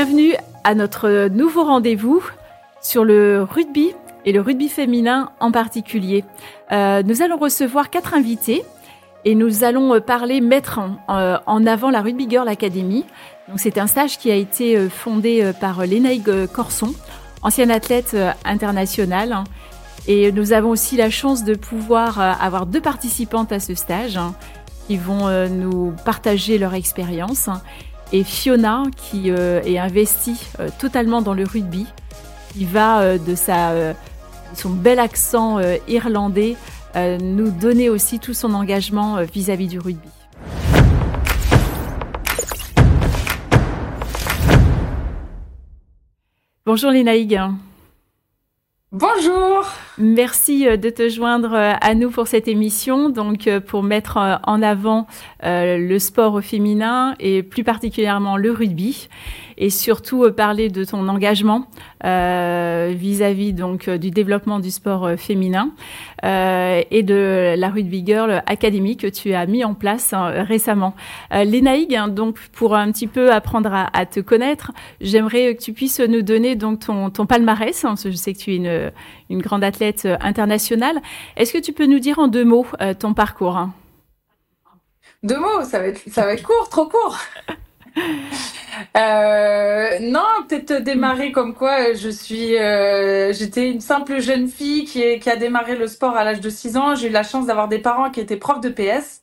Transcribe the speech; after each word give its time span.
Bienvenue 0.00 0.36
à 0.62 0.76
notre 0.76 1.26
nouveau 1.26 1.64
rendez-vous 1.64 2.22
sur 2.80 3.02
le 3.02 3.42
rugby 3.42 3.96
et 4.24 4.30
le 4.30 4.40
rugby 4.40 4.68
féminin 4.68 5.32
en 5.40 5.50
particulier. 5.50 6.22
Euh, 6.70 7.02
nous 7.02 7.20
allons 7.20 7.36
recevoir 7.36 7.90
quatre 7.90 8.14
invités 8.14 8.62
et 9.24 9.34
nous 9.34 9.64
allons 9.64 10.00
parler 10.00 10.40
mettre 10.40 10.78
en, 10.78 10.98
euh, 11.10 11.66
avant 11.66 11.90
la 11.90 12.00
Rugby 12.00 12.30
Girl 12.30 12.46
Academy. 12.46 13.06
C'est 13.56 13.76
un 13.76 13.88
stage 13.88 14.18
qui 14.18 14.30
a 14.30 14.36
été 14.36 14.76
euh, 14.76 14.88
fondé 14.88 15.50
par 15.60 15.84
Lénaïg 15.84 16.46
Corson, 16.52 16.94
ancienne 17.42 17.72
athlète 17.72 18.16
internationale. 18.44 19.42
Et 20.06 20.30
nous 20.30 20.52
avons 20.52 20.70
aussi 20.70 20.96
la 20.96 21.10
chance 21.10 21.42
de 21.42 21.54
pouvoir 21.54 22.20
avoir 22.20 22.66
deux 22.66 22.80
participantes 22.80 23.50
à 23.50 23.58
ce 23.58 23.74
stage 23.74 24.16
hein, 24.16 24.36
qui 24.86 24.96
vont 24.96 25.28
nous 25.48 25.92
partager 26.04 26.56
leur 26.56 26.74
expérience 26.74 27.50
et 28.12 28.24
Fiona 28.24 28.84
qui 28.96 29.30
euh, 29.30 29.60
est 29.64 29.78
investie 29.78 30.40
euh, 30.60 30.68
totalement 30.78 31.22
dans 31.22 31.34
le 31.34 31.44
rugby, 31.44 31.86
qui 32.52 32.64
va 32.64 33.00
euh, 33.00 33.18
de 33.18 33.34
sa, 33.34 33.94
son 34.54 34.70
bel 34.70 34.98
accent 34.98 35.58
irlandais 35.86 36.56
nous 36.96 37.50
donner 37.50 37.90
aussi 37.90 38.18
tout 38.18 38.34
son 38.34 38.54
engagement 38.54 39.22
vis-à-vis 39.22 39.68
du 39.68 39.78
rugby. 39.78 40.08
Bonjour 46.66 46.90
Lénaïg. 46.90 47.40
Bonjour. 48.92 49.66
Merci 49.98 50.66
euh, 50.66 50.78
de 50.78 50.88
te 50.88 51.10
joindre 51.10 51.52
euh, 51.52 51.74
à 51.78 51.94
nous 51.94 52.08
pour 52.08 52.26
cette 52.26 52.48
émission, 52.48 53.10
donc 53.10 53.46
euh, 53.46 53.60
pour 53.60 53.82
mettre 53.82 54.16
en 54.16 54.62
avant 54.62 55.06
le 55.42 55.98
sport 55.98 56.40
féminin 56.40 57.14
et 57.20 57.42
plus 57.42 57.64
particulièrement 57.64 58.38
le 58.38 58.50
rugby 58.50 59.08
et 59.58 59.70
surtout 59.70 60.30
parler 60.32 60.68
de 60.68 60.84
ton 60.84 61.06
engagement 61.08 61.66
vis-à-vis 62.02 63.52
donc 63.52 63.90
du 63.90 64.10
développement 64.10 64.60
du 64.60 64.70
sport 64.70 65.10
féminin 65.16 65.72
et 66.22 67.02
de 67.02 67.54
la 67.56 67.68
Rugby 67.68 68.04
Girl 68.06 68.42
Academy 68.46 68.96
que 68.96 69.08
tu 69.08 69.34
as 69.34 69.46
mis 69.46 69.64
en 69.64 69.74
place 69.74 70.12
hein, 70.12 70.44
récemment. 70.44 70.94
Lénaïg, 71.32 71.94
hein, 71.94 72.08
donc 72.08 72.38
pour 72.52 72.76
un 72.76 72.90
petit 72.92 73.08
peu 73.08 73.32
apprendre 73.32 73.72
à, 73.92 74.06
te 74.06 74.20
connaître, 74.20 74.72
j'aimerais 75.00 75.56
que 75.56 75.62
tu 75.62 75.72
puisses 75.72 76.00
nous 76.00 76.22
donner 76.22 76.54
donc 76.54 76.80
ton, 76.86 77.10
ton 77.10 77.26
palmarès. 77.26 77.84
Hein, 77.84 77.94
je 78.02 78.10
sais 78.12 78.32
que 78.32 78.38
tu 78.38 78.52
es 78.52 78.56
une, 78.56 78.92
une 79.30 79.42
grande 79.42 79.64
athlète 79.64 80.04
euh, 80.04 80.16
internationale. 80.20 81.00
Est-ce 81.36 81.52
que 81.52 81.58
tu 81.58 81.72
peux 81.72 81.86
nous 81.86 81.98
dire 81.98 82.18
en 82.18 82.28
deux 82.28 82.44
mots 82.44 82.66
euh, 82.80 82.94
ton 82.94 83.14
parcours 83.14 83.68
Deux 85.22 85.38
mots, 85.38 85.62
ça 85.64 85.78
va 85.78 85.86
être, 85.86 86.00
ça 86.10 86.24
va 86.24 86.34
être 86.34 86.42
court, 86.42 86.68
trop 86.68 86.86
court. 86.86 87.18
Euh, 88.96 89.98
non, 90.00 90.24
peut-être 90.48 90.82
démarrer 90.82 91.32
comme 91.32 91.54
quoi 91.54 91.94
je 91.94 92.08
suis, 92.08 92.52
j'étais 93.34 93.70
une 93.70 93.80
simple 93.80 94.20
jeune 94.20 94.48
fille 94.48 94.84
qui, 94.84 95.18
qui 95.18 95.30
a 95.30 95.36
démarré 95.36 95.76
le 95.76 95.86
sport 95.86 96.16
à 96.16 96.24
l'âge 96.24 96.40
de 96.40 96.50
6 96.50 96.76
ans. 96.76 96.94
J'ai 96.94 97.08
eu 97.08 97.10
la 97.10 97.22
chance 97.22 97.46
d'avoir 97.46 97.68
des 97.68 97.78
parents 97.78 98.10
qui 98.10 98.20
étaient 98.20 98.36
profs 98.36 98.60
de 98.60 98.68
PS. 98.68 99.22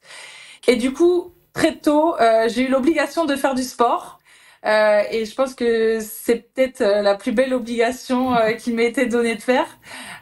Et 0.67 0.75
du 0.75 0.93
coup, 0.93 1.33
très 1.53 1.75
tôt, 1.75 2.15
j'ai 2.47 2.63
eu 2.63 2.67
l'obligation 2.69 3.25
de 3.25 3.35
faire 3.35 3.55
du 3.55 3.63
sport. 3.63 4.19
Euh, 4.65 5.03
et 5.11 5.25
je 5.25 5.35
pense 5.35 5.53
que 5.53 5.99
c'est 6.01 6.51
peut-être 6.53 6.81
euh, 6.81 7.01
la 7.03 7.15
plus 7.15 7.31
belle 7.31 7.53
obligation 7.53 8.35
euh, 8.35 8.53
qui 8.53 8.73
m'a 8.73 8.83
été 8.83 9.05
donnée 9.05 9.35
de 9.35 9.41
faire. 9.41 9.67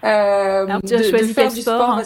Euh, 0.04 0.66
Alors, 0.68 0.82
tu 0.86 0.94
as 0.94 0.98
de, 0.98 1.04
choisi 1.04 1.30
de 1.30 1.34
faire 1.34 1.52
du 1.52 1.62
sport, 1.62 2.02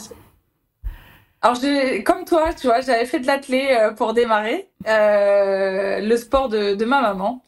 Alors, 1.42 1.58
comme 2.06 2.26
toi, 2.26 2.54
tu 2.54 2.68
vois, 2.68 2.82
j'avais 2.82 3.06
fait 3.06 3.20
de 3.20 3.28
l'athlé 3.28 3.90
pour 3.96 4.14
démarrer 4.14 4.70
le 4.86 6.16
sport 6.16 6.50
de, 6.50 6.76
de, 6.76 6.86
ma 6.86 7.02
maman 7.02 7.44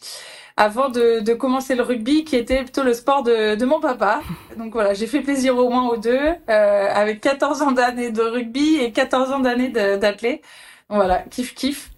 avant 0.57 0.89
de, 0.89 1.21
de, 1.21 1.33
commencer 1.33 1.75
le 1.75 1.83
rugby, 1.83 2.23
qui 2.25 2.35
était 2.35 2.63
plutôt 2.63 2.83
le 2.83 2.93
sport 2.93 3.23
de, 3.23 3.55
de 3.55 3.65
mon 3.65 3.79
papa. 3.79 4.21
Donc 4.57 4.73
voilà, 4.73 4.93
j'ai 4.93 5.07
fait 5.07 5.21
plaisir 5.21 5.57
au 5.57 5.69
moins 5.69 5.87
aux 5.87 5.97
deux, 5.97 6.19
avec 6.47 7.21
14 7.21 7.61
ans 7.61 7.71
d'années 7.71 8.11
de 8.11 8.21
rugby 8.21 8.77
et 8.77 8.91
14 8.91 9.31
ans 9.31 9.39
d'années 9.39 9.69
d'athlé. 9.69 10.41
Voilà, 10.89 11.19
kiff 11.29 11.53
kiff. 11.55 11.91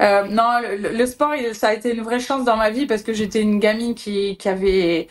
Euh, 0.00 0.24
non, 0.24 0.60
le, 0.62 1.06
sport, 1.06 1.34
ça 1.52 1.68
a 1.68 1.74
été 1.74 1.92
une 1.94 2.02
vraie 2.02 2.20
chance 2.20 2.44
dans 2.44 2.56
ma 2.56 2.70
vie 2.70 2.86
parce 2.86 3.02
que 3.02 3.12
j'étais 3.12 3.42
une 3.42 3.58
gamine 3.58 3.94
qui, 3.94 4.36
qui 4.38 4.48
avait 4.48 5.08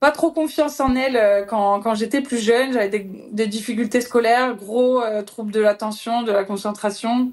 pas 0.00 0.10
trop 0.10 0.30
confiance 0.30 0.80
en 0.80 0.94
elle 0.94 1.16
euh, 1.16 1.44
quand, 1.44 1.80
quand 1.80 1.94
j'étais 1.94 2.20
plus 2.20 2.38
jeune. 2.38 2.72
J'avais 2.72 2.88
des, 2.88 3.10
des, 3.32 3.46
difficultés 3.46 4.00
scolaires, 4.00 4.54
gros 4.56 5.02
euh, 5.02 5.22
troubles 5.22 5.52
de 5.52 5.60
l'attention, 5.60 6.22
de 6.22 6.32
la 6.32 6.44
concentration. 6.44 7.32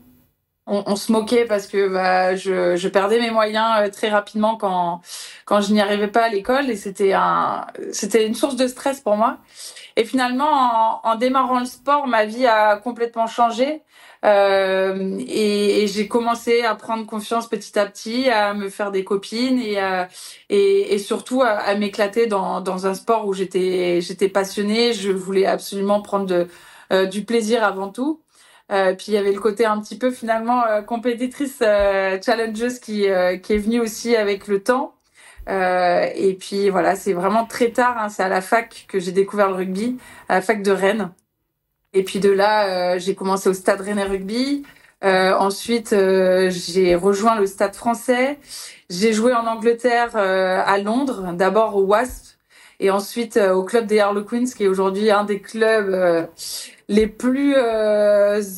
On, 0.65 0.83
on, 0.85 0.95
se 0.95 1.11
moquait 1.11 1.43
parce 1.45 1.67
que 1.67 1.89
bah, 1.89 2.35
je, 2.37 2.77
je 2.77 2.87
perdais 2.87 3.19
mes 3.19 3.31
moyens 3.31 3.79
euh, 3.79 3.89
très 3.89 4.09
rapidement 4.09 4.55
quand, 4.55 5.01
quand 5.45 5.59
je 5.59 5.73
n'y 5.73 5.81
arrivais 5.81 6.07
pas 6.07 6.23
à 6.25 6.29
l'école 6.29 6.69
et 6.69 6.77
c'était 6.77 7.11
un, 7.11 7.67
une 8.15 8.35
source 8.35 8.55
de 8.55 8.67
stress 8.67 9.01
pour 9.01 9.17
moi. 9.17 9.39
Et 9.97 10.05
finalement, 10.05 10.49
en, 10.49 11.01
en 11.03 11.15
démarrant 11.15 11.59
le 11.59 11.65
sport, 11.65 12.07
ma 12.07 12.25
vie 12.25 12.47
a 12.47 12.77
complètement 12.77 13.27
changé. 13.27 13.81
Euh, 14.23 15.17
et, 15.27 15.83
et 15.83 15.87
j'ai 15.87 16.07
commencé 16.07 16.61
à 16.63 16.75
prendre 16.75 17.05
confiance 17.05 17.49
petit 17.49 17.77
à 17.77 17.85
petit, 17.85 18.29
à 18.29 18.53
me 18.53 18.69
faire 18.69 18.91
des 18.91 19.03
copines 19.03 19.59
et, 19.59 19.77
et, 20.49 20.93
et, 20.93 20.97
surtout 20.97 21.41
à, 21.41 21.49
à 21.49 21.75
m'éclater 21.75 22.27
dans, 22.27 22.61
dans 22.61 22.87
un 22.87 22.93
sport 22.93 23.27
où 23.27 23.33
j'étais 23.33 23.99
j'étais 24.01 24.29
passionnée. 24.29 24.93
Je 24.93 25.11
voulais 25.11 25.45
absolument 25.45 26.01
prendre 26.01 26.25
de, 26.25 26.47
euh, 26.93 27.05
du 27.05 27.25
plaisir 27.25 27.63
avant 27.63 27.89
tout. 27.89 28.21
Euh, 28.71 28.93
puis 28.95 29.07
il 29.09 29.13
y 29.15 29.17
avait 29.17 29.33
le 29.33 29.39
côté 29.41 29.65
un 29.65 29.79
petit 29.81 29.97
peu 29.97 30.09
finalement 30.11 30.63
compétitrice 30.87 31.59
challengeuse 31.59 32.79
qui 32.79 33.07
qui 33.43 33.53
est 33.53 33.57
venu 33.57 33.81
aussi 33.81 34.15
avec 34.15 34.47
le 34.47 34.63
temps. 34.63 34.95
et 35.49 36.37
puis 36.39 36.69
voilà, 36.69 36.95
c'est 36.95 37.13
vraiment 37.13 37.45
très 37.45 37.71
tard. 37.71 37.97
Hein, 37.97 38.09
c'est 38.09 38.23
à 38.23 38.29
la 38.29 38.41
fac 38.41 38.85
que 38.87 38.99
j'ai 38.99 39.11
découvert 39.11 39.49
le 39.49 39.55
rugby, 39.55 39.97
à 40.29 40.35
la 40.35 40.41
fac 40.41 40.61
de 40.63 40.71
Rennes. 40.71 41.11
Et 41.93 42.03
puis 42.03 42.19
de 42.19 42.29
là, 42.29 42.67
euh, 42.95 42.99
j'ai 42.99 43.15
commencé 43.15 43.49
au 43.49 43.53
Stade 43.53 43.81
Rennais 43.81 44.03
Rugby. 44.03 44.63
Euh, 45.03 45.33
ensuite, 45.37 45.93
euh, 45.93 46.49
j'ai 46.49 46.95
rejoint 46.95 47.39
le 47.39 47.45
Stade 47.45 47.75
Français. 47.75 48.39
J'ai 48.89 49.13
joué 49.13 49.33
en 49.33 49.45
Angleterre, 49.45 50.15
à 50.15 50.77
Londres, 50.77 51.33
d'abord 51.33 51.75
au 51.75 51.83
Wasp, 51.83 52.37
et 52.79 52.91
ensuite 52.91 53.37
au 53.37 53.63
club 53.63 53.87
des 53.87 53.99
Harlequins, 53.99 54.45
qui 54.45 54.65
est 54.65 54.67
aujourd'hui 54.67 55.09
un 55.09 55.23
des 55.23 55.39
clubs 55.39 56.27
les 56.89 57.07
plus 57.07 57.55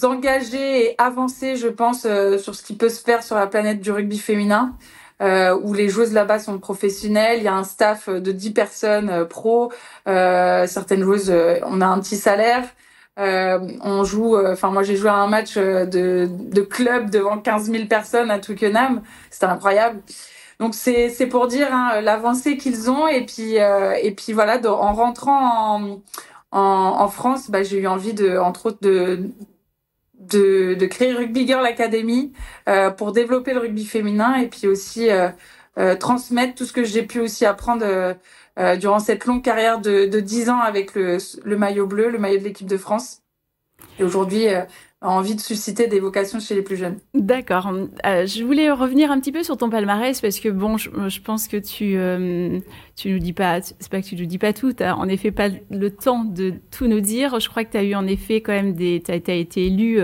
engagés 0.03 0.91
et 0.91 0.95
avancés, 0.97 1.55
je 1.55 1.67
pense, 1.67 2.01
sur 2.37 2.55
ce 2.55 2.63
qui 2.63 2.75
peut 2.75 2.89
se 2.89 3.01
faire 3.01 3.23
sur 3.23 3.37
la 3.37 3.47
planète 3.47 3.79
du 3.79 3.91
rugby 3.91 4.17
féminin. 4.17 4.75
Où 5.21 5.73
les 5.73 5.87
joueuses 5.87 6.11
là-bas 6.11 6.39
sont 6.39 6.59
professionnelles. 6.59 7.37
Il 7.37 7.43
y 7.43 7.47
a 7.47 7.55
un 7.55 7.63
staff 7.63 8.09
de 8.09 8.31
10 8.31 8.51
personnes 8.51 9.09
euh, 9.09 9.25
pro. 9.25 9.71
Certaines 10.05 11.03
joueuses, 11.03 11.33
on 11.63 11.79
a 11.79 11.85
un 11.85 11.99
petit 11.99 12.17
salaire. 12.17 12.65
Euh, 13.17 13.59
on 13.81 14.03
joue, 14.03 14.35
euh, 14.35 14.53
enfin 14.53 14.71
moi 14.71 14.83
j'ai 14.83 14.97
joué 14.97 15.09
à 15.09 15.15
un 15.15 15.27
match 15.27 15.55
euh, 15.57 15.85
de, 15.85 16.27
de 16.29 16.61
club 16.61 17.09
devant 17.09 17.37
15 17.39 17.71
000 17.71 17.85
personnes 17.87 18.29
à 18.29 18.39
Twickenham, 18.39 19.01
c'était 19.31 19.45
incroyable. 19.45 20.01
Donc 20.59 20.75
c'est 20.75 21.09
c'est 21.09 21.27
pour 21.27 21.47
dire 21.47 21.69
hein, 21.73 22.01
l'avancée 22.01 22.57
qu'ils 22.57 22.89
ont 22.91 23.07
et 23.07 23.25
puis 23.25 23.55
et 23.55 24.11
puis 24.15 24.33
voilà 24.33 24.59
en 24.69 24.93
rentrant 24.93 25.75
en, 25.77 26.01
en, 26.51 26.59
en 26.61 27.07
France, 27.09 27.49
bah, 27.51 27.63
j'ai 27.63 27.79
eu 27.79 27.87
envie 27.87 28.13
de 28.13 28.37
entre 28.37 28.67
autres 28.67 28.79
de 28.81 29.31
de, 30.19 30.75
de 30.75 30.85
créer 30.85 31.13
Rugby 31.13 31.45
Girl 31.47 31.65
Academy 31.65 32.31
euh, 32.69 32.89
pour 32.91 33.11
développer 33.11 33.53
le 33.53 33.59
rugby 33.59 33.85
féminin 33.85 34.35
et 34.35 34.47
puis 34.47 34.67
aussi 34.67 35.09
euh, 35.09 35.29
euh, 35.77 35.95
transmettre 35.95 36.55
tout 36.55 36.65
ce 36.65 36.73
que 36.73 36.83
j'ai 36.83 37.03
pu 37.03 37.19
aussi 37.19 37.45
apprendre 37.45 38.15
euh, 38.59 38.75
durant 38.75 38.99
cette 38.99 39.25
longue 39.25 39.43
carrière 39.43 39.79
de, 39.79 40.05
de 40.05 40.19
10 40.19 40.49
ans 40.49 40.59
avec 40.59 40.95
le, 40.95 41.17
le 41.43 41.57
maillot 41.57 41.87
bleu, 41.87 42.09
le 42.09 42.19
maillot 42.19 42.39
de 42.39 42.43
l'équipe 42.43 42.67
de 42.67 42.77
France. 42.77 43.21
Et 43.99 44.03
aujourd'hui, 44.03 44.47
euh, 44.47 44.61
a 45.01 45.09
envie 45.09 45.35
de 45.35 45.41
susciter 45.41 45.87
des 45.87 45.99
vocations 45.99 46.39
chez 46.39 46.55
les 46.55 46.61
plus 46.61 46.77
jeunes. 46.77 46.97
D'accord. 47.13 47.71
Euh, 48.05 48.25
je 48.25 48.43
voulais 48.43 48.71
revenir 48.71 49.11
un 49.11 49.19
petit 49.19 49.31
peu 49.31 49.43
sur 49.43 49.57
ton 49.57 49.69
palmarès 49.69 50.19
parce 50.19 50.39
que 50.39 50.49
bon, 50.49 50.77
je, 50.77 51.21
pense 51.21 51.47
que 51.47 51.57
tu 51.57 51.95
euh, 51.95 52.59
tu 52.95 53.11
nous 53.11 53.19
dis 53.19 53.33
pas, 53.33 53.61
c'est 53.61 53.89
pas 53.89 54.01
que 54.01 54.07
tu 54.07 54.15
nous 54.15 54.25
dis 54.25 54.39
pas 54.39 54.53
tout. 54.53 54.81
En 54.81 55.07
effet 55.07 55.31
pas 55.31 55.49
le 55.69 55.89
temps 55.91 56.23
de 56.23 56.53
tout 56.71 56.87
nous 56.87 57.01
dire. 57.01 57.39
Je 57.39 57.49
crois 57.49 57.63
que 57.63 57.71
tu 57.71 57.77
as 57.77 57.83
eu 57.83 57.93
en 57.93 58.07
effet 58.07 58.41
quand 58.41 58.53
même 58.53 58.73
des, 58.73 59.01
tu 59.05 59.11
as, 59.11 59.35
été 59.35 59.67
élu. 59.67 59.99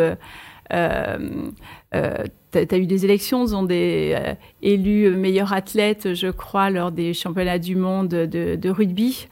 Tu 2.51 2.57
as, 2.59 2.77
eu 2.77 2.85
des 2.85 3.05
élections, 3.05 3.43
ont 3.53 3.63
des 3.63 4.13
euh, 4.15 4.33
élus 4.61 5.09
meilleurs 5.11 5.53
athlètes, 5.53 6.13
je 6.13 6.27
crois, 6.27 6.69
lors 6.69 6.91
des 6.91 7.13
championnats 7.13 7.59
du 7.59 7.75
monde 7.75 8.09
de, 8.09 8.55
de 8.55 8.69
rugby, 8.69 9.27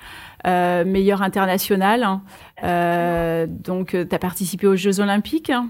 euh, 0.47 0.85
meilleur 0.85 1.21
international. 1.21 2.03
Hein. 2.03 2.21
Euh, 2.63 3.45
donc, 3.47 3.89
tu 3.89 4.15
as 4.15 4.19
participé 4.19 4.67
aux 4.67 4.75
Jeux 4.75 5.01
olympiques 5.01 5.49
hein, 5.49 5.67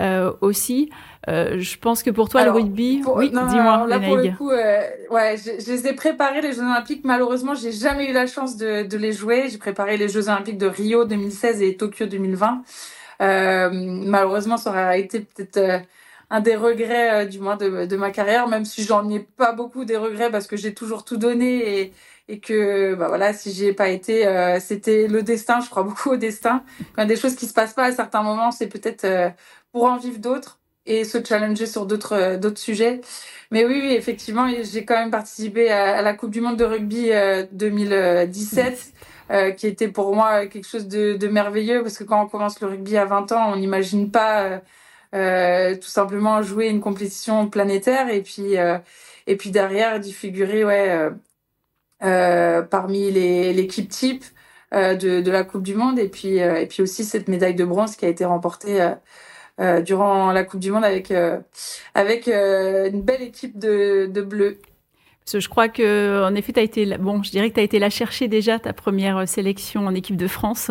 euh, 0.00 0.32
aussi. 0.42 0.90
je 1.26 1.78
pense 1.78 2.02
que 2.02 2.10
pour 2.10 2.28
toi, 2.28 2.44
le 2.44 2.50
rugby... 2.50 3.02
oui, 3.06 3.30
dis-moi, 3.30 3.86
Là, 3.88 3.98
pour 3.98 4.16
le 4.16 4.36
coup, 4.36 4.50
ouais, 4.50 5.36
je, 5.38 5.64
je, 5.64 5.72
les 5.72 5.86
ai 5.86 5.92
préparés, 5.94 6.42
les 6.42 6.52
Jeux 6.52 6.62
olympiques. 6.62 7.04
Malheureusement, 7.04 7.54
j'ai 7.54 7.72
jamais 7.72 8.10
eu 8.10 8.12
la 8.12 8.26
chance 8.26 8.56
de, 8.58 8.86
de 8.86 8.98
les 8.98 9.12
jouer. 9.12 9.48
J'ai 9.48 9.58
préparé 9.58 9.96
les 9.96 10.08
Jeux 10.08 10.28
olympiques 10.28 10.58
de 10.58 10.66
Rio 10.66 11.06
2016 11.06 11.62
et 11.62 11.76
Tokyo 11.76 12.06
2020. 12.06 12.62
malheureusement, 13.20 14.58
ça 14.58 14.70
aurait 14.70 15.00
été 15.00 15.20
peut-être 15.20 15.82
un 16.30 16.40
des 16.40 16.56
regrets 16.56 17.26
du 17.26 17.40
moins 17.40 17.56
de, 17.56 17.96
ma 17.96 18.10
carrière, 18.10 18.48
même 18.48 18.64
si 18.64 18.84
j'en 18.84 19.08
ai 19.10 19.20
pas 19.20 19.52
beaucoup 19.52 19.84
des 19.84 19.96
regrets 19.96 20.30
parce 20.30 20.46
que 20.46 20.56
j'ai 20.56 20.74
toujours 20.74 21.04
tout 21.04 21.16
donné 21.16 21.80
et, 21.80 21.92
et 22.28 22.40
que 22.40 22.94
bah 22.94 23.08
voilà 23.08 23.32
si 23.32 23.52
j'y 23.52 23.66
ai 23.66 23.72
pas 23.72 23.88
été 23.88 24.24
c'était 24.60 25.08
le 25.08 25.22
destin. 25.22 25.60
Je 25.60 25.68
crois 25.68 25.82
beaucoup 25.82 26.10
au 26.10 26.16
destin. 26.16 26.62
Quand 26.94 27.04
des 27.04 27.16
choses 27.16 27.34
qui 27.34 27.46
se 27.46 27.52
passent 27.52 27.74
pas 27.74 27.86
à 27.86 27.92
certains 27.92 28.22
moments 28.22 28.52
c'est 28.52 28.68
peut-être 28.68 29.06
pour 29.72 29.84
en 29.84 29.96
vivre 29.96 30.18
d'autres 30.18 30.60
et 30.86 31.04
se 31.04 31.18
challenger 31.24 31.66
sur 31.66 31.86
d'autres 31.86 32.36
d'autres 32.36 32.60
sujets. 32.60 33.00
Mais 33.50 33.64
oui, 33.64 33.80
oui 33.82 33.92
effectivement 33.94 34.48
j'ai 34.62 34.84
quand 34.84 34.96
même 34.96 35.10
participé 35.10 35.70
à, 35.70 36.00
la 36.02 36.14
Coupe 36.14 36.30
du 36.30 36.40
Monde 36.40 36.56
de 36.56 36.64
rugby 36.64 37.10
2017 37.52 38.92
euh, 39.30 39.52
qui 39.52 39.68
était 39.68 39.86
pour 39.86 40.12
moi 40.12 40.46
quelque 40.46 40.66
chose 40.66 40.88
de, 40.88 41.14
de, 41.14 41.28
merveilleux 41.28 41.82
parce 41.82 41.96
que 41.96 42.02
quand 42.02 42.20
on 42.20 42.26
commence 42.26 42.60
le 42.60 42.66
rugby 42.66 42.96
à 42.96 43.04
20 43.04 43.30
ans, 43.30 43.52
on 43.52 43.56
n'imagine 43.56 44.10
pas 44.10 44.42
euh, 44.42 44.58
euh, 45.14 45.76
tout 45.76 45.88
simplement 45.88 46.42
jouer 46.42 46.68
une 46.68 46.80
compétition 46.80 47.48
planétaire 47.48 48.08
et 48.08 48.22
puis 48.22 48.58
euh, 48.58 48.78
et 49.26 49.36
puis 49.36 49.50
derrière 49.50 50.00
d'y 50.00 50.12
figurer 50.12 50.64
ouais 50.64 51.10
parmi 52.00 53.10
les 53.10 53.52
l'équipe 53.52 53.88
type 53.88 54.24
de, 54.72 55.20
de 55.20 55.30
la 55.30 55.44
Coupe 55.44 55.62
du 55.62 55.74
Monde 55.74 55.98
et 55.98 56.08
puis 56.08 56.38
et 56.38 56.66
puis 56.66 56.82
aussi 56.82 57.04
cette 57.04 57.28
médaille 57.28 57.54
de 57.54 57.64
bronze 57.64 57.96
qui 57.96 58.06
a 58.06 58.08
été 58.08 58.24
remportée 58.24 58.94
durant 59.84 60.32
la 60.32 60.44
Coupe 60.44 60.60
du 60.60 60.70
Monde 60.70 60.84
avec 60.84 61.12
avec 61.94 62.28
une 62.28 63.02
belle 63.02 63.22
équipe 63.22 63.58
de, 63.58 64.06
de 64.06 64.22
bleus 64.22 64.58
je 65.32 65.48
crois 65.48 65.68
que, 65.68 66.24
en 66.28 66.34
effet, 66.34 66.52
tu 66.52 66.60
as 66.60 66.62
été, 66.62 66.98
bon, 66.98 67.22
je 67.22 67.30
dirais 67.30 67.50
que 67.50 67.54
tu 67.54 67.60
as 67.60 67.64
été 67.64 67.78
la 67.78 67.90
chercher 67.90 68.28
déjà 68.28 68.58
ta 68.58 68.72
première 68.72 69.18
euh, 69.18 69.26
sélection 69.26 69.86
en 69.86 69.94
équipe 69.94 70.16
de 70.16 70.26
France. 70.26 70.70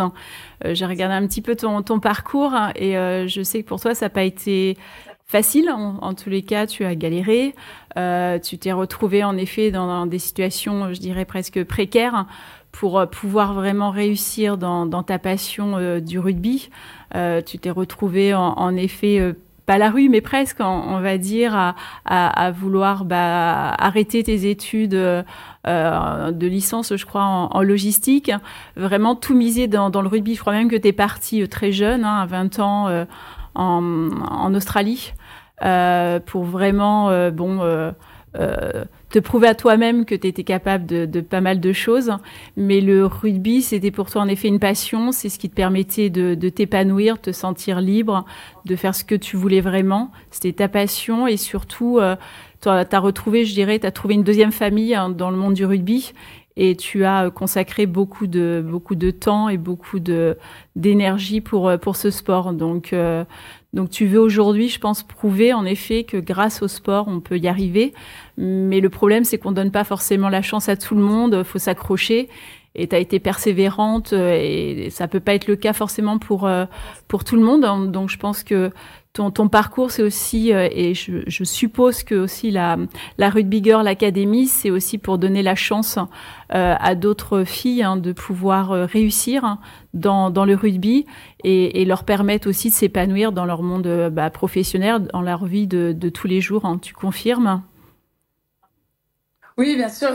Euh, 0.66 0.74
j'ai 0.74 0.86
regardé 0.86 1.16
un 1.16 1.26
petit 1.28 1.42
peu 1.42 1.56
ton, 1.56 1.82
parcours 2.00 2.54
et 2.76 2.98
euh, 2.98 3.28
je 3.28 3.42
sais 3.42 3.64
que 3.64 3.68
pour 3.68 3.80
toi, 3.80 3.96
ça 3.96 4.06
n'a 4.06 4.10
pas 4.10 4.24
été 4.24 4.78
facile. 5.26 5.70
En, 5.70 6.14
tous 6.14 6.30
les 6.30 6.42
cas, 6.42 6.66
tu 6.66 6.84
as 6.84 6.96
galéré. 6.96 7.54
tu 8.44 8.58
t'es 8.58 8.72
retrouvé 8.72 9.24
en 9.24 9.38
effet 9.38 9.70
dans, 9.70 10.08
des 10.08 10.18
situations, 10.18 10.92
je 10.94 11.00
dirais 11.00 11.26
presque 11.26 11.64
précaires 11.64 12.26
pour 12.72 13.08
pouvoir 13.08 13.54
vraiment 13.54 13.92
réussir 13.92 14.58
dans, 14.58 15.04
ta 15.04 15.20
passion 15.20 16.00
du 16.00 16.18
rugby. 16.18 16.72
tu 17.14 17.60
t'es 17.60 17.70
retrouvé 17.70 18.34
en 18.34 18.76
effet 18.76 19.36
pas 19.70 19.78
la 19.78 19.92
rue, 19.92 20.10
mais 20.10 20.22
presque, 20.22 20.62
on, 20.62 21.00
va 21.00 21.20
dire, 21.20 21.56
à, 21.56 21.76
à, 22.06 22.50
vouloir 22.50 23.06
bah, 23.06 23.70
arrêter 23.78 24.24
tes 24.24 24.50
études 24.50 24.96
euh, 24.96 26.32
de 26.32 26.48
licence, 26.48 26.96
je 26.96 27.06
crois, 27.06 27.22
en, 27.22 27.62
logistique. 27.62 28.32
Vraiment 28.76 29.14
tout 29.14 29.36
miser 29.36 29.68
dans, 29.68 29.92
dans, 29.92 30.02
le 30.02 30.08
rugby. 30.08 30.34
Je 30.34 30.40
crois 30.42 30.54
même 30.54 30.72
que 30.72 30.76
tu 30.76 30.88
es 30.88 30.92
parti 30.92 31.44
euh, 31.44 31.48
très 31.48 31.72
jeune, 31.72 32.04
hein, 32.04 32.22
à 32.22 32.26
20 32.26 32.58
ans, 32.58 32.88
euh, 32.88 33.06
en, 33.54 34.10
en, 34.10 34.56
Australie, 34.56 35.14
pour 36.26 36.46
vraiment, 36.46 37.30
bon 37.30 37.92
euh, 38.36 38.86
te 39.10 39.20
prouver 39.20 39.48
à 39.48 39.56
toi-même 39.56 40.06
que 40.06 40.16
tu 40.16 40.28
étais 40.28 40.44
capable 40.44 40.86
de, 40.86 41.06
de, 41.06 41.22
pas 41.22 41.42
mal 41.42 41.60
de 41.60 41.74
choses. 41.74 42.12
Mais 42.56 42.82
le 42.82 43.06
rugby, 43.06 43.62
c'était 43.62 43.92
pour 43.92 44.10
toi 44.10 44.22
en 44.22 44.28
effet 44.28 44.48
une 44.48 44.60
passion. 44.60 45.12
C'est 45.12 45.30
ce 45.30 45.40
qui 45.40 45.50
te 45.50 45.56
permettait 45.56 46.10
de, 46.10 46.36
de 46.36 46.50
t'épanouir, 46.50 47.16
de 47.16 47.22
te 47.22 47.32
sentir 47.32 47.82
libre, 47.82 48.26
de 48.66 48.76
faire 48.76 48.94
ce 48.94 49.04
que 49.04 49.16
tu 49.16 49.36
voulais 49.36 49.62
vraiment. 49.62 50.12
C'était 50.32 50.54
ta 50.54 50.68
passion 50.68 51.28
et 51.28 51.38
surtout, 51.38 51.98
euh, 52.00 52.16
tu 52.62 52.70
as 52.70 53.00
retrouvé, 53.00 53.46
je 53.46 53.54
dirais, 53.54 53.80
tu 53.80 53.88
as 53.88 53.92
trouvé 53.92 54.14
une 54.14 54.24
deuxième 54.24 54.52
famille 54.52 54.94
hein, 54.94 55.10
dans 55.10 55.32
le 55.32 55.38
monde 55.38 55.54
du 55.56 55.66
rugby 55.66 56.14
et 56.56 56.76
tu 56.76 57.06
as 57.06 57.30
consacré 57.30 57.86
beaucoup 57.86 58.28
de 58.28 58.64
beaucoup 58.66 58.96
de 58.96 59.12
temps 59.12 59.48
et 59.48 59.58
beaucoup 59.58 60.00
de 60.00 60.38
d'énergie 60.76 61.40
pour 61.40 61.72
pour 61.82 61.96
ce 61.96 62.12
sport. 62.12 62.54
Donc 62.54 62.92
euh, 62.92 63.24
donc 63.74 63.92
tu 63.92 64.08
veux 64.08 64.20
aujourd'hui, 64.20 64.68
je 64.68 64.80
pense, 64.80 65.04
prouver 65.04 65.54
en 65.54 65.64
effet 65.66 66.04
que 66.04 66.18
grâce 66.18 66.64
au 66.64 66.68
sport, 66.68 67.08
on 67.08 67.20
peut 67.20 67.38
y 67.38 67.48
arriver. 67.48 67.94
Mais 68.38 68.80
le 68.80 68.90
problème, 68.90 69.24
c'est 69.24 69.38
qu'on 69.38 69.52
donne 69.52 69.72
pas 69.72 69.84
forcément 69.84 70.30
la 70.30 70.42
chance 70.42 70.70
à 70.70 70.76
tout 70.76 70.96
le 70.96 71.02
monde. 71.02 71.44
Faut 71.44 71.60
s'accrocher. 71.60 72.30
Et 72.76 72.88
tu 72.88 72.96
as 72.96 73.00
été 73.00 73.20
persévérante 73.20 74.14
et 74.14 74.90
ça 74.92 75.08
peut 75.08 75.20
pas 75.20 75.34
être 75.34 75.48
le 75.48 75.56
cas 75.56 75.74
forcément 75.74 76.20
pour 76.20 76.48
euh, 76.48 76.66
pour 77.08 77.24
tout 77.24 77.36
le 77.36 77.42
monde. 77.42 77.92
Donc 77.92 78.10
je 78.10 78.18
pense 78.18 78.44
que 78.44 78.72
ton, 79.20 79.32
ton 79.32 79.50
parcours, 79.50 79.92
c'est 79.92 80.02
aussi, 80.02 80.54
euh, 80.54 80.70
et 80.72 80.94
je, 80.94 81.44
suppose 81.44 82.04
que 82.04 82.16
aussi 82.16 82.52
la, 82.52 82.78
la 83.18 83.30
Rugby 83.30 83.62
Girl 83.62 83.86
Academy, 83.86 84.48
c'est 84.48 84.70
aussi 84.70 84.98
pour 84.98 85.18
donner 85.18 85.44
la 85.44 85.56
chance 85.56 85.98
euh, 86.56 86.76
à 86.80 86.96
d'autres 86.96 87.44
filles 87.44 87.84
hein, 87.84 87.98
de 87.98 88.14
pouvoir 88.14 88.72
euh, 88.72 88.86
réussir 88.86 89.58
dans, 89.94 90.30
dans 90.30 90.46
le 90.46 90.56
rugby 90.56 91.06
et, 91.44 91.84
leur 91.84 92.06
permettre 92.06 92.48
aussi 92.48 92.70
de 92.70 92.74
s'épanouir 92.74 93.34
dans 93.34 93.44
leur 93.44 93.62
monde 93.62 94.10
bah, 94.10 94.30
professionnel, 94.30 95.08
dans 95.12 95.22
leur 95.22 95.46
vie 95.46 95.68
de, 95.68 95.92
de 95.92 96.08
tous 96.08 96.28
les 96.28 96.40
jours. 96.40 96.64
Hein. 96.64 96.80
Tu 96.82 96.94
confirmes? 96.94 97.62
Oui, 99.58 99.76
bien 99.76 99.90
sûr. 99.90 100.12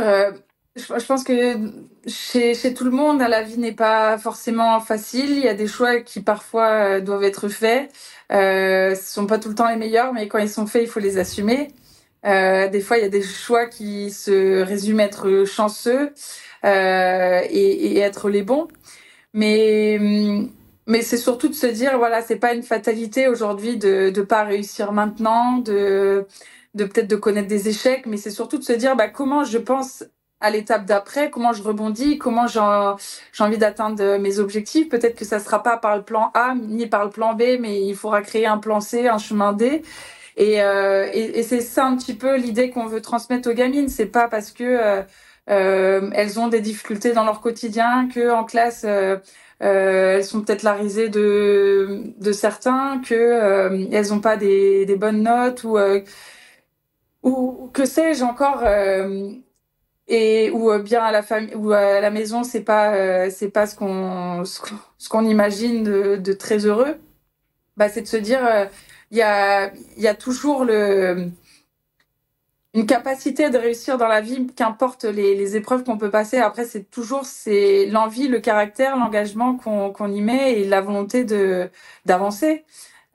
je, 0.76 1.06
pense 1.06 1.24
que 1.24 1.58
chez, 2.06 2.54
chez, 2.54 2.72
tout 2.72 2.84
le 2.84 2.90
monde, 2.90 3.20
la 3.20 3.42
vie 3.42 3.58
n'est 3.58 3.72
pas 3.72 4.16
forcément 4.16 4.80
facile. 4.80 5.32
Il 5.32 5.44
y 5.44 5.48
a 5.48 5.54
des 5.54 5.66
choix 5.66 6.00
qui 6.00 6.22
parfois 6.22 7.02
doivent 7.02 7.24
être 7.24 7.48
faits. 7.48 7.90
Euh, 8.32 8.94
ce 8.94 9.12
sont 9.12 9.26
pas 9.26 9.38
tout 9.38 9.48
le 9.48 9.54
temps 9.54 9.68
les 9.68 9.76
meilleurs, 9.76 10.12
mais 10.12 10.28
quand 10.28 10.38
ils 10.38 10.48
sont 10.48 10.66
faits, 10.66 10.82
il 10.82 10.88
faut 10.88 11.00
les 11.00 11.18
assumer. 11.18 11.68
Euh, 12.26 12.68
des 12.68 12.80
fois, 12.80 12.98
il 12.98 13.02
y 13.02 13.06
a 13.06 13.10
des 13.10 13.22
choix 13.22 13.66
qui 13.66 14.10
se 14.10 14.62
résument 14.62 15.00
à 15.00 15.04
être 15.04 15.44
chanceux 15.44 16.12
euh, 16.64 17.40
et, 17.50 17.96
et, 17.96 17.98
être 17.98 18.30
les 18.30 18.42
bons. 18.42 18.68
Mais 19.34 19.98
mais 20.86 21.02
c'est 21.02 21.16
surtout 21.16 21.48
de 21.48 21.54
se 21.54 21.66
dire 21.66 21.98
voilà, 21.98 22.22
c'est 22.22 22.36
pas 22.36 22.54
une 22.54 22.62
fatalité 22.62 23.28
aujourd'hui 23.28 23.76
de 23.78 24.10
de 24.10 24.22
pas 24.22 24.44
réussir 24.44 24.92
maintenant, 24.92 25.58
de 25.58 26.26
de 26.74 26.84
peut-être 26.84 27.08
de 27.08 27.16
connaître 27.16 27.48
des 27.48 27.68
échecs, 27.68 28.06
mais 28.06 28.16
c'est 28.16 28.30
surtout 28.30 28.58
de 28.58 28.64
se 28.64 28.72
dire 28.72 28.96
bah 28.96 29.08
comment 29.08 29.44
je 29.44 29.58
pense 29.58 30.04
à 30.40 30.50
l'étape 30.50 30.84
d'après, 30.84 31.30
comment 31.30 31.52
je 31.52 31.62
rebondis, 31.62 32.18
comment 32.18 32.46
j'ai 32.46 32.60
envie 33.40 33.58
d'atteindre 33.58 34.18
mes 34.18 34.38
objectifs. 34.38 34.88
Peut-être 34.88 35.16
que 35.16 35.24
ça 35.24 35.38
sera 35.40 35.62
pas 35.62 35.76
par 35.78 35.96
le 35.96 36.02
plan 36.02 36.30
A 36.34 36.54
ni 36.54 36.86
par 36.86 37.04
le 37.04 37.10
plan 37.10 37.34
B, 37.34 37.42
mais 37.60 37.82
il 37.86 37.94
faudra 37.96 38.22
créer 38.22 38.46
un 38.46 38.58
plan 38.58 38.80
C, 38.80 39.08
un 39.08 39.18
chemin 39.18 39.52
D. 39.52 39.82
Et, 40.36 40.62
euh, 40.62 41.08
et, 41.12 41.42
c'est 41.44 41.60
ça 41.60 41.86
un 41.86 41.96
petit 41.96 42.14
peu 42.14 42.36
l'idée 42.36 42.70
qu'on 42.70 42.86
veut 42.86 43.00
transmettre 43.00 43.48
aux 43.50 43.54
gamines. 43.54 43.88
C'est 43.88 44.06
pas 44.06 44.28
parce 44.28 44.50
que 44.50 44.64
euh, 44.64 45.02
euh, 45.50 46.10
elles 46.14 46.40
ont 46.40 46.48
des 46.48 46.60
difficultés 46.60 47.12
dans 47.12 47.24
leur 47.24 47.40
quotidien 47.40 48.08
que 48.08 48.30
en 48.32 48.44
classe 48.44 48.84
euh, 48.86 49.16
euh 49.62 50.16
elles 50.16 50.24
sont 50.24 50.42
peut-être 50.42 50.62
la 50.62 50.74
risée 50.74 51.08
de 51.08 52.02
de 52.18 52.32
certains, 52.32 53.00
que 53.02 53.14
euh, 53.14 53.86
elles 53.92 54.12
ont 54.14 54.20
pas 54.20 54.36
des, 54.36 54.86
des 54.86 54.96
bonnes 54.96 55.22
notes 55.22 55.64
ou 55.64 55.78
ou 57.22 57.70
que 57.72 57.84
sais-je 57.86 58.22
encore 58.24 58.62
et 60.08 60.50
ou 60.50 60.70
euh, 60.70 60.78
bien 60.82 61.02
à 61.02 61.12
la 61.12 61.22
famille 61.22 61.54
ou 61.54 61.72
à 61.72 62.00
la 62.00 62.10
maison 62.10 62.44
c'est 62.44 62.62
pas 62.62 62.94
euh, 62.94 63.30
c'est 63.30 63.48
pas 63.50 63.66
ce 63.66 63.76
qu'on 63.76 64.44
ce 64.44 65.08
qu'on 65.08 65.24
imagine 65.26 65.82
de, 65.84 66.16
de, 66.16 66.32
très 66.32 66.66
heureux. 66.66 66.96
Bah 67.76 67.88
c'est 67.88 68.02
de 68.02 68.06
se 68.06 68.16
dire 68.16 68.44
euh, 68.46 68.66
il 69.10 69.18
y 69.18 69.22
a 69.22 69.72
il 69.96 70.02
y 70.02 70.08
a 70.08 70.14
toujours 70.14 70.64
le 70.64 71.30
une 72.74 72.86
capacité 72.86 73.50
de 73.50 73.58
réussir 73.58 73.98
dans 73.98 74.08
la 74.08 74.20
vie 74.20 74.48
qu'importe 74.48 75.04
les, 75.04 75.36
les 75.36 75.56
épreuves 75.56 75.84
qu'on 75.84 75.96
peut 75.98 76.10
passer. 76.10 76.38
Après 76.38 76.64
c'est 76.64 76.90
toujours 76.90 77.24
c'est 77.24 77.86
l'envie 77.86 78.28
le 78.28 78.40
caractère 78.40 78.96
l'engagement 78.96 79.56
qu'on 79.56 79.90
qu'on 79.92 80.12
y 80.12 80.20
met 80.20 80.60
et 80.60 80.64
la 80.64 80.80
volonté 80.80 81.24
de 81.24 81.70
d'avancer 82.04 82.64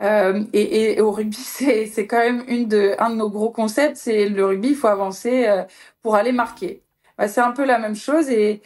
euh, 0.02 0.44
et, 0.54 0.94
et, 0.94 1.02
au 1.02 1.12
rugby, 1.12 1.36
c'est, 1.38 2.08
quand 2.08 2.20
même 2.20 2.44
une 2.48 2.68
de, 2.68 2.96
un 3.00 3.10
de 3.12 3.16
nos 3.16 3.30
gros 3.30 3.50
concepts, 3.52 3.98
c'est 3.98 4.30
le 4.30 4.46
rugby, 4.46 4.70
il 4.70 4.76
faut 4.76 4.88
avancer 4.88 5.46
euh, 5.48 5.64
pour 6.02 6.16
aller 6.16 6.32
marquer. 6.32 6.84
Bah, 7.18 7.28
c'est 7.28 7.42
un 7.42 7.52
peu 7.52 7.66
la 7.66 7.80
même 7.80 7.96
chose 7.96 8.30
et, 8.30 8.62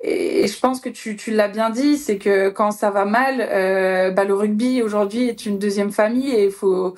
et 0.00 0.46
je 0.46 0.60
pense 0.60 0.80
que 0.80 0.90
tu, 0.90 1.16
tu 1.16 1.30
l'as 1.32 1.48
bien 1.48 1.70
dit, 1.70 1.96
c'est 1.96 2.18
que 2.18 2.50
quand 2.50 2.70
ça 2.72 2.90
va 2.90 3.04
mal, 3.06 3.40
euh, 3.40 4.10
bah, 4.10 4.24
le 4.24 4.34
rugby 4.34 4.82
aujourd'hui 4.82 5.28
est 5.28 5.46
une 5.46 5.58
deuxième 5.58 5.92
famille 5.92 6.30
et 6.30 6.46
il 6.46 6.52
faut, 6.52 6.94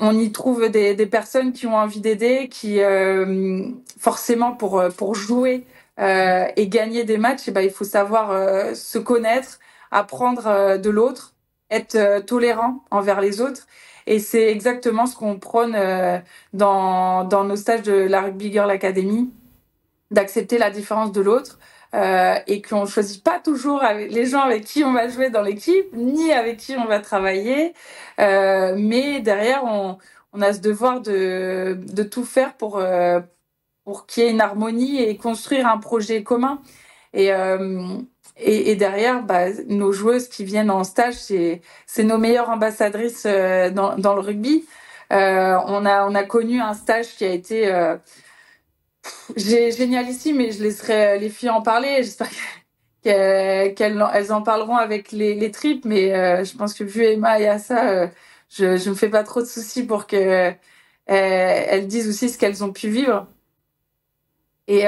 on, 0.00 0.18
y 0.18 0.30
trouve 0.32 0.68
des, 0.68 0.94
des 0.94 1.06
personnes 1.06 1.52
qui 1.52 1.66
ont 1.66 1.76
envie 1.76 2.00
d'aider, 2.00 2.48
qui 2.48 2.80
euh, 2.80 3.68
forcément 3.98 4.52
pour 4.52 4.82
pour 4.96 5.14
jouer 5.14 5.66
euh, 6.00 6.46
et 6.56 6.68
gagner 6.68 7.04
des 7.04 7.18
matchs, 7.18 7.48
et 7.48 7.50
bah, 7.52 7.62
il 7.62 7.70
faut 7.70 7.84
savoir 7.84 8.30
euh, 8.30 8.74
se 8.74 8.98
connaître, 8.98 9.58
apprendre 9.90 10.78
de 10.78 10.90
l'autre 10.90 11.34
être 11.70 11.94
euh, 11.96 12.20
tolérant 12.20 12.84
envers 12.90 13.20
les 13.20 13.40
autres. 13.40 13.66
Et 14.06 14.18
c'est 14.18 14.48
exactement 14.48 15.06
ce 15.06 15.16
qu'on 15.16 15.38
prône 15.38 15.74
euh, 15.76 16.18
dans, 16.52 17.26
nos 17.44 17.56
stages 17.56 17.82
de 17.82 17.92
la 17.92 18.22
Rugby 18.22 18.52
Girl 18.52 18.70
Academy, 18.70 19.30
d'accepter 20.10 20.58
la 20.58 20.70
différence 20.70 21.12
de 21.12 21.20
l'autre. 21.20 21.58
Euh, 21.94 22.34
et 22.46 22.60
qu'on 22.60 22.84
choisit 22.84 23.24
pas 23.24 23.38
toujours 23.38 23.82
avec 23.82 24.12
les 24.12 24.26
gens 24.26 24.40
avec 24.40 24.64
qui 24.64 24.84
on 24.84 24.92
va 24.92 25.08
jouer 25.08 25.30
dans 25.30 25.40
l'équipe, 25.40 25.86
ni 25.94 26.32
avec 26.32 26.58
qui 26.58 26.76
on 26.76 26.84
va 26.84 27.00
travailler, 27.00 27.72
mais 28.18 29.20
derrière 29.20 29.64
on, 29.64 29.96
a 30.42 30.52
ce 30.52 30.60
devoir 30.60 31.00
de, 31.00 31.78
de 31.80 32.02
tout 32.02 32.24
faire 32.24 32.54
pour 32.58 32.82
pour 33.84 34.04
qu'il 34.04 34.22
y 34.22 34.26
ait 34.26 34.30
une 34.30 34.42
harmonie 34.42 35.00
et 35.02 35.16
construire 35.16 35.66
un 35.66 35.78
projet 35.78 36.22
commun. 36.22 36.60
Et 37.14 37.30
et, 38.40 38.76
derrière, 38.76 39.22
bah, 39.22 39.46
nos 39.66 39.92
joueuses 39.92 40.28
qui 40.28 40.44
viennent 40.44 40.70
en 40.70 40.84
stage, 40.84 41.14
c'est 41.14 42.04
nos 42.04 42.18
meilleures 42.18 42.50
ambassadrices 42.50 43.26
dans, 43.26 43.96
dans 43.98 44.14
le 44.14 44.20
rugby. 44.20 44.64
on 45.10 45.86
a 45.86 46.06
on 46.06 46.14
a 46.14 46.22
connu 46.24 46.60
un 46.60 46.74
stage 46.74 47.16
qui 47.16 47.24
a 47.24 47.32
été 47.32 47.70
génial 49.36 50.08
ici, 50.08 50.32
mais 50.32 50.52
je 50.52 50.62
laisserai 50.62 51.18
les 51.18 51.30
filles 51.30 51.50
en 51.50 51.62
parler. 51.62 52.02
J'espère 52.02 52.28
qu'elles 53.02 54.32
en 54.32 54.42
parleront 54.42 54.76
avec 54.76 55.12
les, 55.12 55.34
les 55.34 55.50
tripes, 55.50 55.84
mais 55.84 56.44
je 56.44 56.56
pense 56.56 56.74
que 56.74 56.84
vu 56.84 57.04
Emma 57.04 57.40
et 57.40 57.48
Assa, 57.48 58.10
je 58.50 58.76
je 58.76 58.90
me 58.90 58.94
fais 58.94 59.08
pas 59.10 59.24
trop 59.24 59.40
de 59.40 59.46
soucis 59.46 59.84
pour 59.84 60.06
que 60.06 60.52
elles 61.06 61.86
disent 61.88 62.08
aussi 62.08 62.28
ce 62.28 62.38
qu'elles 62.38 62.64
ont 62.64 62.72
pu 62.72 62.88
vivre. 62.88 63.26
Et, 64.68 64.84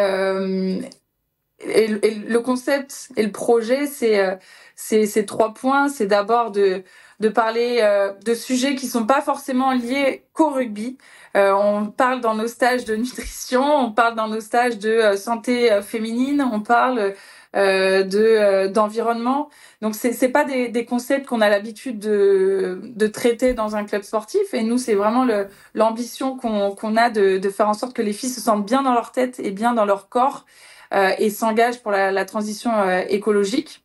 euh, 1.66 1.98
et, 2.02 2.14
le 2.14 2.40
concept 2.40 3.10
et 3.16 3.22
le 3.24 3.32
projet, 3.32 3.86
c'est 3.86 4.18
euh, 4.20 4.36
ces 4.76 5.26
trois 5.26 5.54
points. 5.54 5.88
C'est 5.88 6.06
d'abord 6.06 6.50
de, 6.50 6.82
de 7.20 7.28
parler 7.28 7.78
euh, 7.82 8.12
de 8.24 8.34
sujets 8.34 8.74
qui 8.74 8.86
sont 8.86 9.06
pas 9.06 9.20
forcément 9.22 9.72
liés 9.72 10.24
qu'au 10.32 10.50
rugby. 10.50 10.98
Euh, 11.36 11.52
on 11.52 11.86
parle 11.86 12.20
dans 12.20 12.34
nos 12.34 12.48
stages 12.48 12.84
de 12.84 12.96
nutrition, 12.96 13.62
on 13.62 13.92
parle 13.92 14.16
dans 14.16 14.28
nos 14.28 14.40
stages 14.40 14.78
de 14.78 14.90
euh, 14.90 15.16
santé 15.16 15.80
féminine, 15.82 16.42
on 16.52 16.60
parle 16.60 17.14
euh, 17.56 18.04
de 18.04 18.18
euh, 18.20 18.68
d'environnement. 18.68 19.50
Donc 19.82 19.96
c'est 19.96 20.12
c'est 20.12 20.28
pas 20.28 20.44
des, 20.44 20.68
des 20.68 20.84
concepts 20.84 21.26
qu'on 21.26 21.40
a 21.40 21.48
l'habitude 21.48 21.98
de 21.98 22.80
de 22.84 23.06
traiter 23.08 23.54
dans 23.54 23.74
un 23.74 23.84
club 23.84 24.02
sportif. 24.02 24.54
Et 24.54 24.62
nous 24.62 24.78
c'est 24.78 24.94
vraiment 24.94 25.26
l'ambition 25.74 26.36
qu'on 26.36 26.76
qu'on 26.76 26.96
a 26.96 27.10
de 27.10 27.38
de 27.38 27.50
faire 27.50 27.68
en 27.68 27.74
sorte 27.74 27.92
que 27.92 28.02
les 28.02 28.12
filles 28.12 28.30
se 28.30 28.40
sentent 28.40 28.64
bien 28.64 28.82
dans 28.84 28.94
leur 28.94 29.10
tête 29.10 29.40
et 29.40 29.50
bien 29.50 29.72
dans 29.74 29.84
leur 29.84 30.08
corps 30.08 30.46
euh, 30.46 30.79
et 30.92 31.30
s'engagent 31.30 31.82
pour 31.82 31.92
la, 31.92 32.10
la 32.12 32.24
transition 32.24 32.72
euh, 32.80 33.02
écologique 33.08 33.84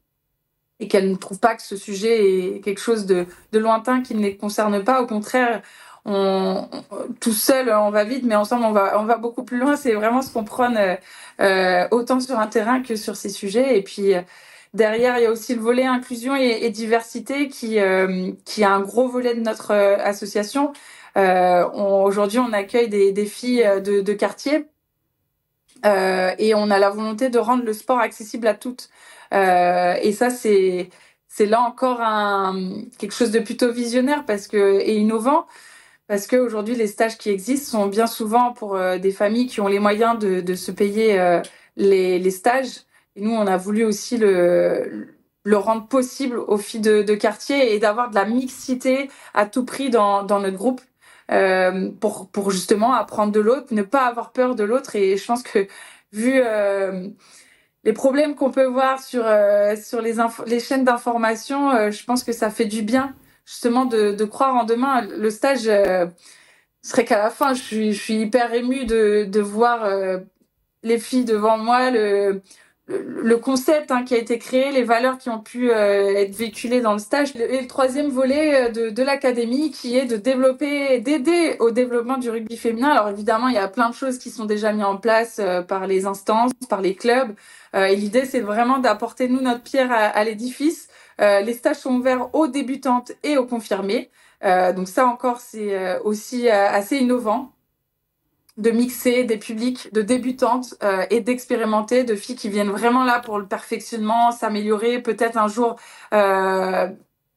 et 0.79 0.87
qu'elles 0.87 1.09
ne 1.09 1.15
trouvent 1.15 1.39
pas 1.39 1.55
que 1.55 1.61
ce 1.61 1.77
sujet 1.77 2.55
est 2.55 2.61
quelque 2.61 2.81
chose 2.81 3.05
de, 3.05 3.25
de 3.51 3.59
lointain 3.59 4.01
qui 4.01 4.15
ne 4.15 4.21
les 4.21 4.35
concerne 4.37 4.83
pas. 4.83 5.01
Au 5.01 5.07
contraire, 5.07 5.61
on, 6.05 6.69
tout 7.19 7.31
seul 7.33 7.69
on 7.69 7.89
va 7.89 8.03
vite, 8.03 8.23
mais 8.25 8.35
ensemble 8.35 8.65
on 8.65 8.71
va 8.71 8.99
on 8.99 9.05
va 9.05 9.17
beaucoup 9.17 9.43
plus 9.43 9.57
loin. 9.57 9.75
C'est 9.75 9.93
vraiment 9.93 10.21
ce 10.21 10.31
qu'on 10.31 10.43
prône 10.43 10.77
euh, 11.39 11.87
autant 11.91 12.19
sur 12.19 12.39
un 12.39 12.47
terrain 12.47 12.81
que 12.81 12.95
sur 12.95 13.15
ces 13.15 13.29
sujets. 13.29 13.77
Et 13.77 13.83
puis 13.83 14.13
euh, 14.15 14.21
derrière, 14.73 15.17
il 15.17 15.23
y 15.23 15.25
a 15.27 15.31
aussi 15.31 15.55
le 15.55 15.61
volet 15.61 15.85
inclusion 15.85 16.35
et, 16.35 16.69
diversité 16.69 17.47
qui 17.49 17.79
euh, 17.79 18.31
qui 18.45 18.63
a 18.63 18.71
un 18.71 18.81
gros 18.81 19.07
volet 19.07 19.35
de 19.35 19.41
notre 19.41 19.71
association. 19.73 20.73
Aujourd'hui, 21.15 22.39
on 22.39 22.51
accueille 22.53 22.89
des, 22.89 23.11
des 23.13 23.25
filles 23.25 23.65
de, 23.83 24.01
de 24.01 24.13
quartier. 24.13 24.67
Et 25.85 26.55
on 26.55 26.71
a 26.71 26.79
la 26.79 26.89
volonté 26.89 27.29
de 27.29 27.39
rendre 27.39 27.63
le 27.63 27.73
sport 27.73 27.99
accessible 27.99 28.47
à 28.47 28.53
toutes. 28.55 28.89
et 29.31 30.11
ça, 30.13 30.29
c'est 30.29 30.89
c'est 31.27 31.45
là 31.45 31.61
encore 31.61 32.01
un 32.01 32.83
quelque 32.97 33.13
chose 33.13 33.31
de 33.31 33.39
plutôt 33.39 33.71
visionnaire 33.71 34.25
parce 34.25 34.47
que 34.47 34.79
et 34.81 34.95
innovant 34.97 35.45
parce 36.07 36.27
qu'aujourd'hui, 36.27 36.75
les 36.75 36.87
stages 36.87 37.17
qui 37.17 37.29
existent 37.29 37.79
sont 37.79 37.87
bien 37.87 38.07
souvent 38.07 38.53
pour 38.53 38.75
euh, 38.75 38.97
des 38.97 39.11
familles 39.11 39.47
qui 39.47 39.59
ont 39.61 39.67
les 39.67 39.79
moyens 39.79 40.19
de, 40.19 40.39
de 40.41 40.55
se 40.55 40.71
payer 40.71 41.19
euh, 41.19 41.41
les, 41.77 42.19
les, 42.19 42.31
stages. 42.31 42.83
Et 43.15 43.21
nous, 43.21 43.31
on 43.31 43.47
a 43.47 43.57
voulu 43.57 43.83
aussi 43.83 44.17
le, 44.17 45.07
le 45.43 45.57
rendre 45.57 45.87
possible 45.87 46.37
aux 46.37 46.57
filles 46.57 46.81
de, 46.81 47.01
de 47.01 47.15
quartier 47.15 47.73
et 47.73 47.79
d'avoir 47.79 48.11
de 48.11 48.15
la 48.15 48.25
mixité 48.25 49.09
à 49.33 49.47
tout 49.47 49.65
prix 49.65 49.89
dans, 49.89 50.23
dans 50.23 50.39
notre 50.39 50.57
groupe 50.57 50.81
euh, 51.31 51.91
pour, 51.99 52.29
pour 52.31 52.51
justement 52.51 52.93
apprendre 52.93 53.31
de 53.33 53.39
l'autre, 53.39 53.67
ne 53.73 53.83
pas 53.83 54.05
avoir 54.07 54.31
peur 54.33 54.55
de 54.55 54.63
l'autre. 54.63 54.95
Et 54.95 55.17
je 55.17 55.25
pense 55.25 55.43
que 55.43 55.67
vu 56.13 56.41
euh, 56.43 57.09
les 57.83 57.93
problèmes 57.93 58.35
qu'on 58.35 58.51
peut 58.51 58.65
voir 58.65 59.01
sur, 59.01 59.25
sur 59.83 60.01
les, 60.01 60.15
les 60.47 60.59
chaînes 60.59 60.85
d'information, 60.85 61.91
je 61.91 62.03
pense 62.05 62.23
que 62.23 62.33
ça 62.33 62.49
fait 62.51 62.65
du 62.65 62.81
bien 62.83 63.15
justement 63.45 63.85
de, 63.85 64.11
de 64.13 64.25
croire 64.25 64.55
en 64.55 64.63
demain. 64.65 65.01
Le 65.01 65.29
stage 65.29 65.67
euh, 65.67 66.07
serait 66.81 67.05
qu'à 67.05 67.19
la 67.19 67.29
fin, 67.29 67.53
je 67.53 67.61
suis, 67.61 67.93
je 67.93 68.01
suis 68.01 68.15
hyper 68.21 68.53
émue 68.53 68.85
de, 68.85 69.25
de 69.25 69.39
voir 69.41 69.83
euh, 69.85 70.19
les 70.83 70.99
filles 70.99 71.25
devant 71.25 71.57
moi, 71.57 71.91
le, 71.91 72.41
le, 72.87 73.37
concept 73.37 73.91
hein, 73.91 74.03
qui 74.03 74.13
a 74.13 74.17
été 74.17 74.37
créé, 74.37 74.71
les 74.71 74.83
valeurs 74.83 75.17
qui 75.17 75.29
ont 75.29 75.39
pu 75.39 75.71
euh, 75.71 76.15
être 76.15 76.35
véhiculées 76.35 76.81
dans 76.81 76.93
le 76.93 76.99
stage. 76.99 77.35
Et 77.35 77.61
le 77.61 77.67
troisième 77.67 78.09
volet 78.09 78.71
de, 78.71 78.89
de 78.89 79.03
l'académie 79.03 79.71
qui 79.71 79.97
est 79.97 80.05
de 80.05 80.17
développer, 80.17 80.99
d'aider 80.99 81.55
au 81.59 81.71
développement 81.71 82.17
du 82.17 82.29
rugby 82.29 82.57
féminin. 82.57 82.89
Alors 82.89 83.09
évidemment, 83.09 83.47
il 83.47 83.55
y 83.55 83.59
a 83.59 83.67
plein 83.67 83.89
de 83.89 83.95
choses 83.95 84.17
qui 84.17 84.29
sont 84.29 84.45
déjà 84.45 84.71
mises 84.73 84.85
en 84.85 84.97
place 84.97 85.41
par 85.67 85.87
les 85.87 86.05
instances, 86.05 86.51
par 86.69 86.81
les 86.81 86.95
clubs. 86.95 87.33
et 87.73 87.95
l'idée, 87.95 88.25
c'est 88.25 88.41
vraiment 88.41 88.77
d'apporter, 88.77 89.27
nous, 89.27 89.41
notre 89.41 89.61
pierre 89.61 89.91
à, 89.91 90.05
à 90.05 90.23
l'édifice 90.23 90.87
euh, 91.21 91.41
les 91.41 91.53
stages 91.53 91.77
sont 91.77 91.95
ouverts 91.95 92.33
aux 92.33 92.47
débutantes 92.47 93.11
et 93.23 93.37
aux 93.37 93.45
confirmées. 93.45 94.09
Euh, 94.43 94.73
donc 94.73 94.87
ça 94.87 95.07
encore, 95.07 95.39
c'est 95.39 95.75
euh, 95.75 95.99
aussi 96.03 96.49
assez 96.49 96.97
innovant 96.97 97.51
de 98.57 98.71
mixer 98.71 99.23
des 99.25 99.37
publics 99.37 99.93
de 99.93 100.01
débutantes 100.01 100.75
et 101.09 101.19
d'expérimenter, 101.19 102.03
de 102.03 102.15
filles 102.15 102.37
qui 102.37 102.49
viennent 102.49 102.69
vraiment 102.69 103.03
là 103.03 103.19
pour 103.19 103.37
le 103.37 103.45
perfectionnement, 103.45 104.31
s'améliorer, 104.31 105.01
peut-être 105.01 105.37
un 105.37 105.47
jour 105.47 105.75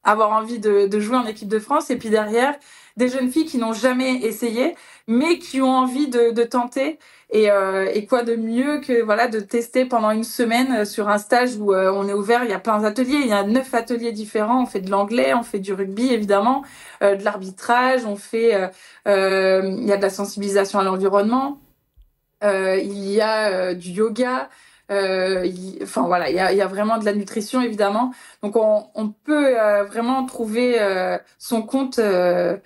avoir 0.03 0.31
envie 0.31 0.59
de, 0.59 0.87
de, 0.87 0.99
jouer 0.99 1.17
en 1.17 1.25
équipe 1.25 1.49
de 1.49 1.59
France. 1.59 1.89
Et 1.89 1.97
puis 1.97 2.09
derrière, 2.09 2.55
des 2.97 3.09
jeunes 3.09 3.29
filles 3.29 3.45
qui 3.45 3.57
n'ont 3.57 3.73
jamais 3.73 4.15
essayé, 4.17 4.75
mais 5.07 5.39
qui 5.39 5.61
ont 5.61 5.71
envie 5.71 6.07
de, 6.07 6.31
de 6.31 6.43
tenter 6.43 6.99
et, 7.31 7.51
euh, 7.51 7.85
et, 7.93 8.05
quoi 8.07 8.23
de 8.23 8.35
mieux 8.35 8.79
que 8.81 9.03
voilà 9.03 9.27
de 9.27 9.39
tester 9.39 9.85
pendant 9.85 10.09
une 10.09 10.23
semaine 10.23 10.71
euh, 10.81 10.85
sur 10.85 11.09
un 11.09 11.19
stage 11.19 11.55
où 11.57 11.73
euh, 11.73 11.91
on 11.93 12.07
est 12.07 12.13
ouvert, 12.13 12.43
il 12.43 12.49
y 12.49 12.53
a 12.53 12.59
plein 12.59 12.79
d'ateliers, 12.79 13.19
il 13.21 13.27
y 13.27 13.33
a 13.33 13.43
neuf 13.43 13.73
ateliers 13.75 14.11
différents, 14.11 14.63
on 14.63 14.65
fait 14.65 14.81
de 14.81 14.89
l'anglais, 14.89 15.33
on 15.35 15.43
fait 15.43 15.59
du 15.59 15.73
rugby 15.73 16.11
évidemment, 16.11 16.63
euh, 17.03 17.15
de 17.15 17.23
l'arbitrage, 17.23 18.03
on 18.05 18.15
fait, 18.15 18.55
euh, 19.07 19.61
il 19.77 19.85
y 19.85 19.91
a 19.91 19.97
de 19.97 20.01
la 20.01 20.09
sensibilisation 20.09 20.79
à 20.79 20.83
l'environnement, 20.83 21.59
il 22.41 23.09
y 23.11 23.21
a 23.21 23.73
du 23.75 23.89
yoga, 23.91 24.49
euh, 24.91 25.47
enfin 25.83 26.01
voilà, 26.03 26.29
il 26.29 26.35
y 26.35 26.39
a, 26.39 26.51
y 26.51 26.61
a, 26.61 26.67
vraiment 26.67 26.97
de 26.97 27.05
la 27.05 27.13
nutrition 27.13 27.61
évidemment. 27.61 28.11
Donc 28.41 28.55
on, 28.55 28.87
on 28.95 29.09
peut 29.09 29.59
euh, 29.59 29.83
vraiment 29.83 30.25
trouver 30.25 30.81
euh, 30.81 31.17
son 31.37 31.61
compte 31.61 31.99
euh, 31.99 32.57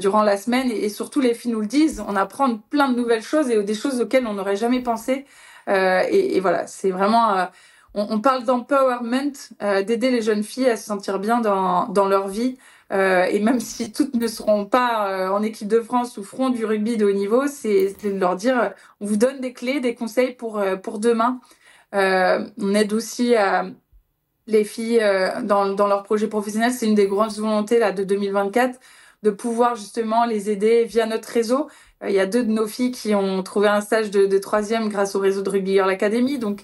durant 0.00 0.22
la 0.22 0.36
semaine 0.36 0.70
et, 0.70 0.88
surtout 0.88 1.20
les 1.20 1.34
filles 1.34 1.52
nous 1.52 1.60
le 1.60 1.66
disent, 1.66 2.02
on 2.06 2.16
apprend 2.16 2.56
plein 2.70 2.88
de 2.88 2.96
nouvelles 2.96 3.22
choses 3.22 3.50
et 3.50 3.62
des 3.62 3.74
choses 3.74 4.00
auxquelles 4.00 4.26
on 4.26 4.34
n'aurait 4.34 4.56
jamais 4.56 4.80
pensé. 4.80 5.24
Et, 5.68 6.36
et, 6.36 6.40
voilà, 6.40 6.66
c'est 6.66 6.90
vraiment 6.90 7.48
on, 7.94 8.20
parle 8.20 8.44
d'empowerment, 8.44 9.32
d'aider 9.60 10.10
les 10.10 10.22
jeunes 10.22 10.42
filles 10.42 10.70
à 10.70 10.76
se 10.78 10.86
sentir 10.86 11.18
bien 11.18 11.40
dans, 11.40 11.88
dans 11.88 12.08
leur 12.08 12.28
vie. 12.28 12.56
et 12.90 13.38
même 13.40 13.60
si 13.60 13.92
toutes 13.92 14.14
ne 14.14 14.26
seront 14.28 14.64
pas 14.64 15.30
en 15.30 15.42
équipe 15.42 15.68
de 15.68 15.80
France 15.80 16.16
ou 16.16 16.24
feront 16.24 16.48
du 16.48 16.64
rugby 16.64 16.96
de 16.96 17.04
haut 17.04 17.12
niveau, 17.12 17.46
c'est 17.46 17.94
de 18.02 18.18
leur 18.18 18.36
dire 18.36 18.72
on 19.00 19.06
vous 19.06 19.16
donne 19.16 19.40
des 19.40 19.52
clés, 19.52 19.80
des 19.80 19.94
conseils 19.94 20.32
pour, 20.34 20.62
pour 20.82 20.98
demain. 20.98 21.40
Euh, 21.94 22.46
on 22.58 22.74
aide 22.74 22.92
aussi 22.92 23.34
euh, 23.36 23.70
les 24.46 24.64
filles 24.64 25.00
euh, 25.02 25.42
dans, 25.42 25.68
dans 25.74 25.86
leur 25.86 26.02
projet 26.04 26.28
professionnel. 26.28 26.72
C'est 26.72 26.86
une 26.86 26.94
des 26.96 27.06
grandes 27.06 27.32
volontés 27.34 27.78
là 27.78 27.92
de 27.92 28.04
2024 28.04 28.80
de 29.22 29.30
pouvoir 29.30 29.76
justement 29.76 30.26
les 30.26 30.50
aider 30.50 30.84
via 30.84 31.06
notre 31.06 31.28
réseau. 31.30 31.68
Il 32.04 32.12
y 32.12 32.20
a 32.20 32.26
deux 32.26 32.44
de 32.44 32.50
nos 32.52 32.66
filles 32.68 32.92
qui 32.92 33.14
ont 33.14 33.42
trouvé 33.42 33.68
un 33.68 33.80
stage 33.80 34.10
de, 34.10 34.26
de 34.26 34.38
troisième 34.38 34.88
grâce 34.88 35.16
au 35.16 35.20
réseau 35.20 35.42
de 35.42 35.50
Rugby 35.50 35.72
Girl 35.74 35.90
Academy. 35.90 36.38
Donc 36.38 36.62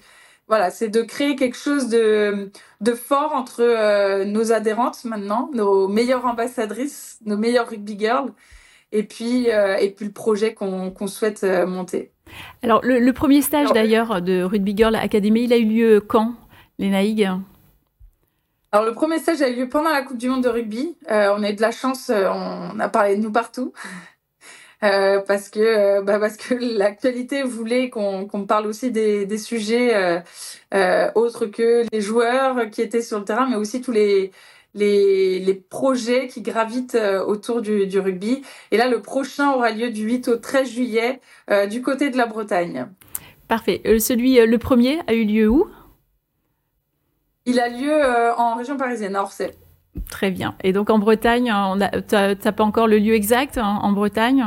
voilà, 0.49 0.71
c'est 0.71 0.89
de 0.89 1.03
créer 1.03 1.37
quelque 1.37 1.57
chose 1.57 1.89
de, 1.89 2.51
de 2.81 2.93
fort 2.95 3.33
entre 3.35 3.63
euh, 3.63 4.25
nos 4.25 4.53
adhérentes 4.53 5.05
maintenant, 5.05 5.51
nos 5.55 5.89
meilleures 5.89 6.27
ambassadrices, 6.27 7.19
nos 7.27 7.37
meilleures 7.39 7.69
rugby 7.69 7.99
girls, 7.99 8.33
et 8.93 9.05
puis, 9.05 9.51
euh, 9.51 9.77
et 9.79 9.91
puis 9.93 10.07
le 10.07 10.13
projet 10.13 10.55
qu'on 10.55 11.07
souhaite 11.09 11.45
monter. 11.45 12.14
Alors, 12.63 12.85
le, 12.85 12.99
le 12.99 13.13
premier 13.13 13.43
stage 13.43 13.73
d'ailleurs 13.73 14.23
de 14.23 14.43
Rugby 14.43 14.77
Girl 14.77 14.95
Academy, 14.97 15.45
il 15.45 15.53
a 15.53 15.57
eu 15.57 15.67
lieu 15.67 16.01
quand, 16.01 16.35
les 16.79 16.91
Naïgues 16.91 17.31
alors 18.75 18.87
le 18.87 18.93
premier 18.93 19.21
stage 19.21 19.41
a 19.41 19.49
eu 19.49 19.55
lieu 19.55 19.69
pendant 19.69 19.91
la 19.91 20.03
Coupe 20.03 20.19
du 20.19 20.29
Monde 20.29 20.43
de 20.43 20.49
rugby. 20.49 20.97
Euh, 21.09 21.33
on 21.39 21.45
a 21.45 21.51
eu 21.51 21.55
de 21.55 21.61
la 21.61 21.71
chance, 21.71 22.11
euh, 22.11 22.29
on 22.29 22.81
a 22.81 22.89
parlé 22.89 23.15
de 23.15 23.23
nous 23.23 23.31
partout. 23.31 23.73
Euh, 24.83 25.21
parce 25.27 25.49
que 25.49 26.03
bah 26.03 26.19
parce 26.19 26.37
que 26.37 26.53
l'actualité 26.77 27.43
voulait 27.43 27.89
qu'on 27.89 28.27
parle 28.47 28.67
aussi 28.67 28.91
des, 28.91 29.25
des 29.25 29.39
sujets 29.39 30.23
euh, 30.75 31.11
autres 31.15 31.47
que 31.47 31.87
les 31.91 32.01
joueurs 32.03 32.69
qui 32.69 32.83
étaient 32.83 33.01
sur 33.01 33.19
le 33.19 33.25
terrain, 33.25 33.49
mais 33.49 33.57
aussi 33.57 33.81
tous 33.81 33.93
les 33.93 34.31
les, 34.75 35.39
les 35.39 35.55
projets 35.55 36.27
qui 36.27 36.43
gravitent 36.43 36.97
euh, 36.97 37.25
autour 37.25 37.63
du, 37.63 37.87
du, 37.87 37.99
rugby. 37.99 38.43
Et 38.71 38.77
là, 38.77 38.89
le 38.89 39.01
prochain 39.01 39.53
aura 39.53 39.71
lieu 39.71 39.91
du 39.91 40.03
8 40.03 40.29
au 40.29 40.37
13 40.37 40.69
juillet 40.69 41.21
euh, 41.51 41.67
du 41.67 41.81
côté 41.81 42.11
de 42.11 42.17
la 42.17 42.27
Bretagne. 42.27 42.89
Parfait. 43.49 43.81
Euh, 43.87 43.99
celui, 43.99 44.45
le 44.45 44.59
premier, 44.59 45.01
a 45.07 45.15
eu 45.15 45.25
lieu 45.25 45.49
où? 45.49 45.69
Il 47.47 47.61
a 47.61 47.69
lieu 47.69 48.03
en 48.39 48.55
région 48.55 48.77
parisienne, 48.79 49.17
à 49.17 49.23
Orsay. 49.23 49.55
Très 50.11 50.31
bien. 50.31 50.57
Et 50.65 50.73
donc 50.73 50.89
en 50.89 50.99
Bretagne, 50.99 51.53
tu 52.09 52.15
n'as 52.15 52.53
pas 52.53 52.65
encore 52.65 52.89
le 52.89 52.99
lieu 52.99 53.15
exact 53.15 53.59
en, 53.59 53.85
en 53.85 53.93
Bretagne? 53.93 54.47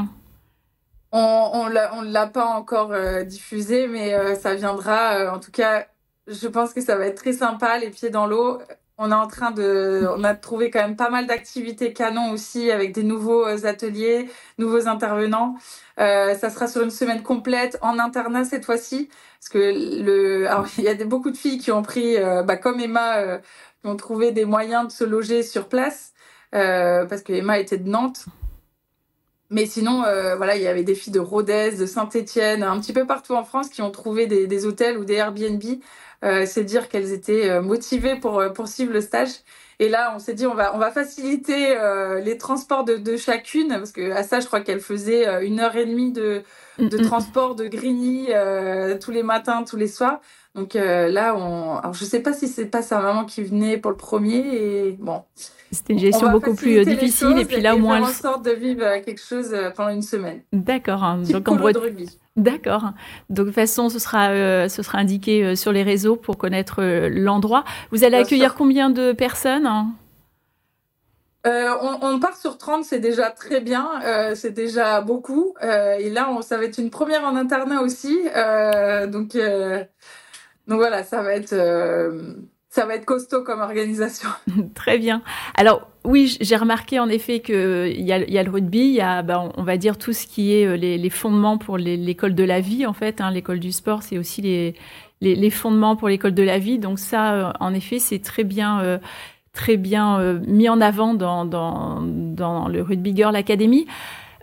On 1.12 1.70
ne 1.70 2.12
l'a 2.12 2.28
pas 2.28 2.46
encore 2.46 2.92
diffusé, 3.24 3.88
mais 3.88 4.36
ça 4.36 4.56
viendra. 4.56 5.32
en 5.32 5.40
tout 5.40 5.52
cas, 5.52 5.86
Je 6.26 6.48
pense 6.48 6.74
que 6.74 6.82
ça 6.82 6.96
va 6.96 7.06
être 7.06 7.22
très 7.22 7.34
sympa, 7.34 7.78
les 7.78 7.92
pieds 7.92 8.10
dans 8.10 8.26
l'eau. 8.26 8.60
On 9.00 9.12
est 9.12 9.16
en 9.16 9.28
train 9.28 9.52
de, 9.52 10.08
on 10.16 10.24
a 10.24 10.34
trouvé 10.34 10.72
quand 10.72 10.80
même 10.82 10.96
pas 10.96 11.12
mal 11.12 11.28
d'activités 11.28 11.94
canon 11.94 12.32
aussi 12.32 12.72
avec 12.72 12.94
des 12.94 13.04
nouveaux 13.04 13.46
ateliers, 13.66 14.28
nouveaux 14.58 14.88
intervenants. 14.88 15.56
Euh, 16.00 16.34
ça 16.36 16.50
sera 16.50 16.68
sur 16.68 16.82
une 16.82 16.90
semaine 16.90 17.22
complète 17.22 17.78
en 17.82 18.00
internat 18.00 18.44
cette 18.46 18.66
fois-ci, 18.66 19.10
parce 19.40 19.50
que 19.50 19.58
le, 20.04 20.48
il 20.80 20.84
y 20.84 20.88
a 20.88 21.06
beaucoup 21.06 21.32
de 21.32 21.38
filles 21.38 21.60
qui 21.60 21.72
ont 21.72 21.84
pris, 21.84 22.18
euh, 22.18 22.42
bah, 22.44 22.58
comme 22.58 22.80
Emma, 22.80 23.18
euh, 23.18 23.38
qui 23.82 23.88
ont 23.88 23.96
trouvé 23.96 24.32
des 24.32 24.46
moyens 24.46 24.88
de 24.88 24.92
se 24.92 25.04
loger 25.04 25.44
sur 25.44 25.68
place, 25.70 26.14
euh, 26.56 27.06
parce 27.06 27.22
que 27.22 27.34
Emma 27.34 27.60
était 27.60 27.78
de 27.78 27.90
Nantes. 27.90 28.26
Mais 29.50 29.66
sinon, 29.66 30.04
euh, 30.04 30.36
voilà, 30.36 30.58
il 30.58 30.64
y 30.64 30.68
avait 30.68 30.84
des 30.84 30.96
filles 30.96 31.14
de 31.14 31.20
Rodez, 31.20 31.72
de 31.78 31.86
Saint-Étienne, 31.86 32.64
un 32.64 32.80
petit 32.80 32.94
peu 32.94 33.06
partout 33.06 33.34
en 33.34 33.44
France 33.44 33.70
qui 33.70 33.82
ont 33.82 33.92
trouvé 33.92 34.28
des, 34.28 34.46
des 34.46 34.66
hôtels 34.66 34.98
ou 34.98 35.06
des 35.06 35.16
Airbnb. 35.16 35.64
Euh, 36.24 36.46
c'est 36.48 36.64
dire 36.64 36.90
qu'elles 36.90 37.14
étaient 37.14 37.50
euh, 37.50 37.62
motivées 37.62 38.16
pour 38.16 38.40
euh, 38.40 38.50
poursuivre 38.50 38.92
le 38.92 39.02
stage. 39.02 39.30
Et 39.80 39.88
là, 39.88 40.14
on 40.16 40.20
s'est 40.20 40.34
dit, 40.34 40.48
on 40.48 40.56
va, 40.56 40.76
on 40.76 40.80
va 40.80 40.90
faciliter 40.92 41.78
euh, 41.78 42.20
les 42.20 42.38
transports 42.40 42.84
de, 42.84 42.98
de, 42.98 43.16
chacune, 43.16 43.70
parce 43.70 43.92
que 43.92 44.12
à 44.12 44.24
ça, 44.24 44.40
je 44.40 44.48
crois 44.48 44.62
qu'elle 44.62 44.80
faisait 44.80 45.46
une 45.46 45.60
heure 45.60 45.76
et 45.76 45.86
demie 45.86 46.12
de, 46.12 46.42
de 46.80 46.98
transport 46.98 47.54
de 47.54 47.68
Grigny 47.68 48.30
tous 49.00 49.12
les 49.12 49.22
matins, 49.22 49.64
tous 49.64 49.78
les 49.78 49.88
soirs. 49.88 50.20
Donc 50.58 50.76
euh, 50.76 51.08
là, 51.08 51.36
on... 51.38 51.78
Alors, 51.78 51.94
je 51.94 52.04
sais 52.04 52.20
pas 52.20 52.34
si 52.34 52.48
c'est 52.48 52.66
pas 52.66 52.82
sa 52.82 53.00
maman 53.00 53.26
qui 53.26 53.44
venait 53.44 53.78
pour 53.78 53.92
le 53.92 53.98
premier. 53.98 54.38
Et 54.38 54.98
bon, 55.00 55.22
c'était 55.72 55.94
une 55.94 56.00
gestion 56.00 56.32
beaucoup 56.32 56.56
plus 56.56 56.80
euh, 56.80 56.84
difficile. 56.84 57.38
Et 57.38 57.46
puis 57.46 57.62
là, 57.62 57.76
au 57.76 57.80
moins, 57.80 57.98
elle 57.98 58.04
en 58.04 58.08
sorte 58.08 58.44
de 58.44 58.52
vivre 58.52 58.84
euh, 58.84 59.00
quelque 59.00 59.22
chose 59.22 59.56
pendant 59.76 59.90
une 59.90 60.02
semaine. 60.02 60.42
D'accord. 60.52 61.04
Hein. 61.04 61.22
Donc 61.30 61.48
en 61.48 61.56
Bretagne. 61.56 62.08
D'accord. 62.38 62.92
Donc 63.30 63.46
de 63.48 63.52
toute 63.52 63.56
façon, 63.56 63.90
ce 63.90 64.00
sera, 64.00 64.30
euh, 64.30 64.68
ce 64.68 64.84
sera 64.84 65.00
indiqué 65.00 65.44
euh, 65.44 65.56
sur 65.56 65.72
les 65.72 65.84
réseaux 65.84 66.16
pour 66.16 66.38
connaître 66.38 66.84
l'endroit. 67.10 67.64
Vous 67.92 68.04
allez 68.04 68.18
Bien 68.18 68.26
accueillir 68.26 68.50
sûr. 68.50 68.58
combien 68.58 68.90
de 68.90 69.12
personnes 69.12 69.68
euh, 71.46 71.70
on, 71.82 72.00
on, 72.02 72.20
part 72.20 72.36
sur 72.36 72.58
30, 72.58 72.84
c'est 72.84 73.00
déjà 73.00 73.30
très 73.30 73.62
bien, 73.62 73.90
euh, 74.04 74.36
c'est 74.36 74.52
déjà 74.52 75.00
beaucoup. 75.00 75.54
Euh, 75.64 75.96
et 75.98 76.10
là, 76.10 76.30
on, 76.30 76.42
ça 76.42 76.58
va 76.58 76.66
être 76.66 76.78
une 76.78 76.90
première 76.90 77.24
en 77.24 77.38
internat 77.38 77.82
aussi. 77.82 78.18
donc, 79.08 79.38
donc 80.68 80.80
voilà, 80.80 81.04
ça 81.04 81.22
va 81.22 81.34
être 81.34 81.56
ça 82.70 82.86
va 82.86 82.96
être 82.96 83.06
costaud 83.06 83.44
comme 83.44 83.62
organisation. 83.62 84.30
Très 84.76 84.98
bien. 84.98 85.22
Alors 85.56 85.90
oui, 86.04 86.38
j'ai 86.42 86.56
remarqué 86.56 87.00
en 87.00 87.10
effet 87.10 87.40
qu'il 87.40 88.02
y, 88.02 88.12
a, 88.12 88.20
y 88.20 88.38
a 88.38 88.44
le 88.44 88.52
rugby, 88.52 88.80
il 88.80 88.94
y 88.94 89.02
a, 89.02 89.24
ben, 89.24 89.52
on 89.56 89.64
va 89.64 89.78
dire 89.78 89.98
tout 89.98 90.14
ce 90.14 90.28
qui 90.28 90.54
est 90.54 90.78
les, 90.78 90.98
les 90.98 91.10
fondements 91.10 91.58
pour 91.58 91.78
l'école 91.78 92.36
de 92.36 92.44
la 92.44 92.60
vie 92.60 92.86
en 92.86 92.94
fait. 92.94 93.20
Hein, 93.20 93.32
l'école 93.32 93.60
du 93.60 93.72
sport, 93.72 94.04
c'est 94.04 94.18
aussi 94.18 94.42
les, 94.42 94.76
les, 95.22 95.50
fondements 95.50 95.96
pour 95.96 96.10
l'école 96.10 96.34
de 96.34 96.44
la 96.44 96.60
vie. 96.60 96.80
Donc 96.80 97.00
ça, 97.00 97.54
en 97.60 97.74
effet, 97.74 98.00
c'est 98.00 98.20
très 98.20 98.44
bien. 98.44 98.82
Euh, 98.82 98.98
très 99.54 99.76
bien 99.76 100.20
euh, 100.20 100.40
mis 100.46 100.70
en 100.70 100.80
avant 100.80 101.16
dans, 101.16 101.44
dans, 101.44 102.00
dans 102.02 102.68
le 102.68 102.84
Rugby 102.84 103.16
Girl 103.16 103.36
Academy. 103.36 103.88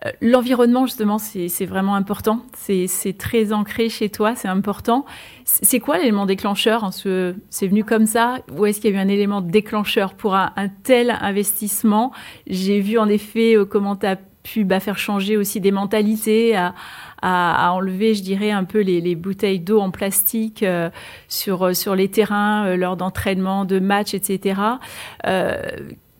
Euh, 0.07 0.11
l'environnement, 0.21 0.87
justement, 0.87 1.19
c'est 1.19 1.67
vraiment 1.67 1.95
important. 1.95 2.41
C'est 2.55 3.19
très 3.19 3.53
ancré 3.53 3.89
chez 3.89 4.09
toi, 4.09 4.35
c'est 4.35 4.49
important. 4.49 5.05
C'est 5.45 5.81
quoi 5.81 5.99
l'élément 5.99 6.27
déclencheur 6.27 6.91
C'est 6.93 7.67
venu 7.67 7.85
comme 7.85 8.07
ça 8.07 8.39
Ou 8.57 8.67
est-ce 8.67 8.81
qu'il 8.81 8.91
y 8.91 8.95
a 8.95 8.97
eu 8.97 9.01
un 9.01 9.09
élément 9.09 9.41
déclencheur 9.41 10.15
pour 10.15 10.35
un, 10.35 10.53
tel 10.83 11.17
investissement? 11.21 12.13
J'ai 12.47 12.81
vu 12.81 12.99
en 12.99 13.09
effet 13.09 13.57
euh, 13.57 13.65
comment 13.65 13.97
tu 13.97 14.07
as 14.07 14.17
pu 14.43 14.65
bah, 14.65 14.81
faire 14.81 14.99
changer 14.99 15.39
aussi 15.39 15.61
des 15.61 15.71
mentalités, 15.71 16.55
à, 16.57 17.73
enlever, 17.73 18.13
je 18.13 18.23
dirais, 18.23 18.51
un 18.51 18.65
peu 18.65 18.81
les, 18.81 19.01
les 19.01 19.15
bouteilles 19.15 19.61
d'eau 19.61 19.81
en 19.81 19.91
plastique 19.91 20.63
euh, 20.63 20.91
sur, 21.29 21.95
les 21.95 22.11
terrains 22.11 22.77
lors 22.77 22.99
d'entraînements, 22.99 23.65
de 23.65 23.79
matchs, 23.79 24.13
etc. 24.13 24.61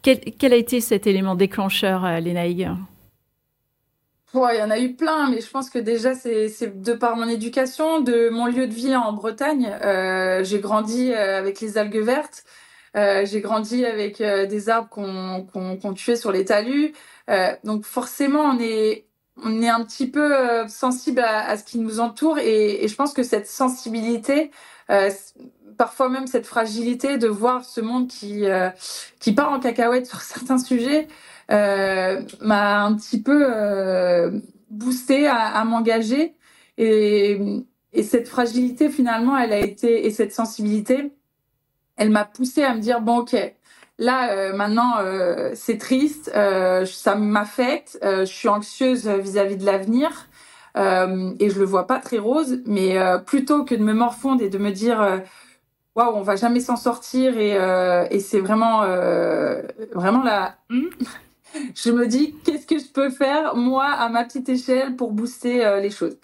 Quel, 0.05 0.53
a 0.53 0.57
été 0.57 0.83
cet 0.83 1.07
élément 1.07 1.35
déclencheur, 1.35 2.05
euh, 2.05 2.21
Lénaïg 2.21 2.71
Ouais, 4.35 4.57
il 4.57 4.59
y 4.59 4.63
en 4.65 4.71
a 4.71 4.81
eu 4.81 4.95
plein, 4.95 5.31
mais 5.31 5.41
je 5.41 5.49
pense 5.49 5.71
que 5.71 5.79
déjà, 5.79 6.17
c'est 6.17 6.83
de 6.83 6.93
par 6.93 7.17
mon 7.17 7.29
éducation, 7.29 8.01
de 8.01 8.31
mon 8.31 8.47
lieu 8.47 8.67
de 8.67 8.75
vie 8.75 8.97
en 8.97 9.13
Bretagne. 9.13 9.73
Euh, 9.85 10.43
j'ai 10.43 10.59
grandi 10.59 11.13
euh, 11.13 11.39
avec 11.39 11.61
les 11.61 11.79
algues 11.79 12.03
vertes. 12.03 12.43
Euh, 12.97 13.25
j'ai 13.27 13.41
grandi 13.41 13.85
avec 13.87 14.19
des 14.19 14.69
arbres 14.69 14.89
qu'on 14.89 15.47
qu 15.53 15.89
qu 15.89 15.95
tuait 15.95 16.17
sur 16.17 16.33
les 16.33 16.45
talus. 16.45 16.93
Donc 17.63 17.85
forcément, 17.85 18.41
on 18.41 18.59
est, 18.59 19.07
on 19.37 19.63
est 19.63 19.69
un 19.69 19.85
petit 19.85 20.11
peu 20.11 20.35
sensible 20.69 21.21
à, 21.21 21.49
à, 21.49 21.57
ce 21.57 21.63
qui 21.63 21.79
nous 21.79 22.01
entoure. 22.01 22.39
Et, 22.41 22.85
et, 22.85 22.89
je 22.89 22.95
pense 22.97 23.13
que 23.13 23.23
cette 23.23 23.47
sensibilité, 23.47 24.51
parfois 25.79 26.09
même 26.09 26.27
cette 26.27 26.47
fragilité 26.47 27.19
de 27.19 27.29
voir 27.29 27.65
ce 27.65 27.81
monde 27.81 28.09
qui, 28.09 28.45
qui 29.21 29.33
part 29.33 29.53
en 29.53 29.61
cacahuète 29.61 30.07
sur 30.07 30.21
certains 30.23 30.59
sujets, 30.59 31.07
m'a 31.49 32.85
un 32.85 32.95
petit 32.95 33.23
peu 33.23 33.47
euh, 33.49 34.31
boosté 34.71 35.27
à, 35.27 35.65
m'engager. 35.65 36.35
Et, 36.79 37.39
et, 37.93 38.03
cette 38.03 38.29
fragilité, 38.29 38.91
finalement, 38.91 39.37
elle 39.39 39.53
a 39.53 39.61
été, 39.61 40.07
et 40.07 40.11
cette 40.11 40.33
sensibilité, 40.33 41.13
elle 41.97 42.11
m'a 42.11 42.25
poussé 42.25 42.63
à 42.65 42.75
me 42.75 42.81
dire, 42.81 43.01
bon, 43.01 43.19
ok, 43.19 43.37
là, 43.99 44.33
euh, 44.33 44.55
maintenant, 44.55 44.99
euh, 44.99 45.53
c'est 45.55 45.79
triste, 45.79 46.31
euh, 46.35 46.85
ça 46.87 47.15
m'affecte, 47.15 47.99
je 48.03 48.25
suis 48.25 48.49
anxieuse 48.49 49.09
vis-à-vis 49.09 49.55
-vis 49.55 49.59
de 49.59 49.67
l'avenir. 49.67 50.29
et 50.77 51.51
je 51.51 51.59
le 51.59 51.65
vois 51.65 51.87
pas 51.87 52.01
très 52.01 52.19
rose, 52.19 52.61
mais 52.67 52.97
plutôt 53.27 53.65
que 53.65 53.75
de 53.77 53.83
me 53.83 53.93
morfondre 53.95 54.43
et 54.43 54.49
de 54.49 54.59
me 54.59 54.71
dire 54.73 55.23
waouh, 55.95 56.17
on 56.17 56.23
va 56.23 56.37
jamais 56.37 56.61
s'en 56.61 56.77
sortir 56.77 57.39
et, 57.39 57.55
et 58.11 58.21
c'est 58.21 58.41
vraiment 58.41 58.83
vraiment 59.95 60.23
la 60.25 60.57
je 61.75 61.91
me 61.91 62.07
dis 62.07 62.35
qu'est-ce 62.45 62.67
que 62.67 62.79
je 62.79 62.87
peux 62.87 63.11
faire 63.11 63.57
moi 63.57 63.87
à 63.87 64.09
ma 64.09 64.25
petite 64.25 64.49
échelle 64.49 64.97
pour 64.97 65.13
booster 65.13 65.65
euh, 65.65 65.81
les 65.81 65.91
choses? 65.91 66.17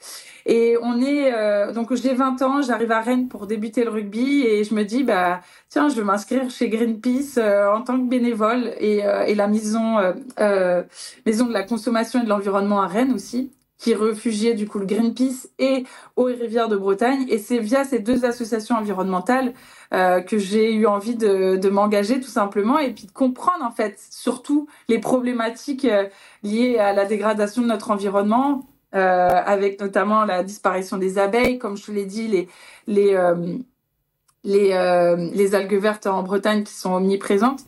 Et 0.47 0.77
on 0.83 1.01
est 1.01 1.33
euh, 1.35 1.73
donc 1.73 1.95
j'ai 1.95 2.15
20 2.15 2.43
ans, 2.43 2.63
j'arrive 2.63 2.93
à 2.93 3.01
Rennes 3.01 3.29
pour 3.29 3.47
débuter 3.47 3.85
le 3.85 3.91
rugby 3.91 4.43
et 4.43 4.65
je 4.65 4.75
me 4.75 4.85
dis 4.85 5.05
bah 5.05 5.41
tiens 5.69 5.89
je 5.89 5.97
vais 5.97 6.05
m'inscrire 6.05 6.51
chez 6.51 6.69
Greenpeace 6.69 7.39
euh, 7.39 7.73
en 7.73 7.83
tant 7.83 7.99
que 7.99 8.09
bénévole 8.09 8.73
et, 8.79 9.05
euh, 9.05 9.25
et 9.25 9.35
la 9.35 9.49
maison 9.49 9.99
euh, 10.39 10.83
maison 11.27 11.47
de 11.47 11.53
la 11.53 11.63
consommation 11.63 12.21
et 12.21 12.25
de 12.25 12.29
l'environnement 12.29 12.81
à 12.83 12.87
Rennes 12.87 13.13
aussi 13.13 13.53
qui 13.81 13.95
réfugiait 13.95 14.53
du 14.55 14.69
coup 14.69 14.79
le 14.79 14.85
Greenpeace 14.85 15.49
et 15.59 15.85
Eau 16.17 16.29
et 16.29 16.35
Rivière 16.35 16.69
de 16.69 16.77
Bretagne. 16.77 17.25
Et 17.31 17.39
c'est 17.39 17.59
via 17.59 17.83
ces 17.85 17.99
deux 17.99 18.27
associations 18.27 18.77
environnementales 18.77 19.55
euh, 19.95 20.21
que 20.21 20.37
j'ai 20.37 20.75
eu 20.75 20.87
envie 20.87 21.17
de, 21.17 21.57
de 21.57 21.71
m'engager 21.71 22.21
tout 22.21 22.29
simplement 22.29 22.79
et 22.79 22.93
puis 22.93 23.07
de 23.07 23.11
comprendre 23.11 23.65
en 23.65 23.71
fait 23.71 23.99
surtout 24.11 24.69
les 24.89 24.99
problématiques 24.99 25.87
euh, 25.87 26.07
liées 26.43 26.77
à 26.79 26.93
la 26.93 27.07
dégradation 27.07 27.63
de 27.63 27.69
notre 27.69 27.91
environnement, 27.91 28.69
euh, 28.95 28.99
avec 28.99 29.81
notamment 29.81 30.27
la 30.27 30.43
disparition 30.45 30.99
des 30.99 31.17
abeilles, 31.17 31.59
comme 31.59 31.79
je 31.79 31.87
te 31.87 31.91
l'ai 31.91 32.05
dit, 32.05 32.29
les 32.29 32.49
les 32.87 33.17
les, 34.43 35.31
les 35.35 35.55
algues 35.55 35.75
vertes 35.75 36.07
en 36.07 36.23
Bretagne 36.23 36.65
qui 36.65 36.73
sont 36.73 36.95
omniprésentes. 36.95 37.61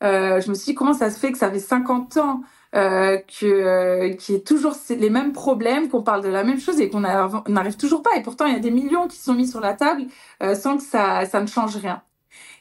je 0.00 0.48
me 0.48 0.54
suis 0.54 0.66
dit 0.66 0.74
comment 0.74 0.92
ça 0.92 1.10
se 1.10 1.18
fait 1.18 1.32
que 1.32 1.38
ça 1.38 1.50
fait 1.50 1.60
50 1.60 2.16
ans 2.18 2.42
euh, 2.74 3.18
que 3.18 3.46
euh, 3.46 4.14
qui 4.14 4.34
est 4.34 4.46
toujours 4.46 4.74
les 4.90 5.10
mêmes 5.10 5.32
problèmes, 5.32 5.88
qu'on 5.88 6.02
parle 6.02 6.22
de 6.22 6.28
la 6.28 6.44
même 6.44 6.60
chose 6.60 6.80
et 6.80 6.88
qu'on 6.88 7.00
n'arrive 7.00 7.76
toujours 7.76 8.02
pas. 8.02 8.16
Et 8.16 8.22
pourtant, 8.22 8.46
il 8.46 8.52
y 8.52 8.56
a 8.56 8.60
des 8.60 8.70
millions 8.70 9.08
qui 9.08 9.18
sont 9.18 9.34
mis 9.34 9.46
sur 9.46 9.60
la 9.60 9.74
table 9.74 10.06
euh, 10.42 10.54
sans 10.54 10.76
que 10.76 10.82
ça, 10.82 11.24
ça 11.26 11.40
ne 11.40 11.46
change 11.46 11.76
rien. 11.76 12.02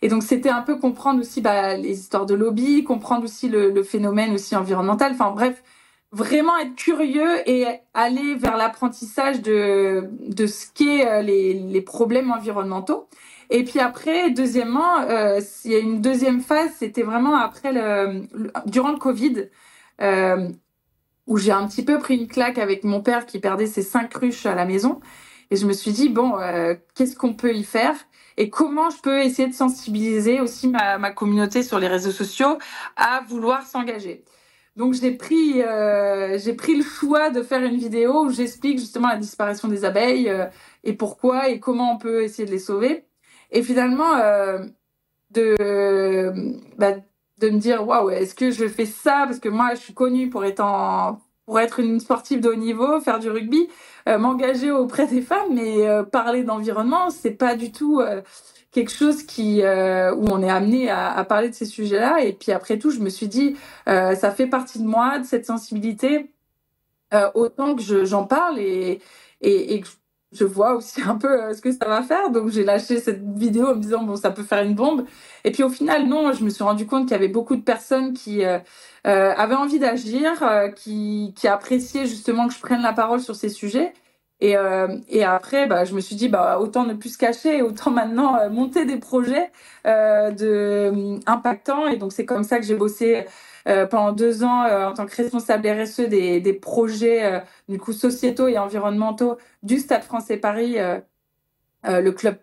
Et 0.01 0.07
donc, 0.07 0.23
c'était 0.23 0.49
un 0.49 0.61
peu 0.61 0.77
comprendre 0.77 1.19
aussi 1.21 1.41
bah, 1.41 1.75
les 1.75 1.99
histoires 1.99 2.25
de 2.25 2.35
lobby, 2.35 2.83
comprendre 2.83 3.23
aussi 3.23 3.49
le, 3.49 3.71
le 3.71 3.83
phénomène 3.83 4.33
aussi 4.33 4.55
environnemental. 4.55 5.13
Enfin, 5.13 5.31
bref, 5.31 5.63
vraiment 6.11 6.57
être 6.57 6.75
curieux 6.75 7.47
et 7.49 7.65
aller 7.93 8.35
vers 8.35 8.57
l'apprentissage 8.57 9.41
de, 9.41 10.09
de 10.27 10.47
ce 10.47 10.67
qu'est 10.73 11.07
euh, 11.07 11.21
les, 11.21 11.53
les 11.53 11.81
problèmes 11.81 12.31
environnementaux. 12.31 13.07
Et 13.49 13.63
puis 13.63 13.79
après, 13.79 14.31
deuxièmement, 14.31 15.01
euh, 15.01 15.39
il 15.65 15.71
y 15.71 15.75
a 15.75 15.79
une 15.79 16.01
deuxième 16.01 16.41
phase, 16.41 16.71
c'était 16.77 17.03
vraiment 17.03 17.35
après 17.35 17.73
le, 17.73 18.21
le, 18.33 18.51
durant 18.65 18.91
le 18.91 18.97
Covid 18.97 19.49
euh, 20.01 20.49
où 21.27 21.38
j'ai 21.38 21.51
un 21.51 21.67
petit 21.67 21.84
peu 21.84 21.99
pris 21.99 22.17
une 22.17 22.27
claque 22.27 22.58
avec 22.58 22.84
mon 22.84 23.01
père 23.01 23.25
qui 23.25 23.39
perdait 23.39 23.67
ses 23.67 23.81
cinq 23.81 24.13
ruches 24.13 24.45
à 24.45 24.55
la 24.55 24.65
maison. 24.65 24.99
Et 25.51 25.55
je 25.55 25.65
me 25.65 25.73
suis 25.73 25.91
dit, 25.91 26.10
bon, 26.10 26.39
euh, 26.39 26.75
qu'est-ce 26.95 27.15
qu'on 27.15 27.34
peut 27.34 27.53
y 27.53 27.63
faire 27.63 27.95
et 28.38 28.49
comment 28.49 28.89
je 28.89 28.99
peux 29.01 29.21
essayer 29.21 29.47
de 29.47 29.53
sensibiliser 29.53 30.41
aussi 30.41 30.67
ma, 30.67 31.12
communauté 31.12 31.63
sur 31.63 31.79
les 31.79 31.88
réseaux 31.88 32.12
sociaux 32.12 32.58
à 32.97 33.21
vouloir 33.27 33.65
s'engager. 33.65 34.25
Donc 34.75 34.93
j'ai 34.93 35.12
pris 35.12 35.62
euh, 35.62 36.38
pris 36.58 36.75
le 36.75 36.84
choix 36.84 37.29
de 37.29 37.41
faire 37.43 37.63
une 37.63 37.77
vidéo 37.77 38.25
où 38.25 38.29
j'explique 38.31 38.77
justement 38.79 39.08
la 39.08 39.15
disparition 39.15 39.69
des 39.69 39.86
abeilles 39.86 40.29
et 40.84 40.91
pourquoi 40.93 41.47
et 41.47 41.62
comment 41.62 41.93
on 41.93 41.97
peut 41.97 42.23
essayer 42.23 42.45
de 42.45 42.51
les 42.51 42.60
sauver. 42.60 43.05
Et 43.51 43.63
finalement 43.63 44.17
de 45.31 45.55
bah, 46.77 46.95
de 47.39 47.50
me 47.50 47.60
dire 47.60 47.88
waouh 47.88 48.10
est-ce 48.12 48.36
que 48.36 48.52
je 48.52 48.67
fais 48.67 48.86
ça? 48.86 49.26
Parce 49.28 49.39
que 49.39 49.50
moi 49.50 49.71
je 49.76 49.80
suis 49.82 49.93
connue 49.93 50.30
pour 50.30 50.45
être 50.45 50.63
pour 51.45 51.60
être 51.60 51.80
une 51.80 52.00
sportive 52.00 52.41
de 52.41 52.50
haut 52.50 52.56
niveau, 52.56 53.00
faire 53.02 53.19
du 53.19 53.30
rugby, 53.30 53.69
m'engager 54.08 54.71
auprès 54.71 55.08
des 55.08 55.21
femmes, 55.21 55.54
mais 55.54 55.86
parler 56.12 56.43
d'environnement, 56.43 57.10
c'est 57.12 57.32
pas 57.32 57.56
du 57.56 57.71
tout 57.71 58.02
quelque 58.71 58.91
chose 58.91 59.24
qui 59.24 59.62
où 59.62 60.26
on 60.32 60.41
est 60.43 60.50
amené 60.50 60.89
à, 60.89 61.12
à 61.13 61.24
parler 61.26 61.50
de 61.50 61.54
ces 61.56 61.65
sujets-là. 61.65 62.24
Et 62.24 62.34
puis 62.34 62.52
après 62.52 62.80
tout, 62.80 62.89
je 62.91 63.00
me 63.00 63.10
suis 63.10 63.28
dit, 63.28 63.56
ça 63.86 64.32
fait 64.32 64.48
partie 64.48 64.80
de 64.80 64.86
moi, 64.88 65.19
de 65.19 65.26
cette 65.26 65.45
sensibilité, 65.45 66.32
autant 67.36 67.76
que 67.76 68.06
j'en 68.06 68.26
parle 68.26 68.60
et, 68.60 69.02
et, 69.41 69.76
et 69.76 69.82
que 69.82 69.88
je 69.88 69.93
vois 70.43 70.76
aussi 70.76 71.02
un 71.02 71.15
peu 71.15 71.43
euh, 71.43 71.54
ce 71.54 71.62
que 71.62 71.71
ça 71.71 71.86
va 71.88 72.02
faire. 72.02 72.30
Donc 72.32 72.50
j'ai 72.50 72.63
lâché 72.63 73.00
cette 73.00 73.24
vidéo 73.38 73.67
en 73.67 73.76
me 73.76 73.82
disant 73.82 74.04
bon 74.04 74.15
ça 74.15 74.32
peut 74.32 74.43
faire 74.43 74.63
une 74.63 74.76
bombe. 74.76 75.06
Et 75.43 75.52
puis 75.52 75.63
au 75.63 75.69
final 75.69 76.08
non, 76.08 76.34
je 76.34 76.43
me 76.43 76.50
suis 76.50 76.63
rendu 76.63 76.86
compte 76.86 77.04
qu'il 77.04 77.12
y 77.12 77.15
avait 77.15 77.28
beaucoup 77.28 77.56
de 77.56 77.62
personnes 77.62 78.13
qui 78.13 78.43
euh, 78.43 78.60
euh 79.08 79.34
avaient 79.38 79.56
envie 79.56 79.80
d'agir, 79.80 80.43
qui, 80.76 81.34
qui 81.36 81.48
appréciaient 81.48 82.06
justement 82.06 82.48
que 82.48 82.54
je 82.54 82.60
prenne 82.60 82.82
la 82.82 82.93
parole 82.93 83.21
sur 83.21 83.36
ces 83.36 83.50
sujets. 83.50 83.93
Et, 84.41 84.56
et 85.10 85.24
après, 85.24 85.65
bah, 85.65 85.86
je 85.86 85.95
me 85.95 86.02
suis 86.02 86.15
dit, 86.15 86.28
bah, 86.28 86.60
autant 86.60 86.84
ne 86.84 86.93
plus 86.93 87.13
se 87.13 87.17
cacher, 87.17 87.62
autant 87.62 87.89
maintenant 87.91 88.50
monter 88.50 88.86
des 88.86 88.98
projets 88.98 89.52
de 89.86 91.19
impactants. 91.28 91.88
Et 91.88 91.98
donc 91.98 92.12
c'est 92.13 92.26
comme 92.26 92.43
ça 92.43 92.60
que 92.60 92.65
j'ai 92.65 92.76
bossé 92.76 93.26
pendant 93.89 94.12
deux 94.12 94.43
ans 94.43 94.63
euh, 94.65 94.88
en 94.88 94.93
tant 94.93 95.06
que 95.06 95.15
responsable 95.15 95.67
RSE 95.67 96.01
des, 96.01 96.39
des 96.39 96.54
projets 96.54 97.25
euh, 97.25 97.39
du 97.69 97.80
coup 97.80 97.93
sociétaux 97.93 98.47
et 98.47 98.58
environnementaux 98.58 99.38
du 99.63 99.80
Stade 99.80 100.04
français 100.04 100.38
Paris, 100.38 100.78
le 101.84 102.12
club 102.12 102.38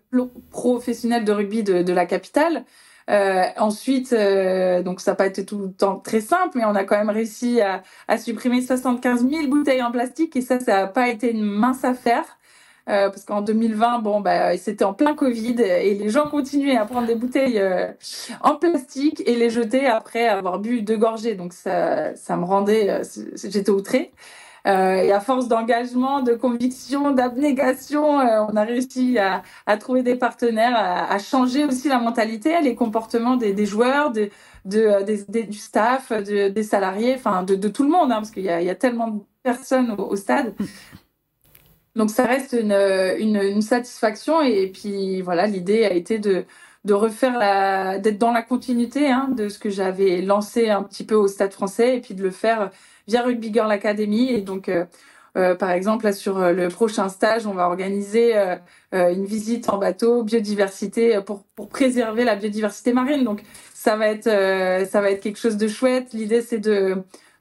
professionnel 0.51 1.25
de 1.25 1.33
rugby 1.33 1.63
de, 1.63 1.83
de 1.83 1.93
la 1.93 2.07
capitale. 2.07 2.65
Euh, 3.11 3.45
ensuite, 3.57 4.13
euh, 4.13 4.83
donc 4.83 5.01
ça 5.01 5.13
n'a 5.13 5.17
pas 5.17 5.27
été 5.27 5.45
tout 5.45 5.59
le 5.59 5.73
temps 5.73 5.99
très 5.99 6.21
simple, 6.21 6.57
mais 6.57 6.65
on 6.65 6.75
a 6.75 6.85
quand 6.85 6.97
même 6.97 7.11
réussi 7.11 7.61
à, 7.61 7.83
à 8.09 8.17
supprimer 8.19 8.63
75 8.63 9.29
000 9.29 9.49
bouteilles 9.49 9.83
en 9.83 9.91
plastique 9.91 10.37
et 10.37 10.41
ça, 10.41 10.61
ça 10.61 10.83
n'a 10.83 10.87
pas 10.87 11.09
été 11.09 11.31
une 11.33 11.43
mince 11.43 11.85
affaire. 11.85 12.25
Euh, 12.89 13.11
parce 13.11 13.25
qu'en 13.25 13.43
2020, 13.43 14.01
bon, 14.01 14.21
bah, 14.21 14.57
c'était 14.57 14.85
en 14.85 14.93
plein 14.93 15.15
Covid 15.15 15.57
et 15.61 15.95
les 15.95 16.09
gens 16.09 16.29
continuaient 16.29 16.77
à 16.77 16.85
prendre 16.85 17.07
des 17.07 17.15
bouteilles 17.15 17.61
euh, 17.61 17.93
en 18.41 18.57
plastique 18.57 19.23
et 19.25 19.37
les 19.37 19.51
jeter 19.51 19.87
après 19.87 20.27
avoir 20.27 20.59
bu 20.59 20.83
deux 20.83 20.97
gorgées. 20.97 21.35
Donc 21.37 21.53
ça, 21.53 22.15
ça 22.17 22.37
me 22.37 22.45
rendait, 22.45 22.91
euh, 22.91 23.03
j'étais 23.35 23.71
outrée. 23.71 24.13
et 24.65 25.13
à 25.13 25.21
force 25.21 25.49
d'engagement, 25.49 26.23
de 26.23 26.35
conviction, 26.35 27.13
d'abnégation, 27.13 28.05
on 28.05 28.57
a 28.57 28.65
réussi 28.65 29.19
à, 29.19 29.43
à, 29.67 29.77
trouver 29.77 30.03
des 30.03 30.17
partenaires, 30.17 30.75
à, 30.77 31.13
à, 31.13 31.19
changer 31.19 31.65
aussi 31.65 31.89
la 31.89 31.99
mentalité, 31.99 32.61
les 32.63 32.75
comportements 32.75 33.37
des, 33.37 33.53
des 33.53 33.67
joueurs, 33.67 34.13
de, 34.13 34.31
de, 34.65 35.03
des, 35.05 35.45
du 35.45 35.59
staff, 35.59 36.13
de, 36.13 36.49
des 36.49 36.63
salariés, 36.63 37.15
enfin 37.17 37.43
de, 37.43 37.55
de, 37.57 37.69
tout 37.69 37.83
le 37.85 37.91
monde, 37.91 38.13
hein, 38.13 38.17
parce 38.17 38.31
qu'il 38.31 38.45
y, 38.45 38.47
y 38.47 38.71
a, 38.71 38.75
tellement 38.77 39.09
de 39.09 39.21
personnes 39.43 39.91
au, 39.99 40.03
au 40.05 40.17
stade. 40.17 40.55
Donc 41.97 42.11
ça 42.11 42.25
reste 42.25 42.55
une, 42.59 42.73
une, 42.73 43.63
satisfaction. 43.63 44.41
Et 44.43 44.69
puis 44.69 45.21
voilà 45.23 45.47
l'idée 45.47 45.85
a 45.85 45.93
été 45.93 46.19
de 46.19 46.45
de 46.85 46.95
refaire 46.95 47.39
la 47.39 47.99
d'être 47.99 48.19
dans 48.19 48.33
la 48.33 48.43
continuité 48.43 49.09
hein, 49.11 49.29
de 49.37 49.49
ce 49.49 49.59
que 49.59 49.71
j'avais 49.71 50.21
lancé 50.23 50.69
un 50.69 50.83
petit 50.83 51.05
peu 51.05 51.15
au 51.15 51.29
Stade 51.29 51.53
Français 51.53 51.97
et 51.97 52.01
puis 52.01 52.15
de 52.15 52.23
le 52.23 52.31
faire 52.31 52.71
via 53.07 53.23
Rugby 53.23 53.53
Girl 53.53 53.71
Academy. 53.71 54.31
Et 54.31 54.41
donc 54.41 54.69
euh, 54.69 54.85
euh, 55.37 55.55
par 55.55 55.71
exemple 55.71 56.05
là 56.05 56.13
sur 56.13 56.39
le 56.53 56.69
prochain 56.69 57.09
stage 57.09 57.47
on 57.47 57.55
va 57.55 57.67
organiser 57.67 58.37
euh, 58.37 58.57
une 58.93 59.25
visite 59.25 59.69
en 59.71 59.79
bateau 59.79 60.23
biodiversité 60.25 61.21
pour 61.25 61.45
pour 61.57 61.69
préserver 61.69 62.25
la 62.25 62.37
biodiversité 62.37 62.93
marine. 62.93 63.25
Donc 63.25 63.43
ça 63.75 63.97
va 63.97 64.09
être 64.09 64.29
ça 64.89 65.01
va 65.01 65.11
être 65.11 65.23
quelque 65.23 65.39
chose 65.39 65.57
de 65.59 65.69
chouette. 65.69 66.13
L'idée 66.15 66.43
c'est 66.43 66.59
de 66.59 66.97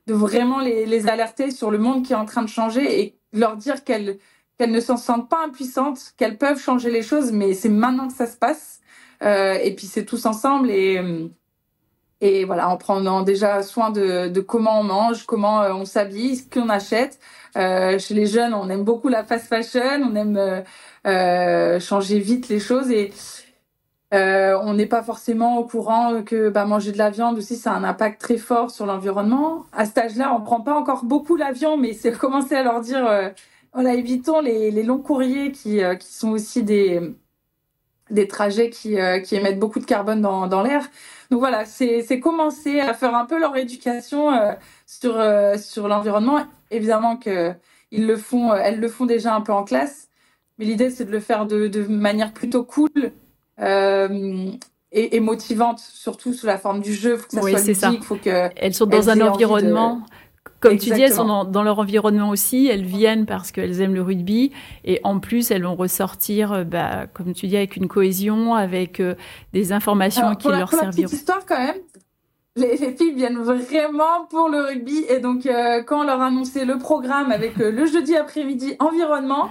de 0.07 0.13
vraiment 0.13 0.59
les, 0.59 0.85
les 0.85 1.07
alerter 1.07 1.51
sur 1.51 1.71
le 1.71 1.77
monde 1.77 2.05
qui 2.05 2.13
est 2.13 2.15
en 2.15 2.25
train 2.25 2.41
de 2.43 2.49
changer 2.49 3.01
et 3.01 3.15
leur 3.33 3.55
dire 3.57 3.83
qu'elles 3.83 4.17
qu'elles 4.61 4.71
ne 4.71 4.79
s'en 4.79 4.97
sentent 4.97 5.27
pas 5.27 5.43
impuissantes, 5.47 6.13
qu'elles 6.17 6.37
peuvent 6.37 6.59
changer 6.59 6.91
les 6.91 7.01
choses, 7.01 7.31
mais 7.31 7.55
c'est 7.55 7.67
maintenant 7.67 8.07
que 8.07 8.13
ça 8.13 8.27
se 8.27 8.37
passe. 8.37 8.79
Euh, 9.23 9.55
et 9.55 9.73
puis 9.73 9.87
c'est 9.87 10.05
tous 10.05 10.27
ensemble 10.27 10.69
et 10.69 10.99
euh, 10.99 11.29
et 12.23 12.45
voilà 12.45 12.69
en 12.69 12.77
prenant 12.77 13.23
déjà 13.23 13.63
soin 13.63 13.89
de, 13.89 14.39
comment 14.41 14.79
on 14.79 14.83
mange, 14.83 15.25
comment 15.25 15.63
euh, 15.63 15.73
on 15.73 15.85
s'habille, 15.85 16.35
ce 16.35 16.47
qu'on 16.47 16.69
achète. 16.69 17.19
Chez 17.55 18.13
les 18.13 18.27
jeunes, 18.27 18.53
on 18.53 18.69
aime 18.69 18.83
beaucoup 18.83 19.09
la 19.09 19.23
fast 19.23 19.47
fashion, 19.47 20.03
on 20.03 20.15
aime 20.15 21.79
changer 21.79 22.19
vite 22.19 22.47
les 22.47 22.59
choses 22.59 22.91
et 22.91 23.11
on 24.11 24.73
n'est 24.75 24.85
pas 24.85 25.01
forcément 25.01 25.57
au 25.57 25.65
courant 25.65 26.21
que 26.21 26.49
bah, 26.49 26.65
manger 26.65 26.91
de 26.91 26.99
la 26.99 27.09
viande 27.09 27.39
aussi, 27.39 27.55
ça 27.55 27.71
a 27.71 27.75
un 27.75 27.83
impact 27.83 28.21
très 28.21 28.37
fort 28.37 28.69
sur 28.69 28.85
l'environnement. 28.85 29.65
À 29.73 29.85
cet 29.85 29.97
âge-là, 29.97 30.35
on 30.37 30.41
prend 30.41 30.61
pas 30.61 30.75
encore 30.75 31.03
beaucoup 31.03 31.35
l'avion, 31.35 31.77
mais 31.77 31.93
c'est 31.93 32.11
commencer 32.17 32.53
à 32.53 32.61
leur 32.61 32.81
dire 32.81 33.33
voilà, 33.73 33.93
évitons 33.93 34.41
les, 34.41 34.71
les 34.71 34.83
longs 34.83 34.99
courriers 34.99 35.51
qui, 35.51 35.83
euh, 35.83 35.95
qui 35.95 36.11
sont 36.11 36.31
aussi 36.31 36.63
des, 36.63 37.01
des 38.09 38.27
trajets 38.27 38.69
qui, 38.69 38.99
euh, 38.99 39.19
qui 39.19 39.35
émettent 39.35 39.59
beaucoup 39.59 39.79
de 39.79 39.85
carbone 39.85 40.21
dans, 40.21 40.47
dans 40.47 40.61
l'air. 40.61 40.89
Donc 41.29 41.39
voilà, 41.39 41.65
c'est 41.65 42.19
commencer 42.19 42.81
à 42.81 42.93
faire 42.93 43.15
un 43.15 43.25
peu 43.25 43.39
leur 43.39 43.55
éducation 43.55 44.33
euh, 44.33 44.51
sur, 44.85 45.17
sur 45.57 45.87
l'environnement. 45.87 46.45
Évidemment 46.71 47.15
que 47.15 47.53
ils 47.91 48.07
le 48.07 48.17
font, 48.17 48.53
elles 48.53 48.79
le 48.79 48.87
font 48.87 49.05
déjà 49.05 49.35
un 49.35 49.41
peu 49.41 49.51
en 49.53 49.63
classe, 49.63 50.09
mais 50.57 50.65
l'idée 50.65 50.89
c'est 50.89 51.05
de 51.05 51.11
le 51.11 51.19
faire 51.19 51.45
de, 51.45 51.67
de 51.67 51.85
manière 51.85 52.33
plutôt 52.33 52.63
cool 52.63 53.11
et, 54.91 55.15
et, 55.15 55.19
motivante, 55.19 55.79
surtout 55.79 56.33
sous 56.33 56.45
la 56.45 56.57
forme 56.57 56.81
du 56.81 56.93
jeu. 56.93 57.17
Faut 57.17 57.27
que 57.27 57.33
ça 57.33 57.41
oui, 57.41 57.51
soit 57.51 57.61
ludique, 57.61 57.75
ça. 57.77 57.93
faut 58.01 58.15
que 58.15 58.49
elles 58.55 58.73
sont 58.73 58.85
dans 58.85 59.09
un 59.09 59.21
environnement 59.21 60.03
comme 60.61 60.73
Exactement. 60.73 60.95
tu 60.95 60.99
dis, 60.99 61.05
elles 61.05 61.13
sont 61.13 61.25
dans, 61.25 61.43
dans, 61.43 61.63
leur 61.63 61.79
environnement 61.79 62.29
aussi. 62.29 62.67
Elles 62.67 62.85
viennent 62.85 63.25
parce 63.25 63.51
qu'elles 63.51 63.81
aiment 63.81 63.95
le 63.95 64.03
rugby. 64.03 64.51
Et 64.85 65.01
en 65.03 65.19
plus, 65.19 65.49
elles 65.51 65.63
vont 65.63 65.75
ressortir, 65.75 66.53
euh, 66.53 66.63
bah, 66.63 67.07
comme 67.11 67.33
tu 67.33 67.47
dis, 67.47 67.57
avec 67.57 67.75
une 67.75 67.87
cohésion, 67.87 68.53
avec 68.53 68.99
euh, 68.99 69.15
des 69.53 69.73
informations 69.73 70.27
Alors, 70.27 70.37
qui 70.37 70.47
la, 70.49 70.59
leur 70.59 70.69
pour 70.69 70.79
serviront. 70.79 71.01
La 71.01 71.07
petite 71.07 71.19
histoire 71.19 71.45
quand 71.47 71.57
même. 71.57 71.77
Les, 72.57 72.75
les, 72.75 72.91
filles 72.91 73.13
viennent 73.13 73.39
vraiment 73.39 74.25
pour 74.29 74.49
le 74.49 74.61
rugby. 74.61 75.05
Et 75.09 75.19
donc, 75.19 75.45
euh, 75.45 75.81
quand 75.83 76.01
on 76.01 76.03
leur 76.03 76.21
a 76.21 76.27
annoncé 76.27 76.65
le 76.65 76.77
programme 76.77 77.31
avec 77.31 77.59
euh, 77.59 77.71
le 77.71 77.85
jeudi 77.85 78.15
après-midi 78.15 78.75
environnement, 78.79 79.49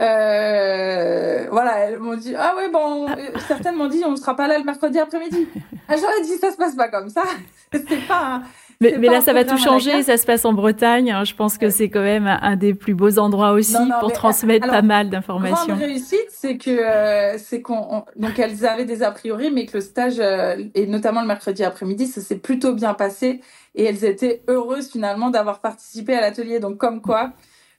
euh, 0.00 1.46
voilà, 1.52 1.78
elles 1.78 2.00
m'ont 2.00 2.16
dit 2.16 2.34
ah 2.36 2.56
ouais 2.56 2.68
bon, 2.68 3.06
certaines 3.46 3.76
m'ont 3.76 3.86
dit 3.86 4.02
on 4.04 4.10
ne 4.10 4.16
sera 4.16 4.34
pas 4.34 4.48
là 4.48 4.58
le 4.58 4.64
mercredi 4.64 4.98
après-midi. 4.98 5.46
Ah, 5.88 5.96
J'aurais 5.96 6.22
dit 6.22 6.36
ça 6.38 6.50
se 6.50 6.56
passe 6.56 6.74
pas 6.74 6.88
comme 6.88 7.08
ça. 7.08 7.22
C'est 7.72 8.08
pas. 8.08 8.42
Mais, 8.80 8.96
mais 8.98 9.08
là, 9.08 9.20
ça 9.20 9.32
va 9.32 9.44
tout 9.44 9.56
changer. 9.56 10.02
Ça 10.02 10.16
se 10.16 10.26
passe 10.26 10.44
en 10.44 10.52
Bretagne. 10.52 11.10
Hein. 11.10 11.24
Je 11.24 11.34
pense 11.34 11.58
que 11.58 11.70
c'est 11.70 11.88
quand 11.88 12.02
même 12.02 12.26
un 12.26 12.56
des 12.56 12.74
plus 12.74 12.94
beaux 12.94 13.18
endroits 13.18 13.52
aussi 13.52 13.74
non, 13.74 13.86
non, 13.86 13.94
pour 14.00 14.12
transmettre 14.12 14.64
alors, 14.64 14.76
pas 14.76 14.82
mal 14.82 15.10
d'informations. 15.10 15.74
Grande 15.74 15.78
réussite, 15.78 16.26
c'est 16.30 16.56
que 16.56 16.70
euh, 16.70 17.38
c'est 17.38 17.62
qu'on 17.62 18.04
donc 18.16 18.38
elles 18.38 18.66
avaient 18.66 18.84
des 18.84 19.02
a 19.02 19.10
priori, 19.10 19.50
mais 19.50 19.66
que 19.66 19.78
le 19.78 19.80
stage 19.80 20.16
euh, 20.18 20.56
et 20.74 20.86
notamment 20.86 21.20
le 21.20 21.26
mercredi 21.26 21.64
après-midi, 21.64 22.06
ça 22.06 22.20
s'est 22.20 22.38
plutôt 22.38 22.74
bien 22.74 22.94
passé 22.94 23.40
et 23.74 23.84
elles 23.84 24.04
étaient 24.04 24.42
heureuses 24.48 24.90
finalement 24.90 25.30
d'avoir 25.30 25.60
participé 25.60 26.14
à 26.14 26.20
l'atelier. 26.20 26.60
Donc 26.60 26.78
comme 26.78 27.00
quoi 27.00 27.32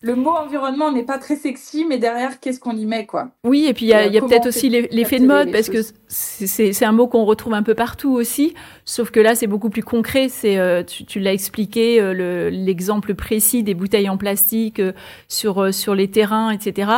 le 0.06 0.16
mot 0.16 0.30
environnement 0.30 0.92
n'est 0.92 1.04
pas 1.04 1.18
très 1.18 1.36
sexy, 1.36 1.84
mais 1.84 1.98
derrière, 1.98 2.40
qu'est-ce 2.40 2.60
qu'on 2.60 2.78
y 2.78 2.86
met, 2.86 3.08
quoi? 3.08 3.30
Oui, 3.44 3.66
et 3.68 3.74
puis 3.74 3.86
il 3.86 3.90
y 3.90 3.94
a, 3.94 4.06
y 4.06 4.20
a 4.20 4.22
peut-être 4.22 4.50
aussi 4.50 4.70
l'effet 4.70 5.18
de 5.20 5.26
mode, 5.26 5.52
parce 5.52 5.66
choses? 5.66 5.94
que 5.94 5.98
c'est 6.08 6.86
un 6.86 6.92
mot 6.92 7.08
qu'on 7.08 7.26
retrouve 7.26 7.56
un 7.56 7.64
peu 7.64 7.74
partout 7.74 8.12
aussi, 8.12 8.54
sauf 8.86 9.10
que 9.10 9.20
là, 9.20 9.34
c'est 9.34 9.48
beaucoup 9.48 9.72
plus 9.72 9.82
concret. 9.82 10.30
C'est, 10.30 10.60
euh, 10.60 10.84
tu, 10.84 11.06
tu 11.06 11.20
l'as 11.20 11.34
expliqué, 11.34 12.00
euh, 12.00 12.52
l'exemple 12.52 13.10
le, 13.10 13.16
précis 13.16 13.64
des 13.64 13.74
bouteilles 13.74 14.08
en 14.08 14.18
plastique 14.18 14.80
euh, 14.80 14.94
sur 15.28 15.60
euh, 15.60 15.72
sur 15.72 15.96
les 15.96 16.12
terrains, 16.12 16.52
etc. 16.52 16.92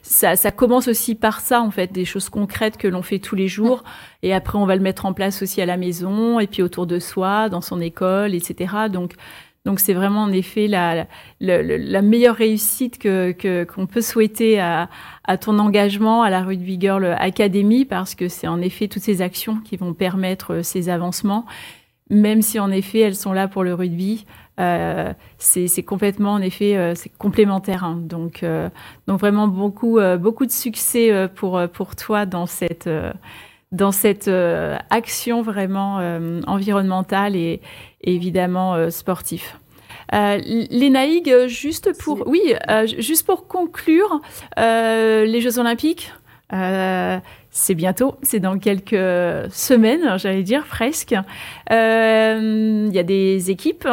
Ça, 0.00 0.34
ça 0.34 0.50
commence 0.50 0.88
aussi 0.88 1.14
par 1.14 1.40
ça, 1.42 1.60
en 1.60 1.70
fait, 1.70 1.92
des 1.92 2.06
choses 2.06 2.30
concrètes 2.30 2.78
que 2.78 2.88
l'on 2.88 3.02
fait 3.02 3.18
tous 3.18 3.36
les 3.36 3.46
jours, 3.46 3.84
et 4.22 4.32
après, 4.32 4.56
on 4.56 4.64
va 4.64 4.74
le 4.74 4.82
mettre 4.82 5.04
en 5.04 5.12
place 5.12 5.42
aussi 5.42 5.60
à 5.60 5.66
la 5.66 5.76
maison, 5.76 6.40
et 6.40 6.46
puis 6.46 6.62
autour 6.62 6.86
de 6.86 6.98
soi, 6.98 7.50
dans 7.50 7.60
son 7.60 7.82
école, 7.82 8.34
etc. 8.34 8.74
Donc 8.90 9.12
donc 9.64 9.80
c'est 9.80 9.94
vraiment 9.94 10.22
en 10.22 10.32
effet 10.32 10.66
la, 10.68 11.06
la, 11.40 11.62
la, 11.62 12.02
meilleure 12.02 12.36
réussite 12.36 12.98
que 12.98 13.64
qu'on 13.64 13.86
peut 13.86 14.02
souhaiter 14.02 14.60
à, 14.60 14.90
à, 15.24 15.38
ton 15.38 15.58
engagement 15.58 16.22
à 16.22 16.30
la 16.30 16.42
Rugby 16.42 16.78
Girl 16.78 17.16
Academy 17.18 17.84
parce 17.84 18.14
que 18.14 18.28
c'est 18.28 18.46
en 18.46 18.60
effet 18.60 18.88
toutes 18.88 19.02
ces 19.02 19.22
actions 19.22 19.60
qui 19.60 19.76
vont 19.76 19.94
permettre 19.94 20.54
euh, 20.54 20.62
ces 20.62 20.90
avancements, 20.90 21.46
même 22.10 22.42
si 22.42 22.58
en 22.58 22.70
effet 22.70 23.00
elles 23.00 23.16
sont 23.16 23.32
là 23.32 23.48
pour 23.48 23.64
le 23.64 23.72
rugby. 23.72 24.26
Euh, 24.60 25.12
c'est 25.38 25.82
complètement 25.82 26.34
en 26.34 26.40
effet 26.40 26.76
euh, 26.76 26.94
c'est 26.94 27.08
complémentaire. 27.08 27.84
Hein. 27.84 28.00
Donc 28.02 28.42
euh, 28.42 28.68
donc 29.08 29.18
vraiment 29.18 29.48
beaucoup 29.48 29.98
euh, 29.98 30.16
beaucoup 30.16 30.46
de 30.46 30.52
succès 30.52 31.28
pour 31.34 31.60
pour 31.72 31.96
toi 31.96 32.24
dans 32.26 32.46
cette 32.46 32.88
dans 33.74 33.92
cette 33.92 34.28
euh, 34.28 34.76
action 34.90 35.42
vraiment 35.42 35.98
euh, 35.98 36.40
environnementale 36.46 37.36
et, 37.36 37.60
et 38.02 38.14
évidemment 38.14 38.74
euh, 38.74 38.90
sportif. 38.90 39.58
Euh, 40.14 40.38
Lénaïg, 40.70 41.46
juste 41.46 41.96
pour 41.98 42.26
oui, 42.26 42.54
juste 42.98 43.26
pour 43.26 43.48
conclure 43.48 44.20
les 44.56 45.40
Jeux 45.40 45.58
Olympiques. 45.58 46.12
c'est 46.50 47.74
bientôt, 47.74 48.14
c'est 48.22 48.38
dans 48.38 48.58
quelques 48.58 49.50
semaines, 49.50 50.18
j'allais 50.18 50.42
dire 50.42 50.66
presque. 50.66 51.16
Il 51.70 52.90
y 52.92 52.98
a 52.98 53.02
des 53.02 53.50
équipes 53.50 53.88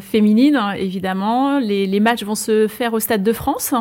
féminines, 0.00 0.60
évidemment. 0.76 1.58
Les, 1.58 1.86
les, 1.86 2.00
matchs 2.00 2.22
vont 2.22 2.34
se 2.34 2.68
faire 2.68 2.92
au 2.92 3.00
Stade 3.00 3.22
de 3.22 3.32
France. 3.32 3.74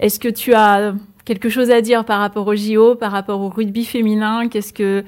Est-ce 0.00 0.18
que 0.18 0.28
tu 0.28 0.54
as 0.54 0.94
quelque 1.30 1.48
chose 1.48 1.70
à 1.70 1.80
dire 1.80 2.04
par 2.04 2.18
rapport 2.18 2.48
au 2.48 2.56
JO, 2.56 2.96
par 2.96 3.12
rapport 3.12 3.40
au 3.40 3.50
rugby 3.50 3.84
féminin? 3.84 4.48
Qu'est-ce 4.48 4.72
que 4.72 5.04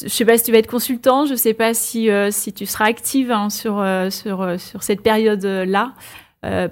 je 0.00 0.08
sais 0.08 0.24
pas 0.24 0.38
si 0.38 0.44
tu 0.44 0.52
vas 0.52 0.58
être 0.58 0.70
consultant, 0.70 1.26
je 1.26 1.34
sais 1.34 1.52
pas 1.52 1.74
si 1.74 2.10
euh, 2.10 2.30
si 2.30 2.52
tu 2.52 2.64
seras 2.64 2.84
active 2.84 3.32
hein, 3.32 3.50
sur 3.50 3.80
euh, 3.80 4.08
sur 4.08 4.42
euh, 4.42 4.56
sur 4.56 4.84
cette 4.84 5.02
période 5.02 5.44
là 5.44 5.94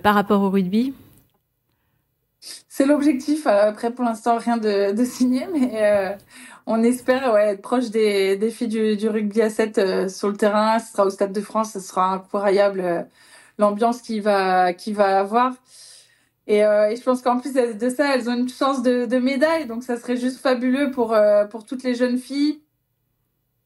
par 0.03 0.15
rapport 0.15 0.43
au 0.43 0.51
rugby. 0.51 0.93
C'est 2.69 2.85
l'objectif. 2.85 3.47
Après, 3.47 3.91
pour 3.91 4.05
l'instant, 4.05 4.37
rien 4.37 4.59
de, 4.59 4.93
de 4.93 5.05
signé, 5.05 5.49
mais 5.51 6.15
on 6.67 6.83
espère 6.83 7.35
être 7.39 7.63
proche 7.63 7.89
des, 7.89 8.37
des 8.37 8.51
filles 8.51 8.69
du, 8.69 8.97
du, 8.99 9.09
rugby 9.09 9.41
à 9.41 9.49
7 9.49 10.11
sur 10.11 10.29
le 10.29 10.37
terrain. 10.37 10.79
Ce 10.79 10.93
sera 10.93 11.07
au 11.07 11.11
Stade 11.11 11.33
de 11.33 11.41
France, 11.41 11.73
ce 11.73 11.81
sera 11.81 12.13
incroyable 12.13 13.07
l'ambiance 13.59 14.03
qu'il 14.03 14.21
va 14.21 14.75
qui 14.75 14.93
va 14.93 15.21
avoir. 15.21 15.55
Et, 16.53 16.63
euh, 16.65 16.91
et, 16.91 16.97
je 16.97 17.03
pense 17.03 17.23
qu'en 17.23 17.39
plus 17.39 17.55
de 17.55 17.89
ça, 17.89 18.15
elles 18.15 18.29
ont 18.29 18.35
une 18.35 18.49
chance 18.51 18.83
de, 18.83 19.19
médaille. 19.19 19.67
Donc, 19.67 19.83
ça 19.83 19.97
serait 19.97 20.19
juste 20.19 20.39
fabuleux 20.39 20.91
pour, 20.91 21.15
euh, 21.15 21.47
pour 21.47 21.65
toutes 21.65 21.83
les 21.83 21.95
jeunes 21.95 22.19
filles, 22.19 22.61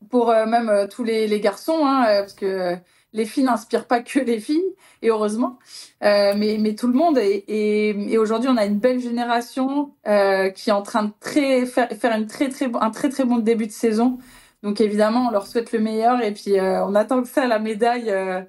pour 0.09 0.31
euh, 0.31 0.47
même 0.47 0.87
tous 0.89 1.03
les, 1.03 1.41
garçons, 1.41 1.85
hein, 1.85 2.05
parce 2.21 2.35
que 2.35 2.77
les 3.13 3.25
filles 3.25 3.43
n'inspirent 3.43 3.89
pas 3.89 4.03
que 4.03 4.21
les 4.21 4.39
filles, 4.39 4.77
et 5.03 5.09
heureusement, 5.11 5.59
mais, 6.01 6.59
mais 6.61 6.77
tout 6.77 6.87
le 6.87 6.93
monde. 6.93 7.19
Et 7.19 8.17
aujourd'hui, 8.19 8.51
on 8.51 8.57
a 8.57 8.67
une 8.67 8.79
belle 8.79 9.01
génération 9.01 9.93
qui 10.05 10.71
est 10.71 10.73
en 10.73 10.83
train 10.83 11.03
de 11.05 11.13
très, 11.19 11.67
faire, 11.67 11.89
faire 11.89 12.17
une 12.17 12.29
très, 12.29 12.51
très, 12.51 12.71
un 12.81 12.91
très, 12.91 13.09
très 13.09 13.25
bon 13.25 13.39
début 13.39 13.67
de 13.67 13.73
saison. 13.73 14.19
Donc 14.63 14.81
évidemment, 14.81 15.29
on 15.29 15.31
leur 15.31 15.47
souhaite 15.47 15.73
le 15.73 15.79
meilleur 15.81 16.23
et 16.23 16.33
puis 16.33 16.59
euh, 16.59 16.85
on 16.87 16.95
attend 16.95 17.23
que 17.23 17.29
ça, 17.29 17.47
la 17.47 17.59
médaille 17.59 18.11
euh, 18.11 18.41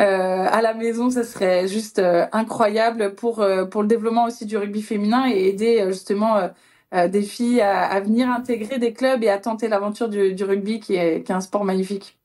euh, 0.00 0.46
à 0.50 0.62
la 0.62 0.72
maison, 0.74 1.10
ça 1.10 1.24
serait 1.24 1.68
juste 1.68 2.00
incroyable 2.32 3.14
pour, 3.14 3.44
pour 3.70 3.82
le 3.82 3.88
développement 3.88 4.24
aussi 4.26 4.46
du 4.46 4.56
rugby 4.56 4.82
féminin 4.82 5.28
et 5.28 5.48
aider 5.48 5.84
justement 5.88 6.50
des 6.92 7.22
filles 7.22 7.60
à, 7.62 8.00
venir 8.00 8.30
intégrer 8.30 8.78
des 8.78 8.92
clubs 8.92 9.22
et 9.24 9.30
à 9.30 9.38
tenter 9.38 9.68
l'aventure 9.68 10.08
du, 10.08 10.34
du, 10.34 10.44
rugby 10.44 10.80
qui 10.80 10.94
est, 10.94 11.22
qui 11.24 11.32
est 11.32 11.34
un 11.34 11.40
sport 11.40 11.64
magnifique. 11.64 12.18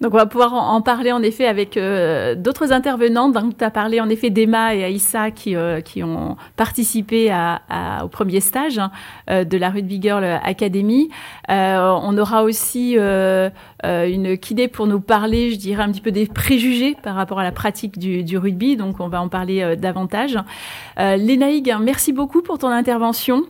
Donc 0.00 0.14
on 0.14 0.18
va 0.18 0.26
pouvoir 0.26 0.54
en 0.54 0.80
parler 0.80 1.10
en 1.10 1.22
effet 1.22 1.46
avec 1.46 1.76
euh, 1.76 2.36
d'autres 2.36 2.72
intervenants. 2.72 3.30
Donc 3.30 3.58
tu 3.58 3.64
as 3.64 3.70
parlé 3.70 4.00
en 4.00 4.08
effet 4.08 4.30
d'Emma 4.30 4.76
et 4.76 4.84
Aïssa 4.84 5.32
qui, 5.32 5.56
euh, 5.56 5.80
qui 5.80 6.04
ont 6.04 6.36
participé 6.56 7.30
à, 7.30 7.62
à, 7.68 8.04
au 8.04 8.08
premier 8.08 8.38
stage 8.38 8.78
hein, 8.78 8.92
euh, 9.28 9.42
de 9.42 9.58
la 9.58 9.70
Rugby 9.70 10.00
Girl 10.00 10.24
Academy. 10.44 11.08
on 11.48 12.18
aura 12.18 12.44
aussi 12.44 12.96
une 12.96 14.38
kidée 14.38 14.68
pour 14.68 14.86
nous 14.86 15.00
parler, 15.00 15.50
je 15.50 15.56
dirais, 15.56 15.82
un 15.82 15.90
petit 15.90 16.00
peu 16.00 16.12
des 16.12 16.26
préjugés 16.26 16.96
par 17.02 17.16
rapport 17.16 17.40
à 17.40 17.44
la 17.44 17.52
pratique 17.52 17.98
du, 17.98 18.22
du 18.22 18.38
rugby. 18.38 18.76
Donc 18.76 19.00
on 19.00 19.08
va 19.08 19.20
en 19.20 19.28
parler 19.28 19.74
davantage. 19.76 20.38
Lénaïg, 20.96 21.74
merci 21.80 22.12
beaucoup 22.12 22.42
pour 22.42 22.58
ton 22.58 22.68
intervention. 22.68 23.44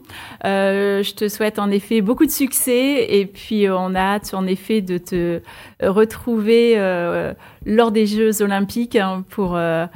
je 0.44 1.14
te 1.14 1.29
souhaite 1.29 1.59
en 1.59 1.70
effet 1.70 2.01
beaucoup 2.01 2.24
de 2.24 2.31
succès 2.31 3.07
et 3.11 3.27
puis 3.27 3.68
on 3.68 3.94
a 3.94 4.01
hâte 4.01 4.33
en 4.33 4.46
effet 4.46 4.81
de 4.81 4.98
te 4.98 5.40
retrouver 5.83 6.27
euh, 6.76 7.32
lors 7.64 7.92
des 7.92 8.06
Jeux 8.06 8.42
Olympiques 8.42 8.96
hein, 8.96 9.24
pour, 9.30 9.56
euh, 9.56 9.86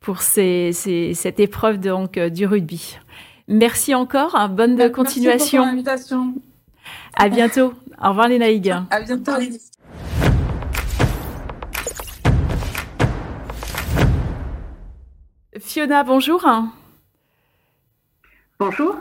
pour 0.00 0.22
ces, 0.22 0.72
ces, 0.72 1.14
cette 1.14 1.40
épreuve 1.40 1.78
donc, 1.78 2.16
euh, 2.16 2.28
du 2.28 2.46
rugby. 2.46 2.98
Merci 3.48 3.94
encore, 3.94 4.34
hein, 4.34 4.48
bonne 4.48 4.76
Merci 4.76 4.92
continuation. 4.92 5.62
Pour 5.62 5.72
invitation. 5.72 6.34
À 7.16 7.28
bientôt. 7.28 7.74
Au 8.02 8.08
revoir 8.10 8.28
les 8.28 8.38
À 8.90 9.00
bientôt. 9.00 9.32
Fiona, 15.60 16.02
bonjour. 16.02 16.46
Bonjour. 18.64 18.94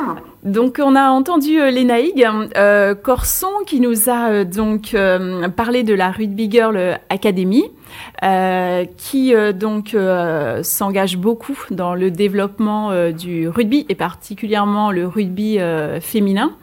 Donc 0.43 0.81
on 0.83 0.95
a 0.95 1.11
entendu 1.11 1.59
euh, 1.59 1.69
Lénaïg 1.69 2.27
euh, 2.57 2.95
Corson 2.95 3.51
qui 3.67 3.79
nous 3.79 4.09
a 4.09 4.29
euh, 4.29 4.43
donc 4.43 4.95
euh, 4.95 5.49
parlé 5.49 5.83
de 5.83 5.93
la 5.93 6.09
Rugby 6.09 6.49
Girl 6.49 6.97
Academy, 7.09 7.65
qui 8.97 9.33
donc 9.53 9.95
s'engage 10.63 11.17
beaucoup 11.17 11.59
dans 11.69 11.93
le 11.93 12.09
développement 12.09 13.11
du 13.11 13.47
rugby 13.47 13.85
et 13.89 13.95
particulièrement 13.95 14.91
le 14.91 15.05
rugby 15.07 15.59
féminin. 15.99 16.53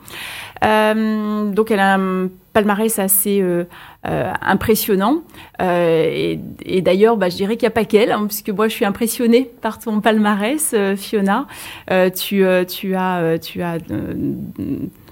Donc 0.62 1.70
elle 1.70 1.80
a 1.80 1.94
un 1.94 2.28
palmarès 2.52 2.98
assez 2.98 3.40
euh, 3.40 4.32
impressionnant. 4.42 5.22
Euh, 5.62 6.04
et, 6.08 6.40
et 6.64 6.82
d'ailleurs, 6.82 7.16
bah, 7.16 7.28
je 7.28 7.36
dirais 7.36 7.56
qu'il 7.56 7.66
n'y 7.66 7.72
a 7.72 7.74
pas 7.74 7.84
qu'elle, 7.84 8.10
hein, 8.10 8.24
puisque 8.26 8.50
moi, 8.50 8.66
je 8.66 8.74
suis 8.74 8.84
impressionnée 8.84 9.48
par 9.60 9.78
ton 9.78 10.00
palmarès, 10.00 10.72
euh, 10.74 10.96
Fiona. 10.96 11.46
Euh, 11.90 12.10
tu, 12.10 12.44
euh, 12.44 12.64
tu 12.64 12.96
as, 12.96 13.38
tu 13.38 13.62
as 13.62 13.78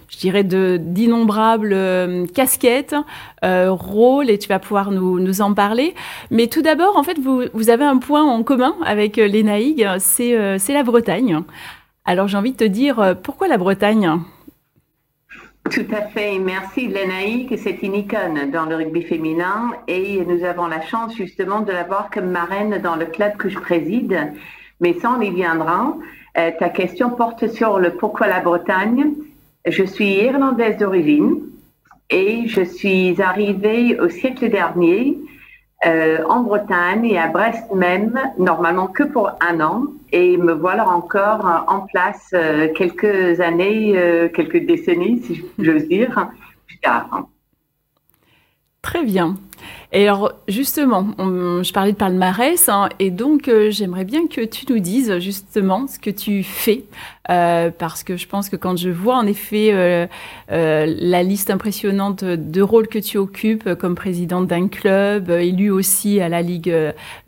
je 0.08 0.18
dirais, 0.18 0.44
d'innombrables 0.44 1.76
casquettes, 2.34 2.96
euh, 3.44 3.70
rôles, 3.70 4.30
et 4.30 4.38
tu 4.38 4.48
vas 4.48 4.58
pouvoir 4.58 4.90
nous, 4.90 5.20
nous 5.20 5.40
en 5.40 5.54
parler. 5.54 5.94
Mais 6.30 6.48
tout 6.48 6.62
d'abord, 6.62 6.96
en 6.96 7.02
fait, 7.04 7.18
vous, 7.18 7.42
vous 7.52 7.70
avez 7.70 7.84
un 7.84 7.98
point 7.98 8.24
en 8.24 8.42
commun 8.42 8.74
avec 8.84 9.16
les 9.16 9.44
c'est 9.98 10.72
la 10.72 10.82
Bretagne. 10.82 11.42
Alors 12.04 12.28
j'ai 12.28 12.36
envie 12.36 12.52
de 12.52 12.56
te 12.56 12.64
dire, 12.64 13.16
pourquoi 13.22 13.48
la 13.48 13.58
Bretagne? 13.58 14.20
Tout 15.70 15.86
à 15.92 16.02
fait. 16.08 16.38
Merci 16.38 16.88
Lénaïque. 16.88 17.54
C'est 17.58 17.82
une 17.82 17.94
icône 17.94 18.50
dans 18.50 18.66
le 18.66 18.76
rugby 18.76 19.02
féminin 19.02 19.72
et 19.88 20.24
nous 20.24 20.44
avons 20.44 20.66
la 20.66 20.80
chance 20.80 21.14
justement 21.16 21.60
de 21.60 21.72
l'avoir 21.72 22.10
comme 22.10 22.30
marraine 22.30 22.78
dans 22.82 22.96
le 22.96 23.06
club 23.06 23.36
que 23.36 23.48
je 23.48 23.58
préside. 23.58 24.32
Mais 24.80 24.94
ça, 24.94 25.14
on 25.16 25.20
y 25.20 25.30
viendra. 25.30 25.96
Euh, 26.38 26.50
ta 26.58 26.68
question 26.68 27.10
porte 27.10 27.48
sur 27.48 27.78
le 27.78 27.90
pourquoi 27.90 28.26
la 28.26 28.40
Bretagne. 28.40 29.14
Je 29.66 29.82
suis 29.82 30.22
irlandaise 30.22 30.76
d'origine 30.76 31.40
et 32.10 32.46
je 32.46 32.62
suis 32.62 33.20
arrivée 33.20 33.98
au 33.98 34.08
siècle 34.08 34.48
dernier 34.48 35.18
euh, 35.84 36.24
en 36.26 36.40
Bretagne 36.40 37.04
et 37.04 37.18
à 37.18 37.28
Brest 37.28 37.70
même, 37.74 38.18
normalement 38.38 38.86
que 38.86 39.02
pour 39.02 39.30
un 39.40 39.60
an. 39.60 39.84
Et 40.10 40.38
me 40.38 40.52
voilà 40.52 40.88
encore 40.88 41.64
en 41.68 41.80
place 41.80 42.30
euh, 42.32 42.68
quelques 42.72 43.40
années, 43.40 43.92
euh, 43.96 44.28
quelques 44.28 44.64
décennies, 44.64 45.22
si 45.22 45.44
j'ose 45.58 45.86
dire, 45.86 46.30
plus 46.66 46.78
tard. 46.78 47.28
Très 48.86 49.02
bien. 49.02 49.34
Et 49.92 50.06
alors, 50.06 50.32
justement, 50.46 51.08
je 51.18 51.72
parlais 51.72 51.90
de 51.90 51.96
palmarès, 51.96 52.68
hein, 52.68 52.88
et 53.00 53.10
donc 53.10 53.48
euh, 53.48 53.72
j'aimerais 53.72 54.04
bien 54.04 54.28
que 54.28 54.42
tu 54.42 54.64
nous 54.68 54.78
dises 54.78 55.18
justement 55.18 55.88
ce 55.88 55.98
que 55.98 56.10
tu 56.10 56.44
fais, 56.44 56.84
euh, 57.28 57.72
parce 57.76 58.04
que 58.04 58.16
je 58.16 58.28
pense 58.28 58.48
que 58.48 58.54
quand 58.54 58.76
je 58.76 58.90
vois 58.90 59.16
en 59.16 59.26
effet 59.26 59.70
euh, 59.72 60.06
la 60.48 61.22
liste 61.24 61.50
impressionnante 61.50 62.22
de 62.22 62.62
rôles 62.62 62.86
que 62.86 63.00
tu 63.00 63.18
occupes 63.18 63.74
comme 63.74 63.96
présidente 63.96 64.46
d'un 64.46 64.68
club, 64.68 65.30
élu 65.30 65.70
aussi 65.70 66.20
à 66.20 66.28
la 66.28 66.42
Ligue 66.42 66.72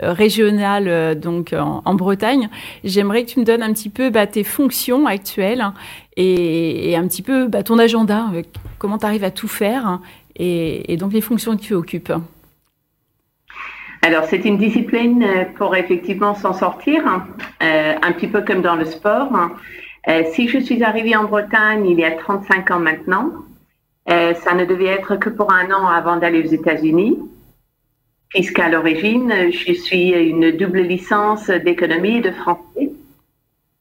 régionale 0.00 1.18
donc 1.18 1.52
en, 1.58 1.94
Bretagne, 1.96 2.50
j'aimerais 2.84 3.24
que 3.24 3.30
tu 3.30 3.40
me 3.40 3.44
donnes 3.44 3.64
un 3.64 3.72
petit 3.72 3.90
peu 3.90 4.10
bah, 4.10 4.28
tes 4.28 4.44
fonctions 4.44 5.06
actuelles 5.06 5.60
hein, 5.60 5.74
et, 6.16 6.92
et, 6.92 6.96
un 6.96 7.08
petit 7.08 7.22
peu 7.22 7.48
bah, 7.48 7.64
ton 7.64 7.78
agenda, 7.80 8.26
comment 8.78 8.98
tu 8.98 9.06
arrives 9.06 9.24
à 9.24 9.32
tout 9.32 9.48
faire 9.48 9.86
hein, 9.86 10.00
et, 10.38 10.96
donc 10.96 11.12
les 11.12 11.20
fonctions 11.20 11.56
que 11.56 11.62
tu 11.62 11.74
occupes. 11.74 12.12
Alors, 14.02 14.24
c'est 14.24 14.44
une 14.44 14.58
discipline 14.58 15.22
euh, 15.24 15.44
pour 15.56 15.74
effectivement 15.74 16.34
s'en 16.34 16.52
sortir, 16.52 17.04
hein. 17.06 17.26
euh, 17.62 17.94
un 18.00 18.12
petit 18.12 18.28
peu 18.28 18.42
comme 18.42 18.62
dans 18.62 18.76
le 18.76 18.84
sport. 18.84 19.34
Hein. 19.34 19.52
Euh, 20.08 20.22
si 20.32 20.48
je 20.48 20.58
suis 20.58 20.82
arrivée 20.84 21.16
en 21.16 21.24
Bretagne 21.24 21.84
il 21.84 21.98
y 21.98 22.04
a 22.04 22.12
35 22.12 22.70
ans 22.70 22.78
maintenant, 22.78 23.32
ça 24.06 24.54
ne 24.54 24.64
devait 24.64 24.86
être 24.86 25.16
que 25.16 25.28
pour 25.28 25.52
un 25.52 25.70
an 25.70 25.86
avant 25.86 26.16
d'aller 26.16 26.42
aux 26.42 26.50
États-Unis, 26.50 27.18
puisqu'à 28.30 28.70
l'origine, 28.70 29.50
je 29.52 29.72
suis 29.74 30.12
une 30.12 30.52
double 30.52 30.80
licence 30.80 31.50
d'économie 31.50 32.16
et 32.16 32.20
de 32.22 32.30
français. 32.30 32.90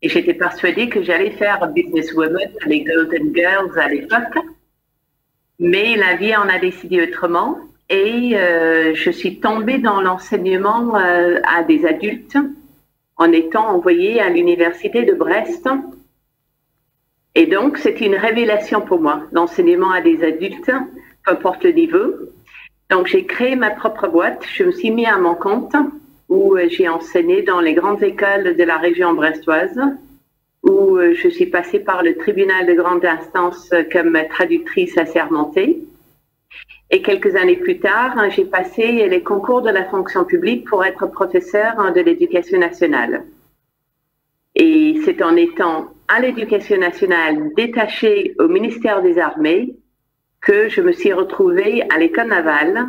Et 0.01 0.09
j'étais 0.09 0.33
persuadée 0.33 0.89
que 0.89 1.01
j'allais 1.01 1.31
faire 1.31 1.65
businesswoman, 1.71 2.49
les 2.65 2.83
Golden 2.83 3.33
Girls 3.33 3.79
à 3.79 3.87
l'époque. 3.87 4.37
Mais 5.59 5.95
la 5.95 6.15
vie 6.15 6.35
en 6.35 6.47
a 6.47 6.59
décidé 6.59 7.01
autrement 7.01 7.57
et 7.89 8.37
euh, 8.37 8.93
je 8.93 9.09
suis 9.09 9.39
tombée 9.39 9.79
dans 9.79 10.01
l'enseignement 10.01 10.95
euh, 10.97 11.39
à 11.43 11.63
des 11.63 11.85
adultes 11.85 12.37
en 13.15 13.31
étant 13.31 13.67
envoyée 13.69 14.19
à 14.19 14.29
l'université 14.29 15.03
de 15.03 15.13
Brest. 15.13 15.67
Et 17.33 17.47
donc, 17.47 17.77
c'est 17.77 18.01
une 18.01 18.15
révélation 18.15 18.81
pour 18.81 18.99
moi, 18.99 19.23
l'enseignement 19.31 19.91
à 19.91 20.01
des 20.01 20.23
adultes, 20.23 20.65
peu 20.65 21.31
importe 21.31 21.63
le 21.63 21.71
niveau. 21.71 22.13
Donc, 22.89 23.07
j'ai 23.07 23.25
créé 23.25 23.55
ma 23.55 23.71
propre 23.71 24.07
boîte, 24.07 24.43
je 24.53 24.63
me 24.63 24.71
suis 24.71 24.91
mis 24.91 25.05
à 25.05 25.17
mon 25.17 25.35
compte 25.35 25.75
où 26.29 26.55
euh, 26.55 26.67
j'ai 26.69 26.87
enseigné 26.87 27.41
dans 27.41 27.61
les 27.61 27.73
grandes 27.73 28.03
écoles 28.03 28.55
de 28.55 28.63
la 28.63 28.77
région 28.77 29.13
brestoise, 29.13 29.79
où 30.67 30.99
je 31.13 31.29
suis 31.29 31.47
passée 31.47 31.79
par 31.79 32.03
le 32.03 32.17
tribunal 32.17 32.65
de 32.65 32.73
grande 32.73 33.05
instance 33.05 33.69
comme 33.91 34.17
traductrice 34.29 34.97
assermentée. 34.97 35.79
Et 36.89 37.01
quelques 37.01 37.35
années 37.35 37.57
plus 37.57 37.79
tard, 37.79 38.15
j'ai 38.29 38.45
passé 38.45 39.07
les 39.09 39.21
concours 39.21 39.61
de 39.61 39.69
la 39.69 39.85
fonction 39.85 40.23
publique 40.23 40.67
pour 40.67 40.85
être 40.85 41.07
professeur 41.07 41.91
de 41.93 42.01
l'éducation 42.01 42.59
nationale. 42.59 43.23
Et 44.55 45.01
c'est 45.03 45.21
en 45.21 45.35
étant 45.35 45.91
à 46.07 46.19
l'éducation 46.21 46.77
nationale 46.77 47.53
détachée 47.55 48.35
au 48.39 48.47
ministère 48.47 49.01
des 49.01 49.19
Armées 49.19 49.75
que 50.41 50.69
je 50.69 50.81
me 50.81 50.93
suis 50.93 51.13
retrouvée 51.13 51.83
à 51.93 51.97
l'école 51.97 52.29
navale 52.29 52.87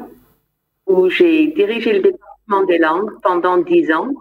où 0.86 1.10
j'ai 1.10 1.48
dirigé 1.48 1.92
le 1.92 2.00
département 2.00 2.64
des 2.64 2.78
langues 2.78 3.10
pendant 3.22 3.58
dix 3.58 3.92
ans, 3.92 4.12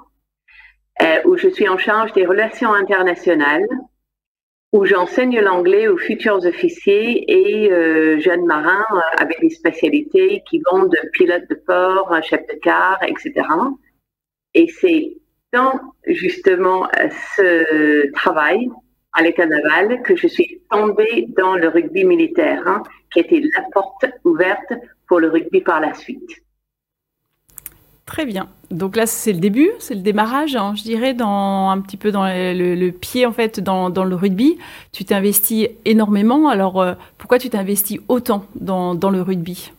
euh, 1.01 1.21
où 1.25 1.37
je 1.37 1.49
suis 1.49 1.67
en 1.67 1.77
charge 1.77 2.13
des 2.13 2.25
relations 2.25 2.73
internationales, 2.73 3.67
où 4.73 4.85
j'enseigne 4.85 5.39
l'anglais 5.39 5.87
aux 5.87 5.97
futurs 5.97 6.45
officiers 6.45 7.23
et 7.31 7.71
euh, 7.71 8.19
jeunes 8.19 8.45
marins 8.45 8.85
avec 9.17 9.39
des 9.39 9.49
spécialités 9.49 10.43
qui 10.49 10.61
vont 10.71 10.83
de 10.83 10.97
pilote 11.13 11.47
de 11.49 11.55
port, 11.55 12.13
chef 12.23 12.41
de 12.47 12.59
car, 12.61 12.99
etc. 13.03 13.33
Et 14.53 14.67
c'est 14.67 15.17
dans 15.53 15.79
justement 16.05 16.89
ce 17.35 18.11
travail 18.11 18.69
à 19.13 19.23
l'état 19.23 19.45
naval 19.45 20.01
que 20.03 20.15
je 20.15 20.27
suis 20.27 20.61
tombée 20.69 21.27
dans 21.35 21.55
le 21.55 21.67
rugby 21.69 22.03
militaire, 22.03 22.61
hein, 22.67 22.83
qui 23.11 23.19
était 23.19 23.41
la 23.55 23.63
porte 23.71 24.05
ouverte 24.23 24.73
pour 25.07 25.19
le 25.19 25.29
rugby 25.29 25.61
par 25.61 25.79
la 25.79 25.93
suite. 25.95 26.29
Très 28.07 28.25
bien. 28.25 28.47
Donc 28.71 28.95
là, 28.95 29.05
c'est 29.05 29.33
le 29.33 29.39
début, 29.39 29.69
c'est 29.79 29.93
le 29.93 29.99
démarrage, 29.99 30.55
hein, 30.55 30.73
je 30.77 30.81
dirais, 30.81 31.13
dans 31.13 31.69
un 31.69 31.81
petit 31.81 31.97
peu 31.97 32.09
dans 32.09 32.25
le, 32.25 32.89
pied 32.91 33.25
en 33.25 33.33
fait 33.33 33.59
dans, 33.59 33.89
le 33.89 34.15
rugby. 34.15 34.57
Tu 34.93 35.03
t'investis 35.03 35.67
énormément. 35.83 36.47
Alors 36.47 36.81
euh, 36.81 36.93
pourquoi 37.17 37.37
tu 37.37 37.49
t'investis 37.49 37.99
autant 38.07 38.45
dans, 38.55 38.93
le 39.09 39.21
rugby? 39.21 39.73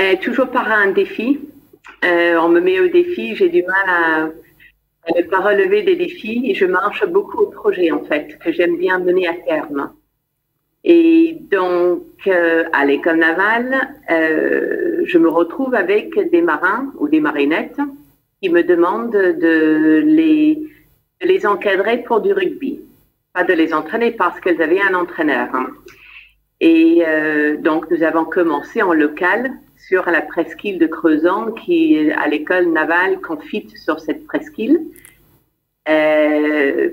Euh, 0.00 0.16
Toujours 0.20 0.48
par 0.48 0.68
un 0.68 0.90
défi. 0.90 1.38
Euh, 2.04 2.36
on 2.40 2.48
me 2.48 2.60
met 2.60 2.80
au 2.80 2.88
défi. 2.88 3.36
J'ai 3.36 3.50
du 3.50 3.62
mal 3.62 3.88
à, 5.06 5.16
ne 5.16 5.22
pas 5.22 5.40
relever 5.40 5.84
des 5.84 5.94
défis 5.94 6.42
et 6.44 6.54
je 6.54 6.66
marche 6.66 7.06
beaucoup 7.06 7.38
au 7.38 7.46
projet 7.46 7.92
en 7.92 8.02
fait 8.04 8.36
que 8.40 8.50
j'aime 8.50 8.76
bien 8.76 8.98
mener 8.98 9.28
à 9.28 9.34
terme. 9.34 9.92
Et 10.90 11.36
donc, 11.50 12.02
euh, 12.26 12.64
à 12.72 12.86
l'école 12.86 13.18
navale, 13.18 13.94
euh, 14.10 15.02
je 15.04 15.18
me 15.18 15.28
retrouve 15.28 15.74
avec 15.74 16.18
des 16.30 16.40
marins 16.40 16.90
ou 16.96 17.08
des 17.08 17.20
marinettes 17.20 17.78
qui 18.40 18.48
me 18.48 18.62
demandent 18.62 19.12
de 19.12 20.02
les, 20.06 21.46
encadrer 21.46 21.98
pour 21.98 22.22
du 22.22 22.32
rugby. 22.32 22.80
Pas 23.34 23.44
de 23.44 23.52
les 23.52 23.74
entraîner 23.74 24.12
parce 24.12 24.40
qu'elles 24.40 24.62
avaient 24.62 24.80
un 24.80 24.94
entraîneur. 24.94 25.50
Et 26.60 27.02
euh, 27.06 27.58
donc, 27.58 27.90
nous 27.90 28.02
avons 28.02 28.24
commencé 28.24 28.80
en 28.80 28.94
local 28.94 29.52
sur 29.76 30.10
la 30.10 30.22
presqu'île 30.22 30.78
de 30.78 30.86
Creuson, 30.86 31.52
qui, 31.52 32.10
à 32.12 32.28
l'école 32.28 32.72
navale, 32.72 33.20
confite 33.20 33.76
sur 33.76 34.00
cette 34.00 34.24
presqu'île. 34.26 34.80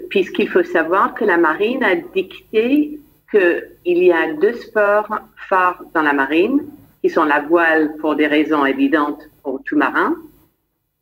puisqu'il 0.10 0.50
faut 0.50 0.64
savoir 0.64 1.14
que 1.14 1.24
la 1.24 1.38
marine 1.38 1.84
a 1.84 1.96
dicté 1.96 3.00
qu'il 3.36 4.04
y 4.04 4.12
a 4.12 4.34
deux 4.34 4.54
sports 4.54 5.10
phares 5.50 5.84
dans 5.94 6.02
la 6.02 6.14
marine, 6.14 6.66
qui 7.02 7.10
sont 7.10 7.26
la 7.26 7.42
voile 7.42 7.96
pour 7.98 8.16
des 8.16 8.28
raisons 8.28 8.66
évidentes 8.66 9.30
pour 9.44 9.62
tout 9.64 9.78
marin, 9.78 10.16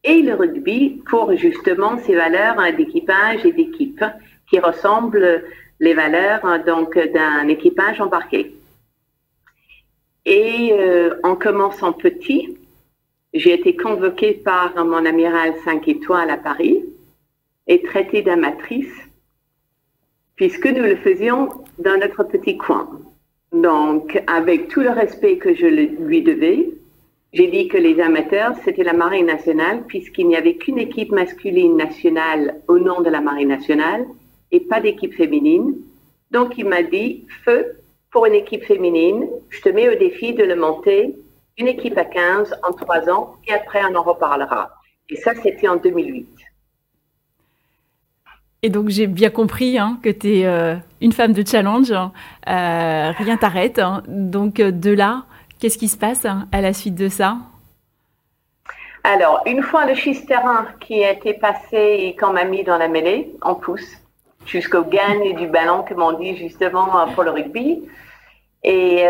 et 0.03 0.21
le 0.21 0.33
rugby 0.33 1.01
pour 1.09 1.35
justement 1.35 1.97
ses 1.99 2.15
valeurs 2.15 2.57
d'équipage 2.75 3.45
et 3.45 3.53
d'équipe, 3.53 4.03
qui 4.49 4.59
ressemblent 4.59 5.43
les 5.79 5.93
valeurs 5.93 6.63
donc 6.65 6.97
d'un 6.97 7.47
équipage 7.47 8.01
embarqué. 8.01 8.55
Et 10.25 10.71
euh, 10.73 11.15
en 11.23 11.35
commençant 11.35 11.93
petit, 11.93 12.57
j'ai 13.33 13.53
été 13.53 13.75
convoquée 13.75 14.33
par 14.33 14.85
mon 14.85 15.05
amiral 15.05 15.53
5 15.65 15.87
étoiles 15.87 16.29
à 16.29 16.37
Paris 16.37 16.83
et 17.67 17.81
traitée 17.81 18.21
d'amatrice 18.21 18.93
puisque 20.35 20.67
nous 20.67 20.83
le 20.83 20.95
faisions 20.97 21.49
dans 21.79 21.97
notre 21.99 22.23
petit 22.23 22.57
coin. 22.57 22.89
Donc, 23.51 24.21
avec 24.27 24.67
tout 24.67 24.81
le 24.81 24.89
respect 24.89 25.37
que 25.37 25.53
je 25.53 25.67
lui 25.67 26.23
devais, 26.23 26.69
j'ai 27.33 27.47
dit 27.47 27.67
que 27.67 27.77
les 27.77 27.99
amateurs, 27.99 28.53
c'était 28.63 28.83
la 28.83 28.93
Marine 28.93 29.25
nationale, 29.25 29.83
puisqu'il 29.87 30.27
n'y 30.27 30.35
avait 30.35 30.55
qu'une 30.55 30.79
équipe 30.79 31.11
masculine 31.11 31.75
nationale 31.77 32.61
au 32.67 32.77
nom 32.77 33.01
de 33.01 33.09
la 33.09 33.21
Marine 33.21 33.49
nationale 33.49 34.05
et 34.51 34.59
pas 34.59 34.79
d'équipe 34.81 35.13
féminine. 35.13 35.75
Donc, 36.31 36.57
il 36.57 36.65
m'a 36.65 36.83
dit, 36.83 37.25
feu 37.43 37.79
pour 38.11 38.27
une 38.27 38.35
équipe 38.35 38.63
féminine, 38.63 39.27
je 39.49 39.61
te 39.61 39.69
mets 39.69 39.89
au 39.89 39.97
défi 39.97 40.33
de 40.33 40.43
le 40.43 40.55
monter, 40.55 41.15
une 41.57 41.67
équipe 41.67 41.97
à 41.97 42.05
15 42.05 42.55
en 42.67 42.73
trois 42.73 43.09
ans, 43.09 43.35
et 43.47 43.53
après, 43.53 43.81
on 43.89 43.95
en 43.95 44.03
reparlera. 44.03 44.71
Et 45.09 45.15
ça, 45.15 45.33
c'était 45.35 45.67
en 45.67 45.77
2008. 45.77 46.27
Et 48.65 48.69
donc 48.69 48.87
j'ai 48.87 49.07
bien 49.07 49.29
compris 49.29 49.77
hein, 49.77 49.99
que 50.01 50.09
tu 50.09 50.37
es 50.37 50.45
euh, 50.45 50.75
une 51.01 51.11
femme 51.11 51.33
de 51.33 51.45
challenge, 51.45 51.91
hein. 51.91 52.13
euh, 52.47 53.11
rien 53.17 53.35
t'arrête. 53.35 53.77
Hein. 53.77 54.03
Donc 54.07 54.61
euh, 54.61 54.71
de 54.71 54.91
là, 54.91 55.23
qu'est-ce 55.59 55.77
qui 55.77 55.89
se 55.89 55.97
passe 55.97 56.25
à 56.25 56.61
la 56.61 56.71
suite 56.71 56.95
de 56.95 57.09
ça? 57.09 57.35
Alors, 59.03 59.41
une 59.45 59.61
fois 59.61 59.85
le 59.85 59.95
schiste-terrain 59.95 60.65
qui 60.79 61.03
a 61.03 61.11
été 61.11 61.33
passé 61.33 61.97
et 61.99 62.15
qu'on 62.15 62.31
m'a 62.31 62.45
mis 62.45 62.63
dans 62.63 62.77
la 62.77 62.87
mêlée, 62.87 63.35
on 63.43 63.55
pousse 63.55 63.97
jusqu'au 64.45 64.85
gagne 64.85 65.35
du 65.35 65.47
ballon, 65.47 65.83
comme 65.85 66.01
on 66.01 66.13
dit 66.13 66.37
justement 66.37 66.87
pour 67.13 67.23
le 67.23 67.31
rugby. 67.31 67.83
Et 68.63 69.05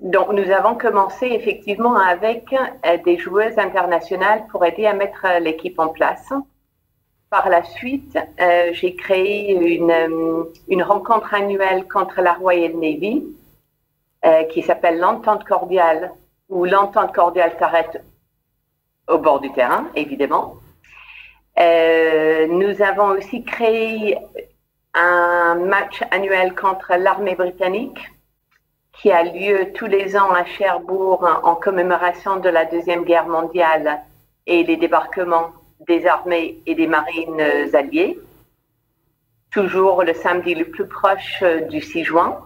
donc 0.00 0.32
nous 0.32 0.50
avons 0.50 0.76
commencé 0.76 1.26
effectivement 1.26 1.94
avec 1.94 2.54
des 3.04 3.18
joueuses 3.18 3.58
internationales 3.58 4.44
pour 4.50 4.64
aider 4.64 4.86
à 4.86 4.94
mettre 4.94 5.26
l'équipe 5.42 5.78
en 5.78 5.88
place. 5.88 6.32
Par 7.30 7.50
la 7.50 7.62
suite, 7.62 8.18
euh, 8.40 8.70
j'ai 8.72 8.96
créé 8.96 9.52
une, 9.52 9.90
euh, 9.90 10.44
une, 10.68 10.82
rencontre 10.82 11.34
annuelle 11.34 11.86
contre 11.86 12.22
la 12.22 12.32
Royal 12.32 12.72
Navy 12.72 13.22
euh, 14.24 14.44
qui 14.44 14.62
s'appelle 14.62 14.98
l'entente 14.98 15.44
cordiale, 15.44 16.12
où 16.48 16.64
l'entente 16.64 17.14
cordiale 17.14 17.52
s'arrête 17.58 18.02
au 19.08 19.18
bord 19.18 19.40
du 19.40 19.52
terrain, 19.52 19.88
évidemment. 19.94 20.56
nous 21.58 22.82
avons 22.82 23.08
aussi 23.18 23.44
créé 23.44 24.18
un 24.94 25.54
match 25.56 26.02
annuel 26.10 26.54
contre 26.54 26.94
l'armée 26.96 27.34
britannique 27.34 28.00
qui 28.92 29.12
a 29.12 29.22
lieu 29.22 29.72
tous 29.74 29.86
les 29.86 30.16
ans 30.16 30.32
à 30.32 30.44
Cherbourg 30.44 31.28
en 31.42 31.54
commémoration 31.54 32.36
de 32.36 32.48
la 32.48 32.64
Deuxième 32.64 33.04
Guerre 33.04 33.28
mondiale 33.28 34.00
et 34.46 34.64
les 34.64 34.76
débarquements 34.76 35.52
des 35.86 36.06
armées 36.06 36.60
et 36.66 36.74
des 36.74 36.86
marines 36.86 37.40
alliées, 37.72 38.18
toujours 39.50 40.02
le 40.02 40.14
samedi 40.14 40.54
le 40.54 40.66
plus 40.66 40.86
proche 40.86 41.42
euh, 41.42 41.62
du 41.62 41.80
6 41.80 42.04
juin. 42.04 42.38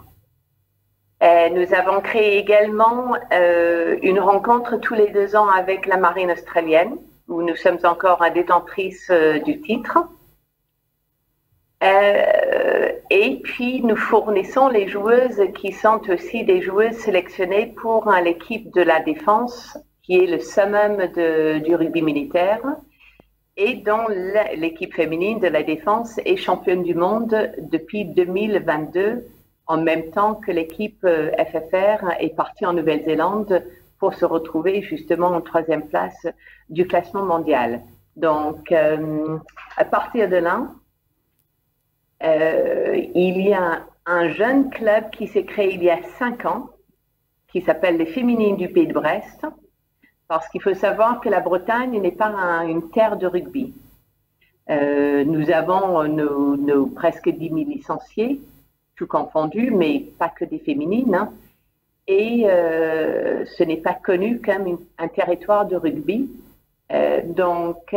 Euh, 1.23 1.49
nous 1.51 1.73
avons 1.75 2.01
créé 2.01 2.39
également 2.39 3.15
euh, 3.33 3.97
une 4.03 4.19
rencontre 4.19 4.77
tous 4.77 4.95
les 4.95 5.09
deux 5.11 5.37
ans 5.37 5.49
avec 5.49 5.87
la 5.87 5.97
marine 5.97 6.31
australienne, 6.31 6.97
où 7.29 7.43
nous 7.43 7.57
sommes 7.57 7.79
encore 7.85 8.25
détentrice 8.35 9.11
du 9.45 9.61
titre. 9.61 9.99
et 13.11 13.41
puis, 13.45 13.83
nous 13.83 13.97
fournissons 13.97 14.69
les 14.69 14.89
joueuses 14.89 15.43
qui 15.55 15.73
sont 15.73 16.01
aussi 16.11 16.45
des 16.45 16.61
joueuses 16.61 16.97
sélectionnées 16.97 17.75
pour 17.81 18.11
l'équipe 18.25 18.73
de 18.75 18.83
la 18.83 19.01
défense, 19.01 19.79
qui 20.03 20.19
est 20.19 20.27
le 20.27 20.41
summum 20.41 20.97
du 21.63 21.75
rugby 21.75 22.03
militaire 22.03 22.63
et 23.65 23.75
dont 23.77 24.09
l'équipe 24.57 24.93
féminine 24.93 25.39
de 25.39 25.47
la 25.47 25.63
défense 25.63 26.19
est 26.25 26.37
championne 26.37 26.83
du 26.83 26.97
monde 26.97 27.53
depuis 27.61 28.05
2022, 28.05 29.25
en 29.69 29.81
même 29.81 30.11
temps 30.11 30.35
que 30.35 30.51
l'équipe 30.51 31.05
euh, 31.05 31.31
FFR 31.39 32.11
est 32.19 32.35
partie 32.35 32.67
en 32.67 32.73
Nouvelle-Zélande 32.73 33.65
pour 34.01 34.15
se 34.15 34.25
retrouver 34.25 34.83
justement 34.83 35.29
en 35.29 35.41
troisième 35.41 35.87
place 35.87 36.27
du 36.71 36.89
classement 36.89 37.23
mondial. 37.25 37.83
Donc, 38.17 38.73
euh, 38.73 39.39
à 39.77 39.85
partir 39.85 40.29
de 40.29 40.37
là, 40.37 40.67
euh, 42.25 43.01
il 43.15 43.41
y 43.43 43.53
a 43.53 43.87
un 44.07 44.29
jeune 44.31 44.71
club 44.71 45.11
qui 45.11 45.29
s'est 45.29 45.45
créé 45.45 45.75
il 45.75 45.85
y 45.85 45.91
a 45.91 46.03
cinq 46.19 46.47
ans, 46.47 46.71
qui 47.47 47.61
s'appelle 47.61 47.97
les 47.97 48.07
Féminines 48.07 48.57
du 48.57 48.69
Pays 48.69 48.89
de 48.89 48.93
Brest, 48.93 49.47
parce 50.33 50.49
qu'il 50.49 50.63
faut 50.63 50.73
savoir 50.73 51.21
que 51.21 51.29
la 51.29 51.41
Bretagne 51.41 52.01
n'est 52.01 52.11
pas 52.11 52.33
une 52.67 52.89
terre 52.89 53.19
de 53.19 53.27
rugby. 53.27 53.75
Euh, 54.71 55.25
nous 55.27 55.51
avons 55.51 56.05
nos, 56.05 56.87
presque 56.87 57.29
10 57.29 57.49
000 57.51 57.57
licenciés, 57.69 58.41
tout 58.97 59.07
confondu, 59.07 59.71
mais 59.71 60.07
pas 60.19 60.31
que 60.31 60.47
des 60.47 60.59
féminines. 60.59 61.15
Hein. 61.15 61.35
Et 62.07 62.45
euh, 62.47 63.45
ce 63.45 63.63
n'est 63.63 63.77
pas 63.77 63.93
connu 63.93 64.41
comme 64.41 64.79
un 64.97 65.09
territoire 65.09 65.67
de 65.67 65.77
rugby. 65.77 66.31
Euh, 66.93 67.21
donc, 67.27 67.95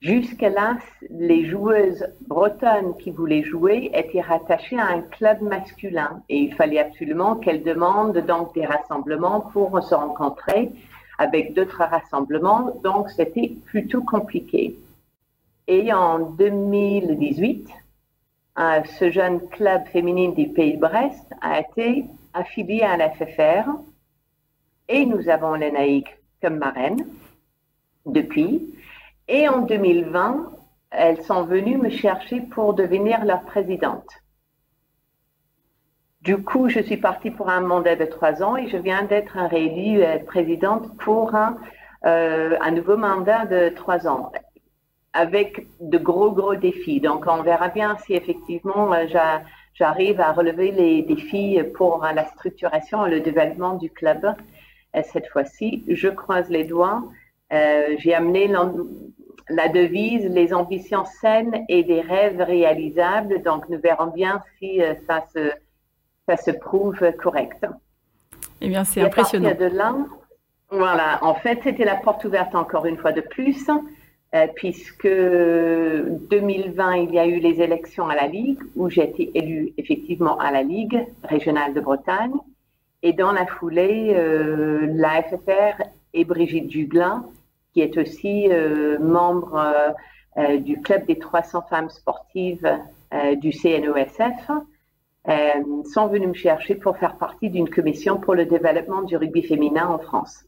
Jusqu'à 0.00 0.48
là, 0.48 0.76
les 1.10 1.44
joueuses 1.44 2.06
bretonnes 2.28 2.96
qui 3.00 3.10
voulaient 3.10 3.42
jouer 3.42 3.90
étaient 3.92 4.20
rattachées 4.20 4.78
à 4.78 4.86
un 4.86 5.00
club 5.00 5.42
masculin 5.42 6.22
et 6.28 6.36
il 6.36 6.54
fallait 6.54 6.78
absolument 6.78 7.34
qu'elles 7.34 7.64
demandent 7.64 8.18
donc 8.18 8.54
des 8.54 8.64
rassemblements 8.64 9.40
pour 9.40 9.82
se 9.82 9.96
rencontrer 9.96 10.70
avec 11.18 11.54
d'autres 11.54 11.82
rassemblements, 11.82 12.72
donc 12.82 13.10
c'était 13.10 13.52
plutôt 13.66 14.02
compliqué. 14.02 14.76
Et 15.66 15.92
en 15.92 16.20
2018, 16.20 17.68
ce 18.98 19.10
jeune 19.10 19.46
club 19.48 19.86
féminin 19.88 20.30
du 20.30 20.48
Pays 20.48 20.74
de 20.74 20.80
Brest 20.80 21.26
a 21.40 21.60
été 21.60 22.06
affilié 22.32 22.82
à 22.82 22.96
la 22.96 23.10
et 24.88 25.04
nous 25.04 25.28
avons 25.28 25.54
l'ENAIC 25.54 26.06
comme 26.40 26.56
marraine 26.56 27.06
depuis. 28.06 28.74
Et 29.28 29.48
en 29.48 29.60
2020, 29.60 30.52
elles 30.90 31.22
sont 31.22 31.44
venues 31.44 31.76
me 31.76 31.90
chercher 31.90 32.40
pour 32.40 32.72
devenir 32.74 33.24
leur 33.24 33.42
présidente. 33.42 34.08
Du 36.22 36.36
coup, 36.42 36.68
je 36.68 36.80
suis 36.80 36.96
partie 36.96 37.30
pour 37.30 37.48
un 37.48 37.60
mandat 37.60 37.94
de 37.94 38.04
trois 38.04 38.42
ans 38.42 38.56
et 38.56 38.68
je 38.68 38.76
viens 38.76 39.04
d'être 39.04 39.38
réélue 39.38 40.02
euh, 40.02 40.18
présidente 40.18 40.96
pour 40.98 41.36
un, 41.36 41.56
euh, 42.06 42.56
un, 42.60 42.72
nouveau 42.72 42.96
mandat 42.96 43.46
de 43.46 43.68
trois 43.68 44.08
ans 44.08 44.32
avec 45.12 45.68
de 45.80 45.96
gros, 45.96 46.32
gros 46.32 46.56
défis. 46.56 47.00
Donc, 47.00 47.26
on 47.28 47.42
verra 47.42 47.68
bien 47.68 47.96
si 47.98 48.14
effectivement 48.14 48.92
euh, 48.92 49.06
j'arrive 49.74 50.20
à 50.20 50.32
relever 50.32 50.72
les 50.72 51.02
défis 51.02 51.60
pour 51.74 52.04
la 52.12 52.24
structuration 52.26 53.06
et 53.06 53.10
le 53.10 53.20
développement 53.20 53.74
du 53.74 53.90
club 53.90 54.34
cette 55.12 55.28
fois-ci. 55.28 55.84
Je 55.86 56.08
croise 56.08 56.48
les 56.50 56.64
doigts. 56.64 57.04
J'ai 57.50 58.14
amené 58.14 58.50
la 59.48 59.68
devise 59.68 60.26
les 60.26 60.52
ambitions 60.52 61.04
saines 61.04 61.64
et 61.68 61.84
des 61.84 62.00
rêves 62.00 62.40
réalisables. 62.40 63.42
Donc, 63.42 63.68
nous 63.68 63.78
verrons 63.80 64.08
bien 64.08 64.42
si 64.58 64.80
ça, 65.06 65.24
se, 65.32 65.52
ça 66.28 66.36
se 66.36 66.50
prouve 66.50 67.00
correct. 67.20 67.66
Eh 68.60 68.68
bien, 68.68 68.84
c'est 68.84 69.00
impressionnant. 69.02 69.54
de 69.54 69.64
là, 69.64 69.96
voilà, 70.70 71.18
en 71.22 71.34
fait, 71.34 71.60
c'était 71.62 71.84
la 71.84 71.96
porte 71.96 72.24
ouverte 72.24 72.54
encore 72.54 72.86
une 72.86 72.98
fois 72.98 73.12
de 73.12 73.20
plus, 73.20 73.68
euh, 74.34 74.46
puisque 74.54 75.08
2020, 75.08 76.96
il 76.96 77.14
y 77.14 77.18
a 77.18 77.26
eu 77.26 77.38
les 77.38 77.60
élections 77.62 78.08
à 78.08 78.14
la 78.14 78.26
Ligue, 78.26 78.60
où 78.76 78.90
j'ai 78.90 79.04
été 79.04 79.30
élue 79.34 79.72
effectivement 79.78 80.38
à 80.38 80.52
la 80.52 80.62
Ligue 80.62 81.06
régionale 81.24 81.74
de 81.74 81.80
Bretagne. 81.80 82.34
Et 83.02 83.12
dans 83.12 83.32
la 83.32 83.46
foulée, 83.46 84.12
euh, 84.14 84.86
la 84.92 85.22
FFR 85.22 85.82
et 86.12 86.24
Brigitte 86.24 86.68
Duglin 86.68 87.24
qui 87.78 87.80
est 87.80 87.96
aussi 87.96 88.48
euh, 88.50 88.98
membre 88.98 89.54
euh, 89.54 89.92
euh, 90.36 90.58
du 90.58 90.80
club 90.80 91.06
des 91.06 91.18
300 91.18 91.62
femmes 91.70 91.90
sportives 91.90 92.68
du 93.36 93.52
CNOSF, 95.28 95.92
sont 95.92 96.08
venus 96.08 96.28
me 96.28 96.34
chercher 96.34 96.74
pour 96.74 96.96
faire 96.96 97.16
partie 97.16 97.50
d'une 97.50 97.68
commission 97.68 98.18
pour 98.18 98.34
le 98.34 98.46
développement 98.46 99.02
du 99.02 99.16
rugby 99.16 99.42
féminin 99.42 99.86
en 99.86 99.98
France. 99.98 100.44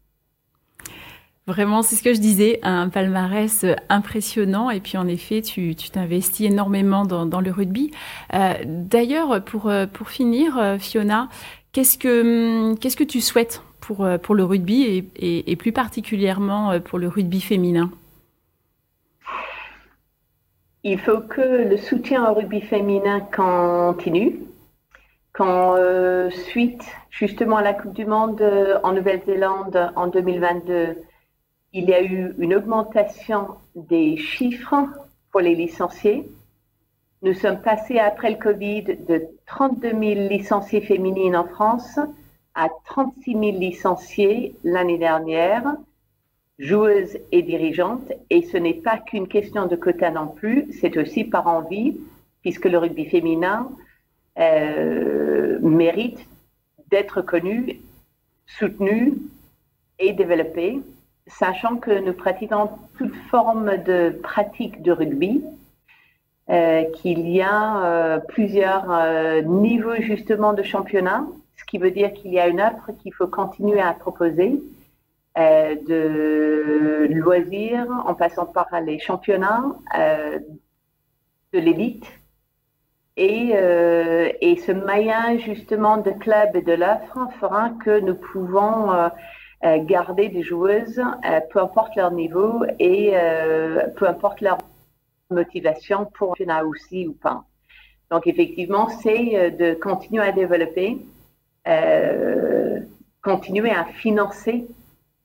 Vraiment, 1.46 1.82
c'est 1.82 1.96
ce 1.96 2.02
que 2.02 2.14
je 2.14 2.20
disais, 2.20 2.60
un 2.62 2.88
palmarès 2.88 3.66
impressionnant. 3.88 4.70
Et 4.70 4.80
puis, 4.80 4.96
en 4.98 5.08
effet, 5.08 5.42
tu 5.42 5.74
t'investis 5.74 6.46
énormément 6.46 7.04
dans, 7.04 7.40
le 7.40 7.50
rugby. 7.50 7.90
D'ailleurs, 8.32 9.42
pour, 9.44 9.72
pour 9.92 10.08
finir, 10.10 10.76
Fiona, 10.78 11.28
qu'est-ce 11.72 11.98
que, 11.98 12.74
qu'est-ce 12.76 12.96
que 12.96 13.04
tu 13.04 13.20
souhaites 13.20 13.62
pour, 13.80 14.04
euh, 14.04 14.18
pour 14.18 14.34
le 14.34 14.44
rugby 14.44 15.04
et, 15.16 15.56
plus 15.56 15.72
particulièrement 15.72 16.72
euh, 16.72 16.80
pour 16.80 16.98
le 16.98 17.08
rugby 17.08 17.40
féminin? 17.40 17.90
Il 20.82 20.98
faut 20.98 21.20
que 21.20 21.68
le 21.68 21.76
soutien 21.76 22.30
au 22.30 22.34
rugby 22.34 22.60
féminin 22.60 23.20
continue. 23.20 24.38
Quand 25.32 25.76
euh, 25.76 26.30
suite 26.30 26.84
justement 27.10 27.56
à 27.56 27.62
la 27.62 27.74
Coupe 27.74 27.94
du 27.94 28.04
Monde 28.04 28.42
en 28.82 28.92
Nouvelle-Zélande 28.92 29.92
en 29.94 30.08
2022, 30.08 30.96
il 31.72 31.84
y 31.88 31.94
a 31.94 32.02
eu 32.02 32.34
une 32.38 32.54
augmentation 32.54 33.48
des 33.76 34.16
chiffres 34.16 34.86
pour 35.30 35.40
les 35.40 35.54
licenciés. 35.54 36.28
Nous 37.22 37.34
sommes 37.34 37.60
passés 37.60 37.98
après 37.98 38.30
le 38.30 38.36
Covid 38.36 38.82
de 39.08 39.28
32 39.46 39.90
000 39.90 40.00
licenciés 40.28 40.80
féminines 40.80 41.36
en 41.36 41.44
France 41.44 41.98
à 42.54 42.68
36 42.86 43.32
000 43.32 43.42
licenciés 43.58 44.56
l'année 44.64 44.98
dernière, 44.98 45.76
joueuses 46.58 47.18
et 47.30 47.42
dirigeantes, 47.42 48.12
et 48.30 48.42
ce 48.42 48.56
n'est 48.56 48.74
pas 48.74 48.98
qu'une 48.98 49.28
question 49.28 49.66
de 49.66 49.76
quota 49.76 50.10
non 50.10 50.26
plus, 50.26 50.66
c'est 50.80 50.96
aussi 50.96 51.24
par 51.24 51.46
envie, 51.46 51.98
puisque 52.42 52.66
le 52.66 52.78
rugby 52.78 53.06
féminin 53.06 53.70
euh, 54.38 55.58
mérite 55.60 56.26
d'être 56.90 57.20
connu, 57.22 57.80
soutenu 58.46 59.14
et 59.98 60.12
développé, 60.12 60.80
sachant 61.26 61.76
que 61.76 61.90
nous 61.90 62.12
pratiquons 62.12 62.70
toute 62.96 63.14
forme 63.30 63.76
de 63.84 64.10
pratique 64.22 64.82
de 64.82 64.92
rugby, 64.92 65.44
euh, 66.48 66.84
qu'il 66.94 67.28
y 67.28 67.42
a 67.42 67.84
euh, 67.84 68.18
plusieurs 68.18 68.86
niveaux 69.44 69.96
justement 70.00 70.52
de 70.52 70.62
championnat 70.62 71.24
ce 71.56 71.64
qui 71.66 71.76
veut 71.76 71.90
dire 71.90 72.14
qu'il 72.14 72.32
y 72.32 72.40
a 72.40 72.48
une 72.48 72.60
offre 72.60 72.90
qu'il 73.02 73.12
faut 73.12 73.26
continuer 73.26 73.82
à 73.82 73.92
proposer 73.92 74.62
de 75.36 77.06
loisirs 77.12 77.86
en 78.06 78.14
passant 78.14 78.46
par 78.46 78.80
les 78.80 78.98
championnats 78.98 79.76
de 81.52 81.58
l'élite. 81.58 82.06
Et, 83.22 83.50
euh, 83.54 84.30
et, 84.40 84.56
ce 84.56 84.72
maillage 84.72 85.42
justement 85.42 85.98
de 85.98 86.10
clubs 86.10 86.56
et 86.56 86.62
de 86.62 86.72
l'offre 86.72 87.28
fera 87.38 87.70
que 87.84 88.00
nous 88.00 88.14
pouvons 88.14 89.10
garder 89.62 90.30
des 90.30 90.42
joueuses, 90.42 91.02
peu 91.50 91.58
importe 91.60 91.94
leur 91.96 92.12
niveau 92.12 92.64
et 92.78 93.12
peu 93.96 94.08
importe 94.08 94.40
leur 94.40 94.56
motivation 95.28 96.06
pour 96.14 96.28
championnat 96.28 96.64
aussi 96.64 97.08
ou 97.08 97.12
pas. 97.12 97.44
Donc 98.10 98.26
effectivement, 98.26 98.88
c'est 98.88 99.50
de 99.50 99.74
continuer 99.74 100.22
à 100.22 100.32
développer 100.32 100.96
euh, 101.68 102.80
continuer 103.22 103.70
à 103.70 103.84
financer 103.84 104.66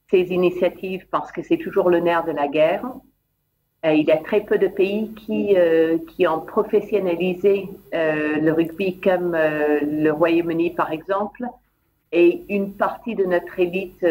ces 0.09 0.33
initiatives 0.33 1.07
parce 1.09 1.31
que 1.31 1.41
c'est 1.41 1.57
toujours 1.57 1.89
le 1.89 1.99
nerf 1.99 2.25
de 2.25 2.33
la 2.33 2.47
guerre. 2.47 2.85
Euh, 3.85 3.93
il 3.93 4.05
y 4.05 4.11
a 4.11 4.17
très 4.17 4.41
peu 4.41 4.57
de 4.57 4.67
pays 4.67 5.13
qui, 5.13 5.55
euh, 5.55 5.97
qui 6.09 6.27
ont 6.27 6.41
professionnalisé 6.41 7.69
le 7.93 8.51
rugby 8.51 8.99
comme 8.99 9.31
le 9.35 10.09
Royaume-Uni 10.09 10.71
par 10.71 10.91
exemple 10.91 11.45
et 12.11 12.43
une 12.49 12.73
partie 12.73 13.15
de 13.15 13.25
notre 13.25 13.59
élite 13.59 14.05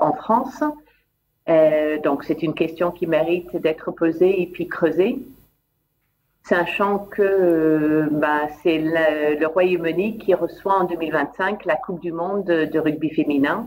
en 0.00 0.12
France. 0.12 0.62
donc 2.04 2.24
c'est 2.24 2.42
une 2.42 2.54
question 2.54 2.90
qui 2.90 3.06
mérite 3.06 3.54
d'être 3.56 3.90
posée 3.92 4.42
et 4.42 4.46
puis 4.46 4.68
creusée 4.68 5.18
sachant 6.48 6.98
que 6.98 7.22
euh, 7.22 8.08
bah, 8.10 8.48
c'est 8.62 8.78
le, 8.78 9.46
Royaume-Uni 9.46 10.18
qui 10.18 10.34
reçoit 10.34 10.74
en 10.80 10.84
2025 10.84 11.64
la 11.64 11.76
Coupe 11.76 12.00
du 12.00 12.12
Monde 12.12 12.44
de 12.44 12.78
rugby 12.78 13.10
féminin 13.10 13.66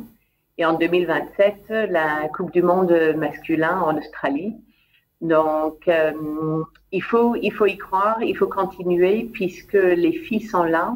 et 0.57 0.65
en 0.65 0.73
2027 0.73 1.55
la 1.89 2.29
Coupe 2.35 2.51
du 2.51 2.61
Monde 2.61 2.93
masculin 3.17 3.81
en 3.81 3.97
Australie. 3.97 4.55
Donc, 5.21 5.87
euh, 5.87 6.63
il, 6.91 7.03
faut, 7.03 7.35
il 7.35 7.51
faut 7.51 7.65
y 7.65 7.77
croire, 7.77 8.21
il 8.23 8.35
faut 8.35 8.47
continuer 8.47 9.29
puisque 9.33 9.73
les 9.73 10.13
filles 10.13 10.47
sont 10.47 10.63
là, 10.63 10.95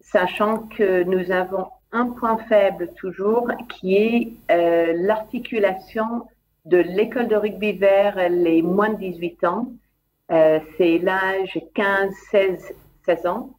sachant 0.00 0.58
que 0.76 1.04
nous 1.04 1.30
avons 1.30 1.66
un 1.92 2.06
point 2.10 2.38
faible 2.48 2.92
toujours 2.96 3.50
qui 3.68 3.96
est 3.96 4.32
euh, 4.50 4.92
l'articulation 4.96 6.26
de 6.66 6.76
l'école 6.76 7.28
de 7.28 7.36
rugby 7.36 7.72
vers 7.72 8.28
les 8.28 8.62
moins 8.62 8.90
de 8.90 8.98
18 8.98 9.44
ans 9.44 9.72
euh, 10.30 10.60
c'est 10.76 10.98
l'âge 10.98 11.58
15, 11.74 12.14
16, 12.30 12.74
16 13.04 13.26
ans. 13.26 13.50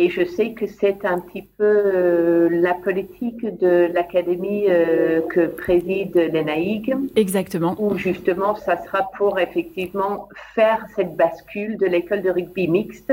Et 0.00 0.10
je 0.10 0.24
sais 0.24 0.52
que 0.52 0.68
c'est 0.68 1.04
un 1.04 1.18
petit 1.18 1.42
peu 1.42 1.64
euh, 1.64 2.48
la 2.52 2.74
politique 2.74 3.44
de 3.58 3.90
l'académie 3.92 4.66
euh, 4.68 5.22
que 5.22 5.48
préside 5.48 6.14
l'ENAIG. 6.14 6.94
Exactement. 7.16 7.74
Où 7.80 7.96
justement, 7.96 8.54
ça 8.54 8.80
sera 8.84 9.10
pour 9.18 9.40
effectivement 9.40 10.28
faire 10.54 10.86
cette 10.94 11.16
bascule 11.16 11.76
de 11.78 11.86
l'école 11.86 12.22
de 12.22 12.30
rugby 12.30 12.68
mixte 12.68 13.12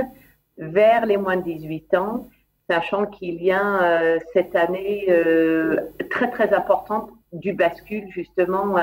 vers 0.59 1.07
les 1.07 1.17
moins 1.17 1.37
de 1.37 1.41
18 1.41 1.95
ans, 1.95 2.27
sachant 2.69 3.07
qu'il 3.07 3.41
y 3.43 3.51
a 3.51 4.19
cette 4.33 4.55
année 4.55 5.07
très 6.11 6.29
très 6.29 6.53
importante 6.53 7.09
du 7.33 7.53
bascule 7.53 8.05
justement 8.09 8.77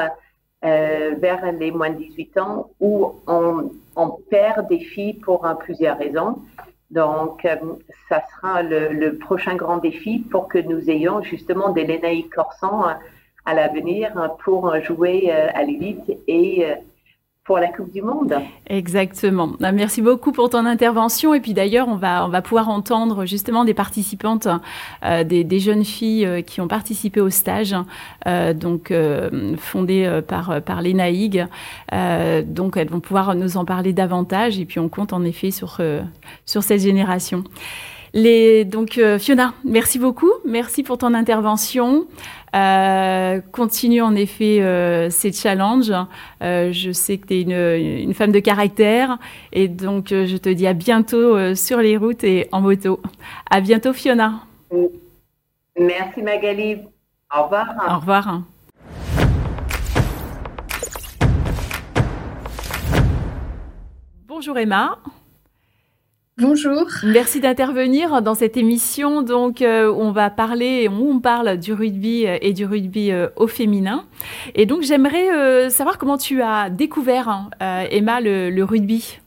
euh, 0.65 1.15
vers 1.19 1.53
les 1.53 1.71
moins 1.71 1.91
de 1.91 1.99
18 1.99 2.39
ans 2.39 2.71
où 2.81 3.15
on, 3.27 3.71
on 3.95 4.11
perd 4.29 4.69
des 4.69 4.81
filles 4.81 5.15
pour 5.15 5.47
plusieurs 5.61 5.99
raisons. 5.99 6.43
Donc, 6.93 7.47
euh, 7.47 7.57
ça 8.11 8.23
sera 8.35 8.63
le, 8.63 9.17
prochain 9.17 9.57
grand 9.57 9.79
défi 9.79 10.19
pour 10.19 10.47
que 10.47 10.59
nous 10.59 10.91
ayons 10.91 11.23
justement 11.23 11.71
des 11.71 11.85
Lénaï 11.85 12.29
Corsan 12.29 12.99
à 13.47 13.55
l'avenir 13.55 14.37
pour 14.45 14.79
jouer 14.83 15.33
euh, 15.33 15.49
à 15.55 15.63
l'élite 15.63 16.13
et 16.29 16.67
pour 17.45 17.59
la 17.59 17.69
Coupe 17.69 17.91
du 17.91 18.03
Monde. 18.03 18.37
Exactement. 18.69 19.51
Bah, 19.59 19.73
merci 19.73 20.01
beaucoup 20.01 20.31
pour 20.31 20.49
ton 20.51 20.65
intervention. 20.65 21.35
Et 21.35 21.41
puis 21.41 21.55
d'ailleurs, 21.55 21.89
on 21.89 21.97
va, 21.97 22.25
on 22.25 22.29
va 22.29 22.41
pouvoir 22.41 22.69
entendre 22.69 23.27
justement 23.27 23.65
des 23.65 23.75
participantes, 23.75 24.47
euh, 25.05 25.25
des, 25.25 25.43
des, 25.43 25.59
jeunes 25.59 25.85
filles 25.85 26.25
euh, 26.25 26.43
qui 26.43 26.61
ont 26.61 26.69
participé 26.69 27.21
au 27.21 27.31
stage, 27.31 27.75
euh, 28.29 28.55
donc 28.55 28.93
euh, 28.93 29.57
fondé 29.57 30.21
par, 30.27 30.63
par 30.63 30.83
l'ENAIG. 30.83 31.47
donc 32.47 32.77
elles 32.77 32.89
vont 32.89 33.01
pouvoir 33.01 33.35
nous 33.35 33.57
en 33.57 33.65
parler 33.65 33.93
davantage. 33.93 34.61
Et 34.61 34.65
puis 34.65 34.79
on 34.79 34.89
compte 34.89 35.13
en 35.13 35.25
effet 35.25 35.51
sur, 35.51 35.81
sur 36.47 36.63
cette 36.63 36.81
génération. 36.81 37.43
Les, 38.15 38.65
donc 38.65 39.01
Fiona, 39.19 39.55
merci 39.65 39.99
beaucoup. 39.99 40.31
Merci 40.45 40.83
pour 40.83 40.99
ton 40.99 41.15
intervention. 41.15 42.07
Euh, 42.55 43.41
continue 43.51 44.03
en 44.03 44.15
effet 44.15 44.61
euh, 44.61 45.09
ces 45.09 45.33
challenges. 45.33 45.93
Euh, 46.43 46.71
je 46.73 46.93
sais 46.93 47.17
que 47.19 47.27
tu 47.27 47.35
es 47.35 47.41
une, 47.43 47.53
une, 48.03 48.15
femme 48.15 48.33
de 48.33 48.41
caractère 48.41 49.19
et 49.53 49.69
donc 49.69 50.09
je 50.09 50.37
te 50.37 50.51
dis 50.51 50.67
à 50.67 50.75
bientôt 50.75 51.55
sur 51.55 51.79
les 51.79 51.97
routes 51.97 52.25
et 52.25 52.49
en 52.53 52.61
moto. 52.61 53.01
À 53.51 53.61
bientôt 53.61 53.93
Fiona. 53.93 54.45
Merci 55.79 56.23
Magali. 56.23 56.79
Au 57.35 57.45
revoir. 57.45 57.67
Au 57.89 57.99
revoir. 57.99 58.43
Bonjour 64.27 64.59
Emma. 64.59 64.99
Bonjour. 66.39 66.87
Merci 67.05 67.41
d'intervenir 67.41 68.23
dans 68.23 68.35
cette 68.35 68.57
émission 68.57 69.21
donc 69.21 69.61
euh, 69.61 69.93
où 69.93 70.01
on 70.01 70.13
va 70.13 70.31
parler 70.31 70.89
où 70.89 71.11
on 71.11 71.21
parle 71.21 71.59
du 71.59 71.75
rugby 71.75 72.27
euh, 72.27 72.39
et 72.41 72.55
du 72.55 72.65
rugby 72.65 73.13
euh, 73.13 73.29
au 73.37 73.47
féminin. 73.47 74.07
Et 74.55 74.65
donc 74.65 74.83
j'aimerais 74.83 75.69
savoir 75.69 75.99
comment 75.99 76.17
tu 76.17 76.41
as 76.41 76.71
découvert 76.71 77.29
hein, 77.29 77.51
Emma 77.91 78.23
le, 78.23 78.63
rugby. 78.63 79.19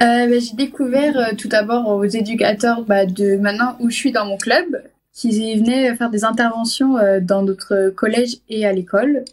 Bah, 0.00 0.26
j'ai 0.26 0.56
découvert 0.56 1.36
tout 1.38 1.48
d'abord 1.48 1.88
aux 1.88 2.04
éducateurs 2.04 2.82
bah, 2.82 3.06
de 3.06 3.36
maintenant 3.36 3.76
où 3.78 3.88
je 3.88 3.94
suis 3.94 4.12
dans 4.12 4.26
mon 4.26 4.36
club 4.36 4.82
qui 5.12 5.30
venaient 5.56 5.94
faire 5.94 6.10
des 6.10 6.24
interventions 6.24 6.96
dans 7.22 7.42
notre 7.42 7.90
collège 7.90 8.38
et 8.48 8.66
à 8.66 8.72
l'école 8.72 9.24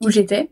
où 0.00 0.08
j'étais. 0.08 0.50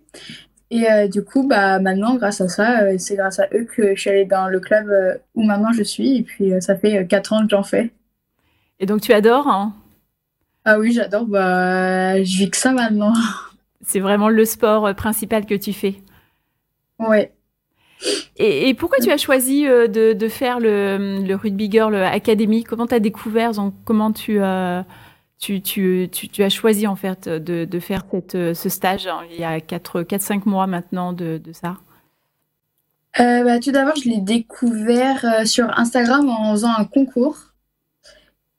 Et 0.75 0.91
euh, 0.91 1.07
du 1.07 1.22
coup, 1.22 1.47
bah, 1.47 1.79
maintenant, 1.79 2.16
grâce 2.16 2.41
à 2.41 2.49
ça, 2.49 2.81
euh, 2.81 2.97
c'est 2.99 3.14
grâce 3.14 3.39
à 3.39 3.47
eux 3.55 3.64
que 3.64 3.95
je 3.95 4.01
suis 4.01 4.11
allée 4.11 4.25
dans 4.25 4.49
le 4.49 4.59
club 4.59 4.89
euh, 4.91 5.14
où 5.37 5.45
maintenant 5.45 5.70
je 5.72 5.85
suis. 5.85 6.16
Et 6.16 6.22
puis, 6.25 6.53
ça 6.61 6.75
fait 6.75 7.07
4 7.07 7.33
ans 7.33 7.43
que 7.45 7.51
j'en 7.51 7.62
fais. 7.62 7.93
Et 8.81 8.87
donc, 8.87 9.01
tu 9.01 9.12
adores 9.12 9.47
hein? 9.47 9.72
Ah 10.64 10.81
oui, 10.81 10.91
j'adore. 10.91 11.27
Bah, 11.27 12.20
je 12.25 12.39
vis 12.39 12.51
que 12.51 12.57
ça 12.57 12.72
maintenant. 12.72 13.12
C'est 13.83 14.01
vraiment 14.01 14.29
le 14.29 14.45
sport 14.45 14.93
principal 14.97 15.47
que 15.47 15.55
tu 15.55 15.72
fais 15.72 15.95
Ouais. 16.99 17.33
Et, 18.37 18.68
et 18.68 18.75
pourquoi 18.75 18.99
tu 18.99 19.12
as 19.12 19.16
choisi 19.16 19.66
de, 19.66 20.12
de 20.12 20.29
faire 20.29 20.59
le, 20.59 21.22
le, 21.25 21.37
Rugby 21.37 21.70
Girl 21.70 21.95
Academy 21.95 22.64
Comment 22.64 22.89
tu 22.89 22.95
as 22.95 23.01
découvert 23.01 23.53
Comment 23.85 24.11
tu 24.11 24.41
as 24.41 24.85
tu, 25.39 25.61
tu, 25.61 26.09
tu, 26.11 26.43
as 26.43 26.49
choisi 26.49 26.87
en 26.87 26.97
fait 26.97 27.28
de, 27.28 27.64
de 27.64 27.80
faire 27.80 28.07
cette, 28.07 28.55
ce 28.55 28.68
stage 28.68 29.07
hein, 29.07 29.20
il 29.30 29.39
y 29.39 29.45
a 29.45 29.59
4-5 29.59 30.49
mois 30.49 30.66
maintenant 30.66 31.12
de, 31.12 31.39
de 31.39 31.53
ça 31.53 31.76
euh, 33.20 33.45
bah, 33.45 33.61
Tout 33.61 33.70
d'abord, 33.70 33.95
je 33.97 34.09
l'ai 34.09 34.20
découvert 34.20 35.24
euh, 35.24 35.45
sur 35.45 35.70
Instagram 35.78 36.28
en 36.28 36.53
faisant 36.53 36.72
un 36.76 36.85
concours. 36.85 37.37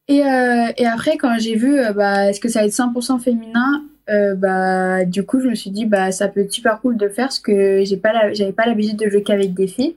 Et, 0.07 0.23
euh, 0.26 0.71
et 0.78 0.86
après, 0.86 1.17
quand 1.17 1.38
j'ai 1.39 1.55
vu 1.55 1.80
bah, 1.93 2.30
est-ce 2.30 2.39
que 2.39 2.49
ça 2.49 2.59
va 2.59 2.67
être 2.67 2.73
100% 2.73 3.19
féminin, 3.19 3.84
bah, 4.07 5.03
du 5.05 5.26
coup, 5.26 5.39
je 5.39 5.47
me 5.47 5.55
suis 5.55 5.71
dit 5.71 5.86
bah, 5.86 6.11
ça 6.11 6.28
peut 6.28 6.41
être 6.41 6.53
super 6.53 6.80
cool 6.82 6.95
de 6.97 7.09
faire 7.09 7.28
parce 7.28 7.39
que 7.39 7.84
j'avais 7.84 8.51
pas 8.53 8.65
l'habitude 8.67 8.97
de 8.97 9.09
jouer 9.09 9.23
qu'avec 9.23 9.53
des 9.53 9.67
filles. 9.67 9.95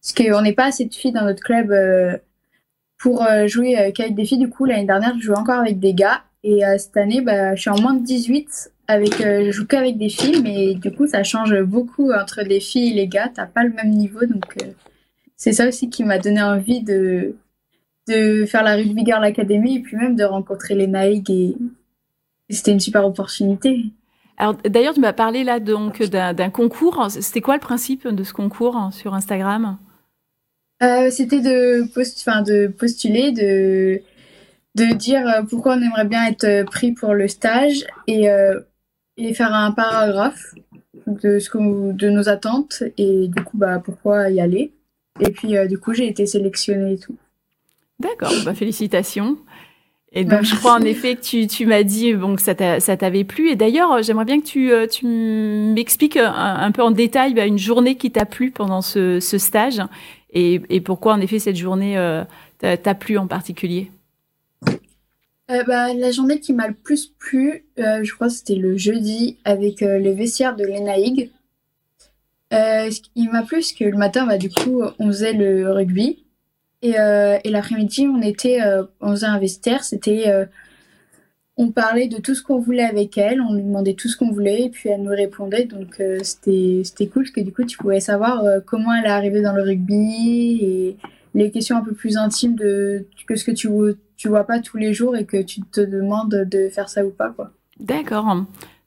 Parce 0.00 0.14
qu'on 0.14 0.42
n'est 0.42 0.52
pas 0.52 0.66
assez 0.66 0.84
de 0.84 0.94
filles 0.94 1.12
dans 1.12 1.24
notre 1.24 1.42
club 1.42 1.72
pour 3.02 3.24
euh, 3.24 3.48
jouer 3.48 3.76
euh, 3.78 3.90
qu'avec 3.90 4.14
des 4.14 4.24
filles. 4.24 4.38
Du 4.38 4.48
coup, 4.48 4.64
l'année 4.64 4.86
dernière, 4.86 5.14
je 5.18 5.24
jouais 5.24 5.36
encore 5.36 5.58
avec 5.58 5.80
des 5.80 5.92
gars. 5.92 6.22
Et 6.44 6.64
euh, 6.64 6.78
cette 6.78 6.96
année, 6.96 7.20
bah, 7.20 7.54
je 7.56 7.60
suis 7.60 7.70
en 7.70 7.80
moins 7.80 7.94
de 7.94 8.04
18. 8.04 8.72
Avec, 8.88 9.18
je 9.18 9.50
joue 9.50 9.66
qu'avec 9.66 9.96
des 9.96 10.08
filles, 10.08 10.40
mais 10.42 10.74
du 10.74 10.92
coup, 10.92 11.06
ça 11.06 11.22
change 11.22 11.60
beaucoup 11.62 12.12
entre 12.12 12.42
les 12.42 12.60
filles 12.60 12.92
et 12.92 12.94
les 12.94 13.08
gars. 13.08 13.28
T'as 13.34 13.46
pas 13.46 13.64
le 13.64 13.70
même 13.70 13.90
niveau. 13.90 14.24
Donc, 14.26 14.56
c'est 15.36 15.52
ça 15.52 15.66
aussi 15.66 15.88
qui 15.90 16.04
m'a 16.04 16.18
donné 16.18 16.42
envie 16.42 16.82
de, 16.82 17.36
de 18.08 18.44
faire 18.44 18.62
la 18.62 18.74
Rugby 18.74 19.04
Girl 19.04 19.24
Academy 19.24 19.76
et 19.76 19.80
puis 19.80 19.96
même 19.96 20.14
de 20.14 20.24
rencontrer 20.24 20.74
les 20.74 20.86
Naïg. 20.86 21.30
Et, 21.30 21.56
c'était 22.50 22.72
une 22.72 22.80
super 22.80 23.06
opportunité. 23.06 23.84
Alors 24.36 24.56
d'ailleurs, 24.56 24.92
tu 24.92 25.00
m'as 25.00 25.14
parlé 25.14 25.42
là 25.42 25.58
donc 25.58 26.02
d'un 26.02 26.50
concours. 26.50 27.06
C'était 27.08 27.40
quoi 27.40 27.54
le 27.54 27.60
principe 27.60 28.06
de 28.06 28.24
ce 28.24 28.34
concours 28.34 28.90
sur 28.92 29.14
Instagram? 29.14 29.78
Euh, 30.82 31.10
c'était 31.10 31.40
de, 31.40 31.84
post 31.92 32.28
de 32.46 32.66
postuler, 32.66 33.30
de, 33.30 34.00
de 34.74 34.94
dire 34.94 35.26
euh, 35.26 35.42
pourquoi 35.42 35.76
on 35.76 35.82
aimerait 35.82 36.06
bien 36.06 36.26
être 36.26 36.44
euh, 36.44 36.64
pris 36.64 36.92
pour 36.92 37.14
le 37.14 37.28
stage 37.28 37.84
et, 38.08 38.26
et 39.16 39.34
faire 39.34 39.54
un 39.54 39.70
paragraphe 39.70 40.54
de, 41.06 41.38
ce 41.38 41.50
que, 41.50 41.92
de 41.92 42.10
nos 42.10 42.28
attentes 42.28 42.82
et 42.98 43.28
du 43.28 43.42
coup 43.44 43.56
bah, 43.56 43.80
pourquoi 43.84 44.30
y 44.30 44.40
aller. 44.40 44.72
Et 45.20 45.30
puis 45.30 45.54
du 45.68 45.78
coup 45.78 45.92
j'ai 45.92 46.08
été 46.08 46.26
sélectionnée 46.26 46.94
et 46.94 46.98
tout. 46.98 47.16
D'accord, 48.00 48.32
bah, 48.44 48.54
félicitations. 48.54 49.38
Et 50.14 50.24
donc, 50.24 50.42
je 50.42 50.54
crois 50.56 50.74
en 50.74 50.82
effet 50.82 51.14
que 51.14 51.22
tu, 51.22 51.46
tu 51.46 51.64
m'as 51.64 51.84
dit 51.84 52.12
bon, 52.12 52.36
que 52.36 52.42
ça 52.42 52.54
t'avait 52.54 53.24
plu. 53.24 53.48
Et 53.48 53.56
d'ailleurs, 53.56 54.02
j'aimerais 54.02 54.26
bien 54.26 54.40
que 54.40 54.44
tu, 54.44 54.70
tu 54.90 55.06
m'expliques 55.06 56.18
un, 56.18 56.70
peu 56.70 56.82
en 56.82 56.90
détail 56.90 57.32
bah, 57.32 57.46
une 57.46 57.58
journée 57.58 57.94
qui 57.94 58.10
t'a 58.10 58.26
plu 58.26 58.50
pendant 58.50 58.82
ce, 58.82 59.20
ce 59.20 59.38
stage 59.38 59.80
et, 60.32 60.80
pourquoi, 60.80 61.14
en 61.14 61.20
effet, 61.20 61.38
cette 61.38 61.56
journée 61.56 61.98
euh, 61.98 62.24
t'a 62.58 62.94
plu 62.94 63.18
en 63.18 63.26
particulier? 63.26 63.90
Euh, 65.50 65.62
bah, 65.64 65.92
La 65.92 66.10
journée 66.10 66.40
qui 66.40 66.52
m'a 66.52 66.68
le 66.68 66.74
plus 66.74 67.12
plu, 67.18 67.66
euh, 67.78 68.02
je 68.02 68.14
crois 68.14 68.30
c'était 68.30 68.54
le 68.54 68.76
jeudi 68.76 69.38
avec 69.44 69.80
les 69.80 70.14
vestiaires 70.14 70.56
de 70.56 70.64
l'ENAIG. 70.64 71.30
il 72.50 73.30
m'a 73.30 73.42
plu 73.42 73.58
parce 73.58 73.72
que 73.72 73.84
le 73.84 73.98
matin, 73.98 74.26
bah, 74.26 74.38
du 74.38 74.48
coup, 74.48 74.82
on 74.98 75.08
faisait 75.08 75.34
le 75.34 75.70
rugby. 75.70 76.24
Et, 76.80 76.94
et 76.94 77.50
l'après-midi, 77.50 78.08
on 78.08 78.22
était, 78.22 78.58
on 79.00 79.10
faisait 79.10 79.26
un 79.26 79.38
vestiaire. 79.38 79.84
C'était 79.84 80.32
on 81.56 81.70
parlait 81.70 82.08
de 82.08 82.18
tout 82.18 82.34
ce 82.34 82.42
qu'on 82.42 82.58
voulait 82.58 82.84
avec 82.84 83.18
elle, 83.18 83.40
on 83.40 83.54
lui 83.54 83.62
demandait 83.62 83.94
tout 83.94 84.08
ce 84.08 84.16
qu'on 84.16 84.30
voulait 84.30 84.64
et 84.64 84.70
puis 84.70 84.88
elle 84.88 85.02
nous 85.02 85.10
répondait. 85.10 85.64
Donc 85.64 86.00
euh, 86.00 86.20
c'était 86.22 87.06
cool 87.06 87.24
parce 87.24 87.30
que 87.30 87.40
du 87.40 87.52
coup 87.52 87.64
tu 87.64 87.76
pouvais 87.76 88.00
savoir 88.00 88.44
euh, 88.44 88.60
comment 88.64 88.94
elle 88.94 89.04
est 89.04 89.10
arrivée 89.10 89.42
dans 89.42 89.52
le 89.52 89.62
rugby 89.62 90.58
et 90.62 90.96
les 91.34 91.50
questions 91.50 91.76
un 91.76 91.82
peu 91.82 91.92
plus 91.92 92.16
intimes 92.16 92.56
de 92.56 93.06
que 93.26 93.36
ce 93.36 93.44
que 93.44 93.50
tu 93.50 93.68
tu 94.16 94.28
vois 94.28 94.44
pas 94.44 94.60
tous 94.60 94.76
les 94.76 94.94
jours 94.94 95.16
et 95.16 95.24
que 95.24 95.42
tu 95.42 95.60
te 95.62 95.80
demandes 95.80 96.30
de 96.30 96.68
faire 96.68 96.88
ça 96.88 97.04
ou 97.04 97.10
pas 97.10 97.30
quoi. 97.30 97.50
D'accord. 97.80 98.44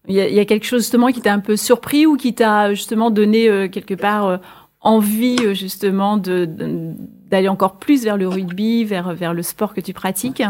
Il 0.08 0.16
y, 0.16 0.40
a, 0.40 0.46
quelque 0.46 0.66
chose 0.66 0.84
justement 0.84 1.08
qui 1.08 1.20
t'a 1.20 1.34
un 1.34 1.40
peu 1.40 1.56
surpris 1.56 2.06
ou 2.06 2.16
qui 2.16 2.36
t'a 2.36 2.76
justement 2.76 3.10
donné 3.10 3.50
euh, 3.50 3.68
quelque 3.68 3.96
part 3.96 4.40
envie 4.80 5.56
justement 5.56 6.18
d'aller 6.18 7.48
encore 7.48 7.78
plus 7.78 8.04
vers 8.04 8.18
le 8.18 8.28
rugby, 8.28 8.84
vers 8.84 9.16
vers 9.16 9.34
le 9.34 9.42
sport 9.42 9.74
que 9.74 9.82
tu 9.82 9.94
pratiques? 9.94 10.44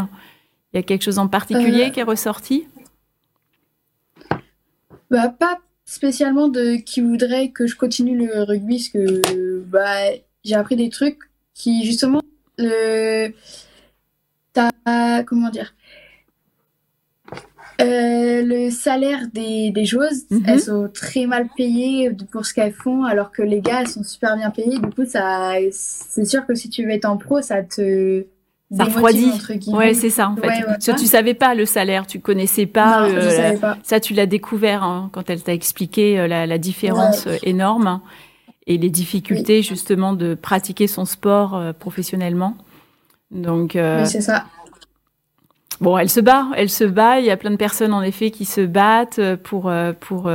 Il 0.76 0.80
y 0.80 0.80
a 0.80 0.82
quelque 0.82 1.04
chose 1.04 1.18
en 1.18 1.26
particulier 1.26 1.84
euh, 1.84 1.88
qui 1.88 2.00
est 2.00 2.02
ressorti? 2.02 2.66
Bah, 5.10 5.30
Pas 5.30 5.58
spécialement 5.86 6.48
de 6.48 6.76
qui 6.76 7.00
voudrait 7.00 7.48
que 7.48 7.66
je 7.66 7.76
continue 7.76 8.14
le 8.14 8.42
rugby, 8.42 8.76
parce 8.76 8.88
que 8.90 9.60
bah, 9.60 10.18
j'ai 10.44 10.54
appris 10.54 10.76
des 10.76 10.90
trucs 10.90 11.18
qui, 11.54 11.86
justement, 11.86 12.20
le. 12.58 13.32
Comment 15.24 15.48
dire 15.48 15.74
euh, 17.80 18.42
le 18.42 18.70
salaire 18.70 19.28
des, 19.32 19.70
des 19.70 19.84
joueuses, 19.84 20.24
mhm. 20.30 20.44
elles 20.46 20.60
sont 20.60 20.88
très 20.92 21.26
mal 21.26 21.48
payées 21.56 22.10
pour 22.30 22.44
ce 22.44 22.54
qu'elles 22.54 22.72
font, 22.72 23.04
alors 23.04 23.32
que 23.32 23.42
les 23.42 23.60
gars, 23.60 23.80
elles 23.80 23.88
sont 23.88 24.04
super 24.04 24.36
bien 24.36 24.50
payés. 24.50 24.78
Du 24.78 24.90
coup, 24.90 25.06
ça, 25.06 25.52
c'est 25.72 26.24
sûr 26.26 26.46
que 26.46 26.54
si 26.54 26.68
tu 26.68 26.84
veux 26.84 26.90
être 26.90 27.06
en 27.06 27.16
pro, 27.18 27.40
ça 27.42 27.62
te, 27.62 28.26
ça 28.74 28.84
refroidit. 28.84 29.30
Ouais, 29.68 29.94
c'est 29.94 30.10
ça 30.10 30.28
en 30.28 30.36
fait. 30.36 30.48
Ouais, 30.48 30.78
tu 30.78 31.06
savais 31.06 31.34
pas 31.34 31.54
le 31.54 31.66
salaire, 31.66 32.06
tu 32.06 32.18
connaissais 32.18 32.66
pas. 32.66 33.08
Euh, 33.08 33.56
Ça, 33.84 34.00
tu 34.00 34.12
l'as 34.12 34.26
découvert 34.26 34.82
hein, 34.82 35.08
quand 35.12 35.30
elle 35.30 35.42
t'a 35.42 35.52
expliqué 35.52 36.18
euh, 36.18 36.26
la, 36.26 36.46
la, 36.46 36.58
différence 36.58 37.26
euh, 37.28 37.36
énorme 37.44 38.00
et 38.66 38.76
les 38.76 38.90
difficultés 38.90 39.62
justement 39.62 40.14
de 40.14 40.34
pratiquer 40.34 40.88
son 40.88 41.04
sport 41.04 41.54
euh, 41.54 41.72
professionnellement. 41.72 42.56
Donc. 43.30 43.72
oui, 43.76 44.06
c'est 44.06 44.20
ça. 44.20 44.46
Bon, 45.80 45.96
elle 45.98 46.08
se 46.08 46.20
bat, 46.20 46.46
elle 46.56 46.70
se 46.70 46.84
bat. 46.84 47.20
Il 47.20 47.26
y 47.26 47.30
a 47.30 47.36
plein 47.36 47.50
de 47.50 47.56
personnes 47.56 47.92
en 47.92 48.02
effet 48.02 48.30
qui 48.30 48.46
se 48.46 48.62
battent 48.62 49.20
pour 49.42 49.70
pour 50.00 50.30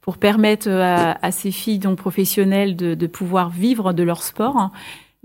pour 0.00 0.18
permettre 0.18 0.68
à, 0.68 1.24
à 1.24 1.30
ces 1.30 1.52
filles 1.52 1.78
donc 1.78 1.98
professionnelles 1.98 2.74
de, 2.74 2.94
de 2.94 3.06
pouvoir 3.06 3.48
vivre 3.50 3.92
de 3.92 4.02
leur 4.02 4.22
sport. 4.22 4.70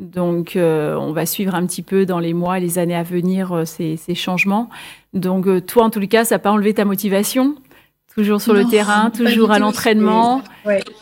Donc, 0.02 0.56
euh, 0.56 0.96
on 0.96 1.14
va 1.14 1.28
suivre 1.28 1.54
un 1.54 1.66
petit 1.68 1.84
peu 1.84 2.08
dans 2.08 2.18
les 2.18 2.34
mois 2.34 2.58
et 2.58 2.62
les 2.62 2.80
années 2.80 2.96
à 2.96 3.04
venir 3.04 3.54
euh, 3.54 3.66
ces, 3.66 3.98
changements. 4.16 4.68
Donc, 5.14 5.46
euh, 5.46 5.62
toi, 5.62 5.84
en 5.84 5.90
tout 5.92 6.00
cas, 6.08 6.26
ça 6.26 6.36
n'a 6.36 6.40
pas 6.40 6.52
enlevé 6.52 6.74
ta 6.74 6.86
motivation? 6.86 7.56
Toujours 8.16 8.42
sur 8.42 8.54
le 8.54 8.66
terrain, 8.66 9.12
toujours 9.12 9.52
à 9.52 9.60
l'entraînement? 9.60 10.42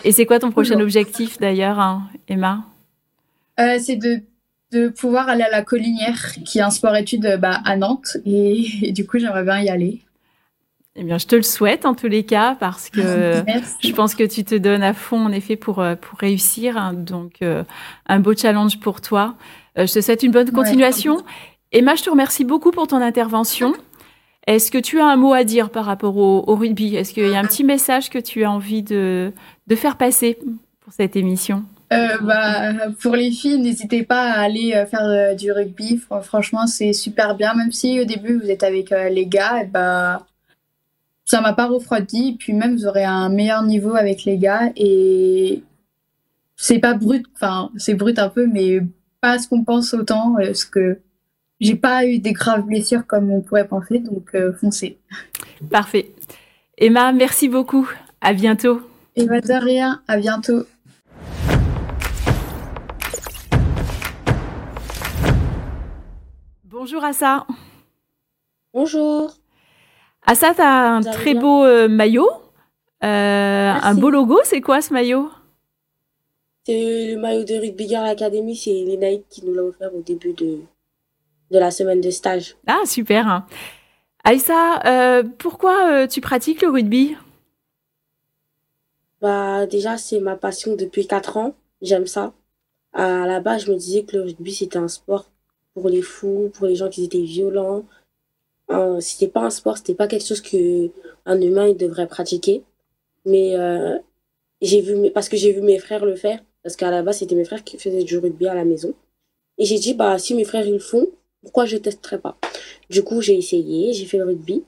Et 0.04 0.12
c'est 0.12 0.26
quoi 0.26 0.38
ton 0.38 0.52
prochain 0.52 0.80
objectif 0.80 1.40
d'ailleurs, 1.40 1.80
hein, 1.80 2.04
Emma? 2.28 2.66
C'est 3.58 3.96
de, 3.96 4.20
de, 4.72 4.90
pouvoir 4.90 5.28
aller 5.28 5.44
à 5.44 5.50
la 5.50 5.64
Collinière, 5.64 6.34
qui 6.46 6.60
est 6.60 6.62
un 6.62 6.70
sport-études 6.70 7.40
bah, 7.42 7.62
à 7.66 7.78
Nantes. 7.78 8.18
Et, 8.26 8.92
du 8.92 9.08
coup, 9.08 9.18
j'aimerais 9.18 9.44
bien 9.44 9.62
y 9.62 9.70
aller. 9.70 10.02
Eh 11.00 11.04
bien, 11.04 11.18
je 11.18 11.28
te 11.28 11.36
le 11.36 11.44
souhaite 11.44 11.86
en 11.86 11.96
tous 11.96 12.08
les 12.08 12.26
cas 12.26 12.58
parce 12.60 12.90
que 12.90 13.42
je 13.84 13.92
pense 13.94 14.16
que 14.16 14.24
tu 14.24 14.44
te 14.44 14.56
donnes 14.56 14.84
à 14.84 14.94
fond 14.94 15.26
en 15.26 15.32
effet 15.32 15.56
pour, 15.56 15.80
euh, 15.80 15.96
pour 15.96 16.20
réussir. 16.20 16.78
Hein. 16.78 16.94
donc, 16.94 17.36
euh, 17.42 17.64
un 18.08 18.20
beau 18.20 18.36
challenge 18.36 18.80
pour 18.80 19.00
toi. 19.00 19.36
je 19.78 19.92
te 19.92 20.02
souhaite 20.02 20.24
une 20.24 20.32
bonne 20.32 20.52
continuation. 20.52 21.24
Emma, 21.72 21.96
je 21.96 22.04
te 22.04 22.10
remercie 22.10 22.44
beaucoup 22.44 22.72
pour 22.72 22.88
ton 22.88 22.98
intervention. 22.98 23.74
Est-ce 24.46 24.72
que 24.72 24.78
tu 24.78 25.00
as 25.00 25.06
un 25.06 25.16
mot 25.16 25.34
à 25.34 25.44
dire 25.44 25.70
par 25.70 25.86
rapport 25.86 26.18
au, 26.18 26.56
rugby? 26.56 26.96
Est-ce 26.96 27.14
qu'il 27.14 27.28
y 27.28 27.36
a 27.36 27.40
un 27.40 27.46
petit 27.46 27.64
message 27.64 28.10
que 28.10 28.20
tu 28.20 28.44
as 28.44 28.52
envie 28.52 28.84
de, 28.84 29.32
de 29.68 29.76
faire 29.76 29.96
passer 29.96 30.38
pour 30.82 30.92
cette 30.92 31.16
émission? 31.16 31.64
Euh, 31.92 32.18
bah, 32.22 32.74
Pour 33.02 33.16
les 33.16 33.32
filles, 33.32 33.60
n'hésitez 33.60 34.04
pas 34.04 34.32
à 34.32 34.42
aller 34.42 34.74
euh, 34.76 34.86
faire 34.86 35.06
euh, 35.06 35.34
du 35.34 35.52
rugby. 35.52 36.00
Franchement, 36.22 36.68
c'est 36.68 36.94
super 36.94 37.36
bien. 37.36 37.54
Même 37.56 37.72
si 37.72 38.00
au 38.00 38.06
début, 38.06 38.38
vous 38.38 38.50
êtes 38.50 38.64
avec 38.64 38.92
les 38.92 39.26
gars, 39.26 39.64
et 39.64 39.66
bah, 39.66 40.26
ça 41.30 41.42
m'a 41.42 41.54
pas 41.54 41.68
refroidi. 41.68 42.38
Puis 42.40 42.54
même, 42.54 42.76
vous 42.76 42.88
aurez 42.88 43.04
un 43.04 43.30
meilleur 43.30 43.62
niveau 43.62 43.96
avec 43.96 44.26
les 44.26 44.40
gars. 44.40 44.72
Et 44.76 45.64
c'est 46.56 46.80
pas 46.80 46.96
brut, 46.96 47.24
enfin, 47.36 47.70
c'est 47.78 47.94
brut 47.94 48.18
un 48.18 48.30
peu, 48.30 48.48
mais 48.48 48.80
pas 49.22 49.38
ce 49.38 49.48
qu'on 49.48 49.64
pense 49.64 49.94
autant. 49.94 50.38
ce 50.56 50.66
que 50.66 51.00
j'ai 51.60 51.76
pas 51.76 52.06
eu 52.06 52.18
des 52.18 52.34
graves 52.34 52.66
blessures 52.66 53.06
comme 53.06 53.30
on 53.30 53.42
pourrait 53.42 53.68
penser, 53.68 54.00
donc 54.00 54.34
euh, 54.34 54.54
foncez. 54.54 54.98
Parfait. 55.70 56.12
Emma, 56.80 57.12
merci 57.12 57.48
beaucoup. 57.48 57.88
À 58.22 58.34
bientôt. 58.34 58.82
Emma 59.16 59.40
de 59.40 59.54
rien. 59.54 60.02
À 60.08 60.18
bientôt. 60.18 60.64
Bonjour 66.64 67.04
Assa. 67.04 67.46
Bonjour. 68.74 69.39
Assa, 70.26 70.54
tu 70.54 70.62
as 70.62 70.96
un 70.96 71.02
très 71.02 71.34
beau 71.34 71.64
euh, 71.64 71.88
maillot. 71.88 72.30
Euh, 73.04 73.72
un 73.72 73.96
beau 73.96 74.10
logo, 74.10 74.40
c'est 74.44 74.62
quoi 74.62 74.82
ce 74.82 74.94
maillot? 74.94 75.30
C'est 76.66 77.14
le 77.14 77.20
maillot 77.20 77.44
de 77.46 77.56
Rugby 77.56 77.88
Girl 77.88 78.06
Academy, 78.06 78.56
c'est 78.56 78.72
les 78.72 78.98
Nike 78.98 79.26
qui 79.30 79.46
nous 79.46 79.54
l'a 79.54 79.64
offert 79.64 79.94
au 79.96 80.02
début 80.02 80.34
de, 80.34 80.60
de 81.52 81.58
la 81.60 81.72
semaine 81.72 82.02
de 82.02 82.12
stage. 82.12 82.56
Ah, 82.68 82.82
super. 82.86 83.44
Aïssa, 84.24 84.82
euh, 84.86 85.24
pourquoi 85.38 86.08
tu 86.08 86.22
pratiques 86.22 86.62
le 86.62 86.70
rugby? 86.70 87.16
Bah, 89.22 89.66
Déjà, 89.66 89.98
c'est 89.98 90.20
ma 90.20 90.36
passion 90.36 90.76
depuis 90.76 91.08
4 91.08 91.38
ans. 91.38 91.56
J'aime 91.82 92.06
ça. 92.08 92.34
À 92.94 93.26
la 93.26 93.40
base, 93.40 93.66
je 93.66 93.72
me 93.72 93.78
disais 93.78 94.04
que 94.04 94.18
le 94.18 94.24
rugby, 94.24 94.54
c'était 94.54 94.78
un 94.78 94.88
sport 94.90 95.30
pour 95.74 95.90
les 95.90 96.02
fous, 96.02 96.52
pour 96.54 96.68
les 96.68 96.76
gens 96.76 96.90
qui 96.90 97.06
étaient 97.06 97.22
violents. 97.22 97.86
Euh, 98.72 99.00
c'était 99.00 99.28
pas 99.28 99.42
un 99.42 99.50
sport, 99.50 99.78
c'était 99.78 99.96
pas 99.96 100.08
quelque 100.08 100.26
chose 100.26 100.42
que 100.42 100.90
un 101.26 101.42
humain 101.42 101.68
il 101.68 101.78
devrait 101.78 102.08
pratiquer. 102.08 102.64
Mais 103.26 103.56
euh, 103.56 103.98
j'ai 104.62 104.82
vu, 104.82 105.12
parce 105.12 105.30
que 105.30 105.38
j'ai 105.38 105.54
vu 105.54 105.62
mes 105.62 105.80
frères 105.80 106.06
le 106.06 106.16
faire, 106.16 106.40
parce 106.64 106.76
qu'à 106.76 106.92
la 106.92 107.04
base, 107.04 107.20
c'était 107.20 107.36
mes 107.36 107.46
frères 107.46 107.64
qui 107.64 107.78
faisaient 107.78 108.04
du 108.04 108.18
rugby 108.18 108.48
à 108.48 108.56
la 108.56 108.66
maison. 108.66 108.94
Et 109.58 109.66
j'ai 109.66 109.78
dit, 109.80 109.94
bah, 109.94 110.18
si 110.20 110.36
mes 110.36 110.46
frères 110.46 110.70
le 110.70 110.80
font, 110.80 111.08
pourquoi 111.42 111.66
je 111.66 111.78
testerais 111.78 112.20
pas? 112.20 112.38
Du 112.90 113.04
coup, 113.04 113.22
j'ai 113.22 113.38
essayé, 113.38 113.94
j'ai 113.94 114.06
fait 114.06 114.18
le 114.18 114.26
rugby 114.26 114.64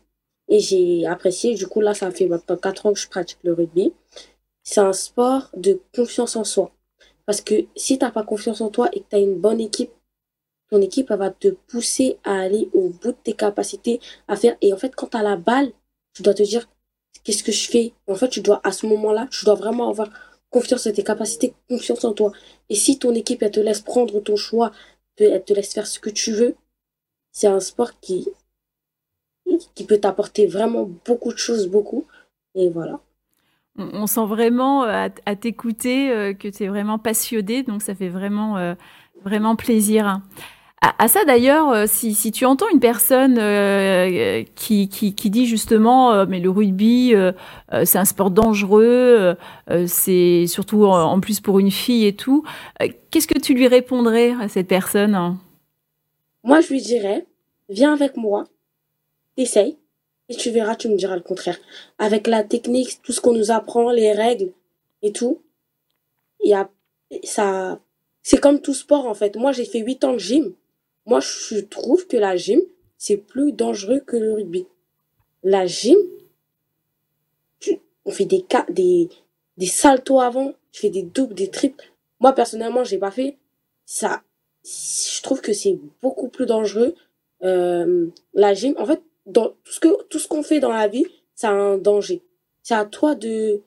et 0.50 0.60
j'ai 0.60 1.06
apprécié. 1.06 1.56
Du 1.56 1.68
coup, 1.68 1.82
là, 1.82 1.94
ça 1.94 2.12
fait 2.12 2.28
maintenant 2.28 2.58
4 2.58 2.86
ans 2.88 2.94
que 2.94 3.00
je 3.00 3.08
pratique 3.10 3.40
le 3.44 3.54
rugby. 3.54 3.94
C'est 4.64 4.82
un 4.82 4.94
sport 4.94 5.50
de 5.56 5.80
confiance 5.96 6.36
en 6.36 6.44
soi. 6.44 6.72
Parce 7.26 7.42
que 7.42 7.66
si 7.76 7.98
tu 7.98 8.06
n'as 8.06 8.12
pas 8.12 8.24
confiance 8.24 8.62
en 8.62 8.70
toi 8.70 8.90
et 8.94 9.02
que 9.02 9.06
tu 9.10 9.16
as 9.16 9.20
une 9.20 9.36
bonne 9.40 9.62
équipe, 9.62 9.92
ton 10.72 10.82
équipe 10.82 11.12
va 11.12 11.30
te 11.30 11.50
pousser 11.50 12.18
à 12.24 12.40
aller 12.40 12.70
au 12.74 12.90
bout 12.90 13.12
de 13.12 13.18
tes 13.24 13.34
capacités 13.34 14.00
à 14.28 14.36
faire. 14.36 14.56
Et 14.62 14.74
en 14.74 14.78
fait, 14.78 14.96
quand 14.96 15.08
tu 15.08 15.18
as 15.18 15.24
la 15.24 15.36
balle, 15.36 15.72
tu 16.14 16.24
dois 16.24 16.34
te 16.34 16.44
dire 16.44 16.68
qu'est-ce 17.24 17.44
que 17.44 17.52
je 17.52 17.70
fais? 17.70 17.94
En 18.08 18.16
fait, 18.16 18.30
tu 18.30 18.42
dois, 18.42 18.62
à 18.64 18.72
ce 18.72 18.88
moment-là, 18.88 19.28
tu 19.30 19.46
dois 19.46 19.56
vraiment 19.56 19.90
avoir 19.90 20.10
confiance 20.50 20.88
en 20.88 20.92
tes 20.92 21.04
capacités, 21.04 21.54
confiance 21.70 22.04
en 22.06 22.14
toi. 22.14 22.32
Et 22.70 22.76
si 22.76 22.98
ton 22.98 23.14
équipe, 23.14 23.44
elle 23.44 23.52
te 23.52 23.60
laisse 23.60 23.82
prendre 23.82 24.20
ton 24.22 24.38
choix, 24.38 24.72
elle 25.18 25.44
te 25.44 25.54
laisse 25.54 25.74
faire 25.74 25.88
ce 25.88 26.00
que 26.00 26.10
tu 26.10 26.32
veux, 26.32 26.56
c'est 27.32 27.48
un 27.48 27.60
sport 27.60 28.00
qui, 28.00 28.28
qui 29.76 29.86
peut 29.86 30.00
t'apporter 30.00 30.48
vraiment 30.48 30.90
beaucoup 31.06 31.34
de 31.34 31.38
choses, 31.38 31.68
beaucoup. 31.68 32.06
Et 32.56 32.70
voilà. 32.70 33.00
On, 33.78 34.06
sent 34.08 34.26
vraiment 34.26 34.84
euh, 34.84 35.08
à, 35.26 35.36
t'écouter 35.36 36.12
euh, 36.12 36.34
que 36.34 36.50
tu 36.50 36.64
es 36.64 36.68
vraiment 36.68 37.00
passionné, 37.00 37.64
donc 37.64 37.82
ça 37.82 37.96
fait 37.96 38.10
vraiment, 38.10 38.58
euh, 38.58 38.76
vraiment 39.24 39.56
plaisir. 39.56 40.20
À, 40.82 41.08
ça 41.08 41.24
d'ailleurs, 41.26 41.88
si, 41.88 42.16
si, 42.16 42.32
tu 42.32 42.44
entends 42.46 42.68
une 42.74 42.80
personne 42.80 43.36
qui, 44.56 44.90
qui, 44.90 45.14
qui, 45.14 45.30
dit 45.30 45.46
justement 45.46 46.26
mais 46.26 46.40
le 46.40 46.50
rugby 46.50 47.14
c'est 47.84 48.00
un 48.00 48.06
sport 48.06 48.32
dangereux, 48.32 49.36
c'est 49.86 50.46
surtout 50.48 50.86
en, 50.86 51.20
plus 51.20 51.40
pour 51.40 51.60
une 51.60 51.70
fille 51.70 52.08
et 52.08 52.16
tout, 52.16 52.44
qu'est-ce 53.12 53.28
que 53.28 53.38
tu 53.38 53.54
lui 53.54 53.68
répondrais 53.68 54.34
à 54.42 54.48
cette 54.48 54.68
personne 54.68 55.38
moi, 56.44 56.62
je 56.62 56.70
lui 56.70 56.82
dirais, 56.82 57.26
viens 57.70 57.94
avec 57.94 58.18
moi, 58.18 58.46
essaye, 59.38 59.78
et 60.30 60.36
tu 60.36 60.50
verras, 60.50 60.76
tu 60.76 60.90
me 60.90 60.96
diras 60.96 61.16
le 61.16 61.22
contraire. 61.22 61.60
Avec 62.00 62.26
la 62.28 62.44
technique, 62.44 63.02
tout 63.04 63.12
ce 63.12 63.22
qu'on 63.22 63.34
nous 63.34 63.52
apprend, 63.52 63.92
les 63.92 64.12
règles 64.12 64.52
et 65.04 65.12
tout, 65.12 65.42
il 66.44 66.50
y 66.50 66.54
a, 66.54 66.70
ça, 67.24 67.80
c'est 68.24 68.40
comme 68.40 68.62
tout 68.62 68.74
sport 68.74 69.06
en 69.06 69.14
fait. 69.14 69.36
Moi, 69.36 69.52
j'ai 69.52 69.66
fait 69.66 69.80
8 69.80 70.04
ans 70.04 70.14
de 70.14 70.20
gym. 70.20 70.54
Moi, 71.06 71.20
je 71.20 71.60
trouve 71.60 72.08
que 72.08 72.18
la 72.18 72.36
gym, 72.36 72.62
c'est 72.98 73.18
plus 73.18 73.52
dangereux 73.52 74.00
que 74.00 74.18
le 74.18 74.34
rugby. 74.34 74.66
La 75.44 75.66
gym, 75.66 75.98
on 78.06 78.12
fait 78.12 78.26
des, 78.26 78.46
des, 78.70 79.10
des 79.58 79.66
saltos 79.66 80.20
avant, 80.20 80.54
je 80.72 80.80
fais 80.80 80.90
des 80.90 81.04
doubles, 81.04 81.34
des 81.34 81.50
triples. 81.50 81.92
Moi, 82.20 82.34
personnellement, 82.34 82.84
j'ai 82.84 82.98
pas 82.98 83.12
fait. 83.12 83.38
Ça, 83.86 84.24
je 84.64 85.22
trouve 85.22 85.42
que 85.42 85.54
c'est 85.54 85.80
beaucoup 86.02 86.28
plus 86.28 86.46
dangereux. 86.46 86.96
Euh, 87.44 88.08
la 88.34 88.54
gym, 88.54 88.76
en 88.78 88.86
fait, 88.86 89.02
dans 89.26 89.50
tout 89.64 89.72
ce 89.72 89.80
que 89.80 90.04
tout 90.04 90.20
qu'on 90.30 90.44
fait 90.44 90.60
dans 90.60 90.72
la 90.72 90.88
vie, 90.88 91.06
ça 91.36 91.50
a 91.50 91.54
un 91.54 91.78
danger. 91.78 92.22
C'est 92.64 92.76
à 92.76 92.86
toi 92.86 93.16
de 93.16 93.62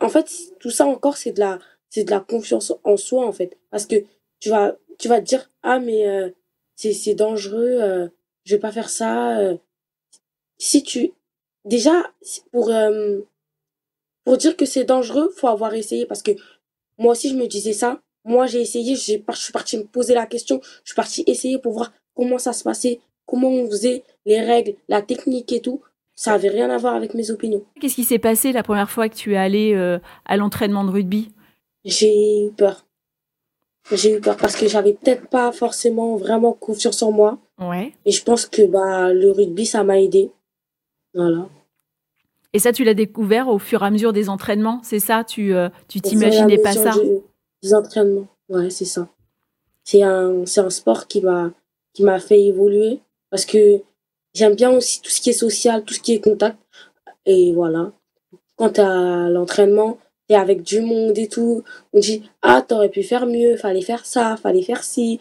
en 0.00 0.08
fait 0.08 0.28
tout 0.58 0.70
ça 0.70 0.86
encore 0.86 1.16
c'est 1.16 1.32
de 1.32 1.42
c'est 1.88 2.04
de 2.04 2.10
la 2.10 2.20
confiance 2.20 2.72
en 2.84 2.96
soi 2.96 3.26
en 3.26 3.32
fait 3.32 3.56
parce 3.70 3.86
que 3.86 3.96
tu 4.38 4.50
vas 4.50 4.76
tu 5.00 5.08
vas 5.08 5.20
te 5.20 5.26
dire 5.26 5.50
ah 5.62 5.78
mais 5.78 6.06
euh, 6.06 6.30
c'est 6.76 6.92
c'est 6.92 7.14
dangereux 7.14 7.78
euh, 7.80 8.08
je 8.44 8.54
vais 8.54 8.60
pas 8.60 8.72
faire 8.72 8.90
ça 8.90 9.38
euh. 9.40 9.56
si 10.58 10.82
tu 10.82 11.12
déjà 11.64 12.12
pour 12.52 12.72
pour 14.24 14.36
dire 14.36 14.56
que 14.56 14.64
c'est 14.64 14.84
dangereux 14.84 15.32
faut 15.36 15.48
avoir 15.48 15.74
essayé 15.74 16.06
parce 16.06 16.22
que 16.22 16.32
moi 16.98 17.12
aussi 17.12 17.30
je 17.30 17.36
me 17.36 17.46
disais 17.46 17.72
ça 17.72 18.00
moi, 18.24 18.46
j'ai 18.46 18.60
essayé, 18.60 18.94
je 18.96 19.00
suis 19.00 19.52
partie 19.52 19.78
me 19.78 19.84
poser 19.84 20.14
la 20.14 20.26
question, 20.26 20.60
je 20.84 20.90
suis 20.90 20.94
partie 20.94 21.24
essayer 21.26 21.58
pour 21.58 21.72
voir 21.72 21.92
comment 22.14 22.38
ça 22.38 22.52
se 22.52 22.62
passait, 22.62 23.00
comment 23.26 23.48
on 23.48 23.66
faisait, 23.66 24.04
les 24.26 24.40
règles, 24.40 24.74
la 24.88 25.02
technique 25.02 25.52
et 25.52 25.60
tout. 25.60 25.80
Ça 26.14 26.34
avait 26.34 26.50
rien 26.50 26.68
à 26.68 26.76
voir 26.76 26.94
avec 26.94 27.14
mes 27.14 27.30
opinions. 27.30 27.64
Qu'est-ce 27.80 27.94
qui 27.94 28.04
s'est 28.04 28.18
passé 28.18 28.52
la 28.52 28.62
première 28.62 28.90
fois 28.90 29.08
que 29.08 29.14
tu 29.14 29.32
es 29.32 29.38
allé 29.38 29.72
euh, 29.72 29.98
à 30.26 30.36
l'entraînement 30.36 30.84
de 30.84 30.90
rugby? 30.90 31.32
J'ai 31.82 32.44
eu 32.44 32.50
peur. 32.50 32.84
J'ai 33.92 34.16
eu 34.16 34.20
peur 34.20 34.36
parce 34.36 34.56
que 34.56 34.68
j'avais 34.68 34.92
peut-être 34.92 35.28
pas 35.28 35.52
forcément 35.52 36.16
vraiment 36.16 36.52
confiance 36.52 37.02
en 37.02 37.10
moi. 37.10 37.38
Ouais. 37.58 37.92
Et 38.04 38.12
je 38.12 38.22
pense 38.22 38.46
que 38.46 38.62
bah, 38.66 39.12
le 39.12 39.30
rugby, 39.30 39.66
ça 39.66 39.82
m'a 39.84 40.00
aidé. 40.00 40.30
Voilà. 41.14 41.48
Et 42.52 42.58
ça, 42.58 42.72
tu 42.72 42.84
l'as 42.84 42.94
découvert 42.94 43.48
au 43.48 43.58
fur 43.58 43.82
et 43.82 43.86
à 43.86 43.90
mesure 43.90 44.12
des 44.12 44.28
entraînements, 44.28 44.80
c'est 44.82 44.98
ça? 44.98 45.24
Tu 45.24 45.54
euh, 45.54 45.68
tu 45.88 46.00
t'imaginais 46.00 46.58
pas 46.58 46.72
ça? 46.72 46.92
des 47.62 47.74
entraînements. 47.74 48.26
Ouais, 48.48 48.70
c'est 48.70 48.84
ça. 48.84 49.08
C'est 49.84 50.02
un, 50.02 50.44
c'est 50.46 50.60
un 50.60 50.70
sport 50.70 51.06
qui 51.06 51.20
m'a, 51.20 51.52
qui 51.92 52.02
m'a 52.02 52.18
fait 52.18 52.42
évoluer 52.42 53.00
parce 53.30 53.44
que 53.44 53.80
j'aime 54.34 54.54
bien 54.54 54.70
aussi 54.70 55.00
tout 55.00 55.10
ce 55.10 55.20
qui 55.20 55.30
est 55.30 55.34
social, 55.34 55.84
tout 55.84 55.94
ce 55.94 56.00
qui 56.00 56.14
est 56.14 56.20
contact. 56.20 56.58
Et 57.26 57.52
voilà. 57.52 57.92
Quand 58.56 58.78
à 58.78 59.28
l'entraînement, 59.28 59.98
t'es 60.30 60.36
avec 60.36 60.62
du 60.62 60.80
monde 60.80 61.18
et 61.18 61.26
tout, 61.26 61.64
on 61.92 61.98
dit, 61.98 62.22
ah, 62.42 62.62
t'aurais 62.62 62.88
pu 62.88 63.02
faire 63.02 63.26
mieux, 63.26 63.56
fallait 63.56 63.80
faire 63.80 64.06
ça, 64.06 64.36
fallait 64.36 64.62
faire 64.62 64.84
ci. 64.84 65.18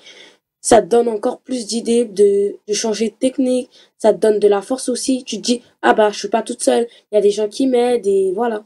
Ça 0.62 0.84
te 0.84 0.88
donne 0.88 1.08
encore 1.08 1.40
plus 1.40 1.66
d'idées 1.66 2.06
de, 2.06 2.58
de 2.68 2.74
changer 2.74 3.10
de 3.10 3.16
technique. 3.16 3.72
Ça 3.98 4.14
te 4.14 4.20
donne 4.20 4.38
de 4.38 4.48
la 4.48 4.62
force 4.62 4.88
aussi. 4.88 5.24
Tu 5.24 5.38
te 5.38 5.42
dis, 5.42 5.64
ah 5.82 5.96
bah, 5.96 6.12
je 6.12 6.20
suis 6.20 6.28
pas 6.28 6.44
toute 6.44 6.62
seule. 6.62 6.86
Il 7.12 7.16
y 7.16 7.18
a 7.18 7.22
des 7.22 7.32
gens 7.32 7.48
qui 7.48 7.66
m'aident 7.66 8.06
et 8.06 8.32
voilà. 8.36 8.64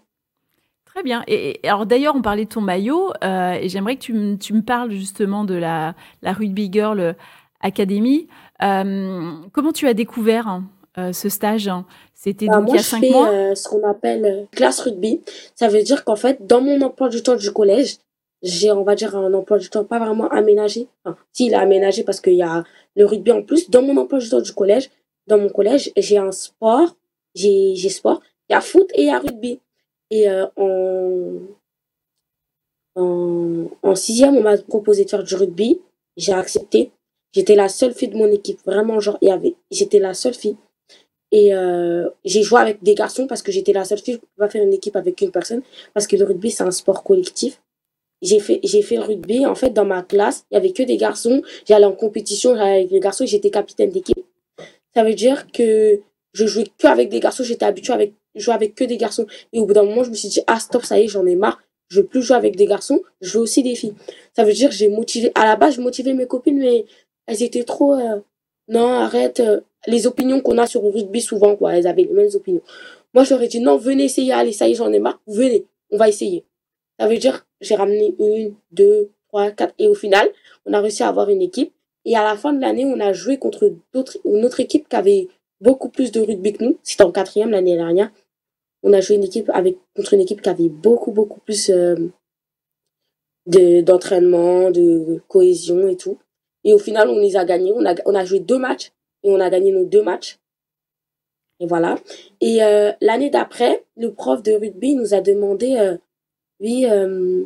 Très 0.83 1.01
bien. 1.01 1.23
Et, 1.27 1.61
alors 1.63 1.85
d'ailleurs, 1.85 2.13
on 2.13 2.21
parlait 2.21 2.43
de 2.43 2.49
ton 2.49 2.61
maillot, 2.61 3.13
euh, 3.23 3.53
et 3.53 3.69
j'aimerais 3.69 3.95
que 3.95 4.35
tu, 4.35 4.53
me 4.53 4.61
parles 4.61 4.91
justement 4.91 5.45
de 5.45 5.55
la, 5.55 5.95
la 6.21 6.33
Rugby 6.33 6.69
Girl 6.69 7.15
Academy. 7.61 8.27
Euh, 8.61 9.31
comment 9.53 9.71
tu 9.71 9.87
as 9.87 9.93
découvert 9.93 10.61
ce 10.95 11.29
stage 11.29 11.69
C'était 12.13 12.47
Bah, 12.47 12.57
donc 12.59 12.65
il 12.69 12.73
moi, 12.73 12.75
y 12.75 12.79
a 12.79 12.81
je 12.81 12.87
cinq 12.87 12.99
fais 13.01 13.09
mois 13.09 13.29
euh, 13.29 13.55
ce 13.55 13.67
qu'on 13.67 13.87
appelle 13.87 14.25
euh, 14.25 14.45
classe 14.51 14.79
rugby. 14.81 15.21
Ça 15.55 15.67
veut 15.67 15.81
dire 15.83 16.03
qu'en 16.05 16.15
fait, 16.15 16.45
dans 16.45 16.61
mon 16.61 16.81
emploi 16.81 17.09
du 17.09 17.23
temps 17.23 17.35
du 17.35 17.51
collège, 17.51 17.97
j'ai, 18.41 18.71
on 18.71 18.83
va 18.83 18.95
dire, 18.95 19.15
un 19.15 19.33
emploi 19.33 19.57
du 19.57 19.69
temps 19.69 19.85
pas 19.85 19.99
vraiment 19.99 20.29
aménagé. 20.29 20.87
Enfin, 21.03 21.17
si, 21.31 21.47
il 21.47 21.53
est 21.53 21.55
aménagé 21.55 22.03
parce 22.03 22.19
qu'il 22.21 22.33
y 22.35 22.43
a 22.43 22.63
le 22.95 23.05
rugby 23.05 23.31
en 23.31 23.41
plus. 23.41 23.69
Dans 23.69 23.81
mon 23.81 23.95
emploi 23.97 24.19
du 24.19 24.29
temps 24.29 24.41
du 24.41 24.53
collège, 24.53 24.89
dans 25.27 25.37
mon 25.37 25.49
collège, 25.49 25.91
j'ai 25.97 26.17
un 26.17 26.31
sport, 26.31 26.95
j'ai, 27.35 27.75
j'ai 27.75 27.89
sport, 27.89 28.21
il 28.49 28.53
y 28.53 28.55
a 28.55 28.61
foot 28.61 28.89
et 28.95 29.03
il 29.03 29.07
y 29.07 29.09
a 29.11 29.19
rugby. 29.19 29.59
Et 30.11 30.29
euh, 30.29 30.45
en, 30.57 31.37
en, 32.95 33.65
en 33.81 33.95
sixième, 33.95 34.35
on 34.37 34.41
m'a 34.41 34.57
proposé 34.57 35.05
de 35.05 35.09
faire 35.09 35.23
du 35.23 35.35
rugby. 35.35 35.81
J'ai 36.17 36.33
accepté. 36.33 36.91
J'étais 37.31 37.55
la 37.55 37.69
seule 37.69 37.93
fille 37.93 38.09
de 38.09 38.17
mon 38.17 38.27
équipe. 38.27 38.59
Vraiment, 38.65 38.99
genre, 38.99 39.17
il 39.21 39.29
y 39.29 39.31
avait, 39.31 39.55
j'étais 39.71 39.99
la 39.99 40.13
seule 40.13 40.35
fille. 40.35 40.57
Et 41.33 41.51
euh, 41.55 42.07
j'ai 42.23 42.43
joué 42.43 42.61
avec 42.61 42.83
des 42.83 42.93
garçons 42.93 43.25
parce 43.25 43.41
que 43.41 43.51
j'étais 43.51 43.73
la 43.73 43.83
seule 43.85 43.97
fille. 43.97 44.13
Je 44.13 44.19
ne 44.19 44.45
pas 44.45 44.49
faire 44.49 44.63
une 44.63 44.71
équipe 44.71 44.95
avec 44.95 45.19
une 45.19 45.31
personne 45.31 45.63
parce 45.95 46.05
que 46.05 46.15
le 46.15 46.25
rugby, 46.25 46.51
c'est 46.51 46.63
un 46.63 46.69
sport 46.69 47.03
collectif. 47.03 47.59
J'ai 48.21 48.39
fait, 48.39 48.59
j'ai 48.63 48.83
fait 48.83 48.97
le 48.97 49.01
rugby. 49.01 49.47
En 49.47 49.55
fait, 49.55 49.71
dans 49.71 49.83
ma 49.83 50.03
classe, 50.03 50.45
il 50.51 50.53
y 50.53 50.57
avait 50.57 50.71
que 50.71 50.83
des 50.83 50.95
garçons. 50.95 51.41
J'allais 51.67 51.87
en 51.87 51.93
compétition 51.93 52.55
avec 52.55 52.91
les 52.91 52.99
garçons 52.99 53.23
et 53.23 53.27
j'étais 53.27 53.49
capitaine 53.49 53.89
d'équipe. 53.89 54.23
Ça 54.95 55.03
veut 55.03 55.15
dire 55.15 55.51
que 55.51 55.99
je 56.33 56.45
jouais 56.45 56.65
que 56.77 56.85
avec 56.85 57.09
des 57.09 57.19
garçons. 57.19 57.43
J'étais 57.43 57.65
habituée 57.65 57.93
avec 57.93 58.13
jouer 58.35 58.53
avec 58.53 58.75
que 58.75 58.83
des 58.83 58.97
garçons. 58.97 59.25
Et 59.53 59.59
au 59.59 59.65
bout 59.65 59.73
d'un 59.73 59.85
moment, 59.85 60.03
je 60.03 60.11
me 60.11 60.15
suis 60.15 60.29
dit, 60.29 60.41
ah, 60.45 60.59
stop, 60.59 60.85
ça 60.85 60.99
y 60.99 61.05
est, 61.05 61.07
j'en 61.07 61.25
ai 61.25 61.35
marre. 61.35 61.59
Je 61.89 62.01
veux 62.01 62.05
plus 62.05 62.21
jouer 62.21 62.37
avec 62.37 62.55
des 62.55 62.67
garçons. 62.67 63.01
Je 63.21 63.39
veux 63.39 63.43
aussi 63.43 63.63
des 63.63 63.73
filles. 63.73 63.95
Ça 64.35 64.43
veut 64.43 64.53
dire 64.53 64.69
que 64.69 64.75
j'ai 64.75 64.87
motivé. 64.87 65.31
À 65.33 65.45
la 65.45 65.55
base, 65.55 65.77
je 65.77 65.81
motivais 65.81 66.13
mes 66.13 66.27
copines, 66.27 66.59
mais 66.59 66.85
elles 67.25 67.41
étaient 67.41 67.63
trop. 67.63 67.95
euh, 67.95 68.19
non, 68.67 68.87
arrête. 68.87 69.39
euh, 69.39 69.61
les 69.87 70.07
opinions 70.07 70.41
qu'on 70.41 70.57
a 70.57 70.67
sur 70.67 70.81
le 70.81 70.89
rugby, 70.89 71.21
souvent, 71.21 71.55
quoi. 71.55 71.75
Elles 71.75 71.87
avaient 71.87 72.03
les 72.03 72.13
mêmes 72.13 72.29
opinions. 72.33 72.61
Moi, 73.13 73.23
ai 73.29 73.47
dit, 73.47 73.59
non, 73.59 73.77
venez 73.77 74.05
essayer. 74.05 74.31
Allez, 74.33 74.53
ça 74.53 74.67
y 74.67 74.71
est, 74.71 74.75
j'en 74.75 74.91
ai 74.91 74.99
marre. 74.99 75.21
Venez, 75.27 75.65
on 75.91 75.97
va 75.97 76.09
essayer. 76.09 76.45
Ça 76.99 77.07
veut 77.07 77.17
dire, 77.17 77.45
j'ai 77.61 77.75
ramené 77.75 78.15
une, 78.19 78.55
deux, 78.71 79.11
trois, 79.27 79.51
quatre. 79.51 79.73
Et 79.79 79.87
au 79.87 79.93
final, 79.95 80.29
on 80.65 80.73
a 80.73 80.79
réussi 80.79 81.03
à 81.03 81.09
avoir 81.09 81.29
une 81.29 81.41
équipe. 81.41 81.73
Et 82.05 82.15
à 82.15 82.23
la 82.23 82.35
fin 82.35 82.53
de 82.53 82.61
l'année, 82.61 82.85
on 82.85 82.99
a 82.99 83.13
joué 83.13 83.37
contre 83.37 83.73
d'autres, 83.93 84.17
une 84.25 84.43
autre 84.45 84.59
équipe 84.59 84.89
qui 84.89 84.95
avait 84.95 85.27
beaucoup 85.61 85.89
plus 85.89 86.11
de 86.11 86.21
rugby 86.21 86.53
que 86.53 86.63
nous. 86.63 86.77
C'était 86.83 87.03
en 87.03 87.11
quatrième 87.11 87.51
l'année 87.51 87.75
dernière. 87.75 88.11
On 88.83 88.93
a 88.93 88.99
joué 88.99 89.15
une 89.15 89.23
équipe 89.23 89.49
avec, 89.53 89.77
contre 89.95 90.13
une 90.13 90.21
équipe 90.21 90.41
qui 90.41 90.49
avait 90.49 90.69
beaucoup, 90.69 91.11
beaucoup 91.11 91.39
plus 91.39 91.69
euh, 91.69 91.95
de, 93.45 93.81
d'entraînement, 93.81 94.71
de 94.71 95.21
cohésion 95.27 95.87
et 95.87 95.95
tout. 95.95 96.17
Et 96.63 96.73
au 96.73 96.79
final, 96.79 97.09
on 97.09 97.19
les 97.19 97.35
a 97.35 97.45
gagnés. 97.45 97.73
On 97.75 97.85
a, 97.85 97.95
on 98.05 98.15
a 98.15 98.25
joué 98.25 98.39
deux 98.39 98.57
matchs 98.57 98.91
et 99.23 99.29
on 99.29 99.39
a 99.39 99.49
gagné 99.49 99.71
nos 99.71 99.85
deux 99.85 100.03
matchs. 100.03 100.39
Et 101.59 101.67
voilà. 101.67 101.97
Et 102.41 102.63
euh, 102.63 102.91
l'année 103.01 103.29
d'après, 103.29 103.85
le 103.95 104.13
prof 104.13 104.41
de 104.43 104.53
rugby 104.53 104.95
nous 104.95 105.13
a 105.13 105.21
demandé, 105.21 105.77
euh, 105.77 105.97
lui, 106.59 106.85
euh, 106.85 107.45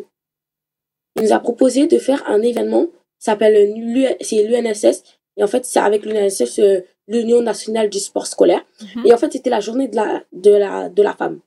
il 1.16 1.24
nous 1.24 1.34
a 1.34 1.40
proposé 1.40 1.88
de 1.88 1.98
faire 1.98 2.24
un 2.28 2.42
événement, 2.42 2.88
s'appelle 3.20 3.74
c'est 4.22 4.44
l'UNSS. 4.44 5.04
Et 5.38 5.44
en 5.44 5.48
fait, 5.48 5.66
c'est 5.66 5.80
avec 5.80 6.06
l'UNSS, 6.06 6.60
euh, 6.60 6.82
l'Union 7.08 7.42
nationale 7.42 7.90
du 7.90 8.00
sport 8.00 8.28
scolaire. 8.28 8.66
Mhm. 8.96 9.06
Et 9.06 9.14
en 9.14 9.18
fait, 9.18 9.32
c'était 9.34 9.50
la 9.50 9.60
journée 9.60 9.88
de 9.88 9.96
la, 9.96 10.24
de 10.34 10.52
la, 10.52 10.90
de 10.90 11.04
la 11.04 11.14
femme. 11.14 11.40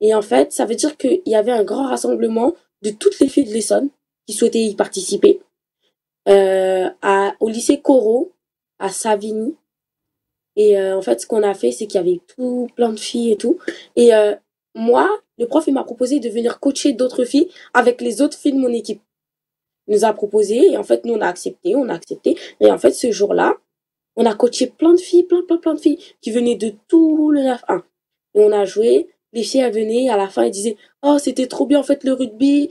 Et 0.00 0.14
en 0.14 0.22
fait, 0.22 0.52
ça 0.52 0.64
veut 0.64 0.74
dire 0.74 0.96
qu'il 0.96 1.22
y 1.26 1.34
avait 1.34 1.52
un 1.52 1.64
grand 1.64 1.88
rassemblement 1.88 2.54
de 2.82 2.90
toutes 2.90 3.18
les 3.20 3.28
filles 3.28 3.44
de 3.44 3.52
l'Essonne 3.52 3.90
qui 4.26 4.32
souhaitaient 4.34 4.62
y 4.62 4.74
participer. 4.74 5.40
Euh, 6.28 6.88
au 7.40 7.48
lycée 7.48 7.80
Corot, 7.80 8.32
à 8.78 8.90
Savigny. 8.90 9.56
Et 10.56 10.78
euh, 10.78 10.96
en 10.96 11.02
fait, 11.02 11.20
ce 11.20 11.26
qu'on 11.26 11.42
a 11.42 11.54
fait, 11.54 11.72
c'est 11.72 11.86
qu'il 11.86 11.98
y 11.98 12.02
avait 12.02 12.20
tout 12.36 12.68
plein 12.76 12.92
de 12.92 13.00
filles 13.00 13.32
et 13.32 13.36
tout. 13.36 13.58
Et 13.96 14.14
euh, 14.14 14.34
moi, 14.74 15.08
le 15.38 15.46
prof, 15.46 15.64
il 15.66 15.74
m'a 15.74 15.84
proposé 15.84 16.20
de 16.20 16.28
venir 16.28 16.60
coacher 16.60 16.92
d'autres 16.92 17.24
filles 17.24 17.48
avec 17.72 18.00
les 18.00 18.20
autres 18.20 18.36
filles 18.36 18.52
de 18.52 18.58
mon 18.58 18.72
équipe. 18.72 19.00
Il 19.86 19.94
nous 19.94 20.04
a 20.04 20.12
proposé 20.12 20.72
et 20.72 20.76
en 20.76 20.84
fait, 20.84 21.04
nous, 21.04 21.14
on 21.14 21.20
a 21.20 21.26
accepté, 21.26 21.74
on 21.74 21.88
a 21.88 21.94
accepté. 21.94 22.36
Et 22.60 22.70
en 22.70 22.78
fait, 22.78 22.92
ce 22.92 23.10
jour-là, 23.10 23.56
on 24.16 24.26
a 24.26 24.34
coaché 24.34 24.66
plein 24.66 24.92
de 24.92 25.00
filles, 25.00 25.24
plein, 25.24 25.42
plein, 25.42 25.56
plein 25.56 25.74
de 25.74 25.80
filles 25.80 25.98
qui 26.20 26.30
venaient 26.30 26.56
de 26.56 26.74
tout 26.88 27.30
le 27.30 27.40
9-1. 27.40 27.82
Et 28.34 28.40
on 28.40 28.52
a 28.52 28.64
joué. 28.64 29.08
Les 29.32 29.44
filles, 29.44 29.60
elles 29.60 29.72
venaient, 29.72 30.08
à 30.10 30.16
la 30.16 30.28
fin, 30.28 30.42
elles 30.42 30.50
disaient 30.50 30.76
Oh, 31.02 31.16
c'était 31.18 31.46
trop 31.46 31.64
bien, 31.64 31.78
en 31.78 31.84
fait, 31.84 32.02
le 32.04 32.12
rugby. 32.12 32.70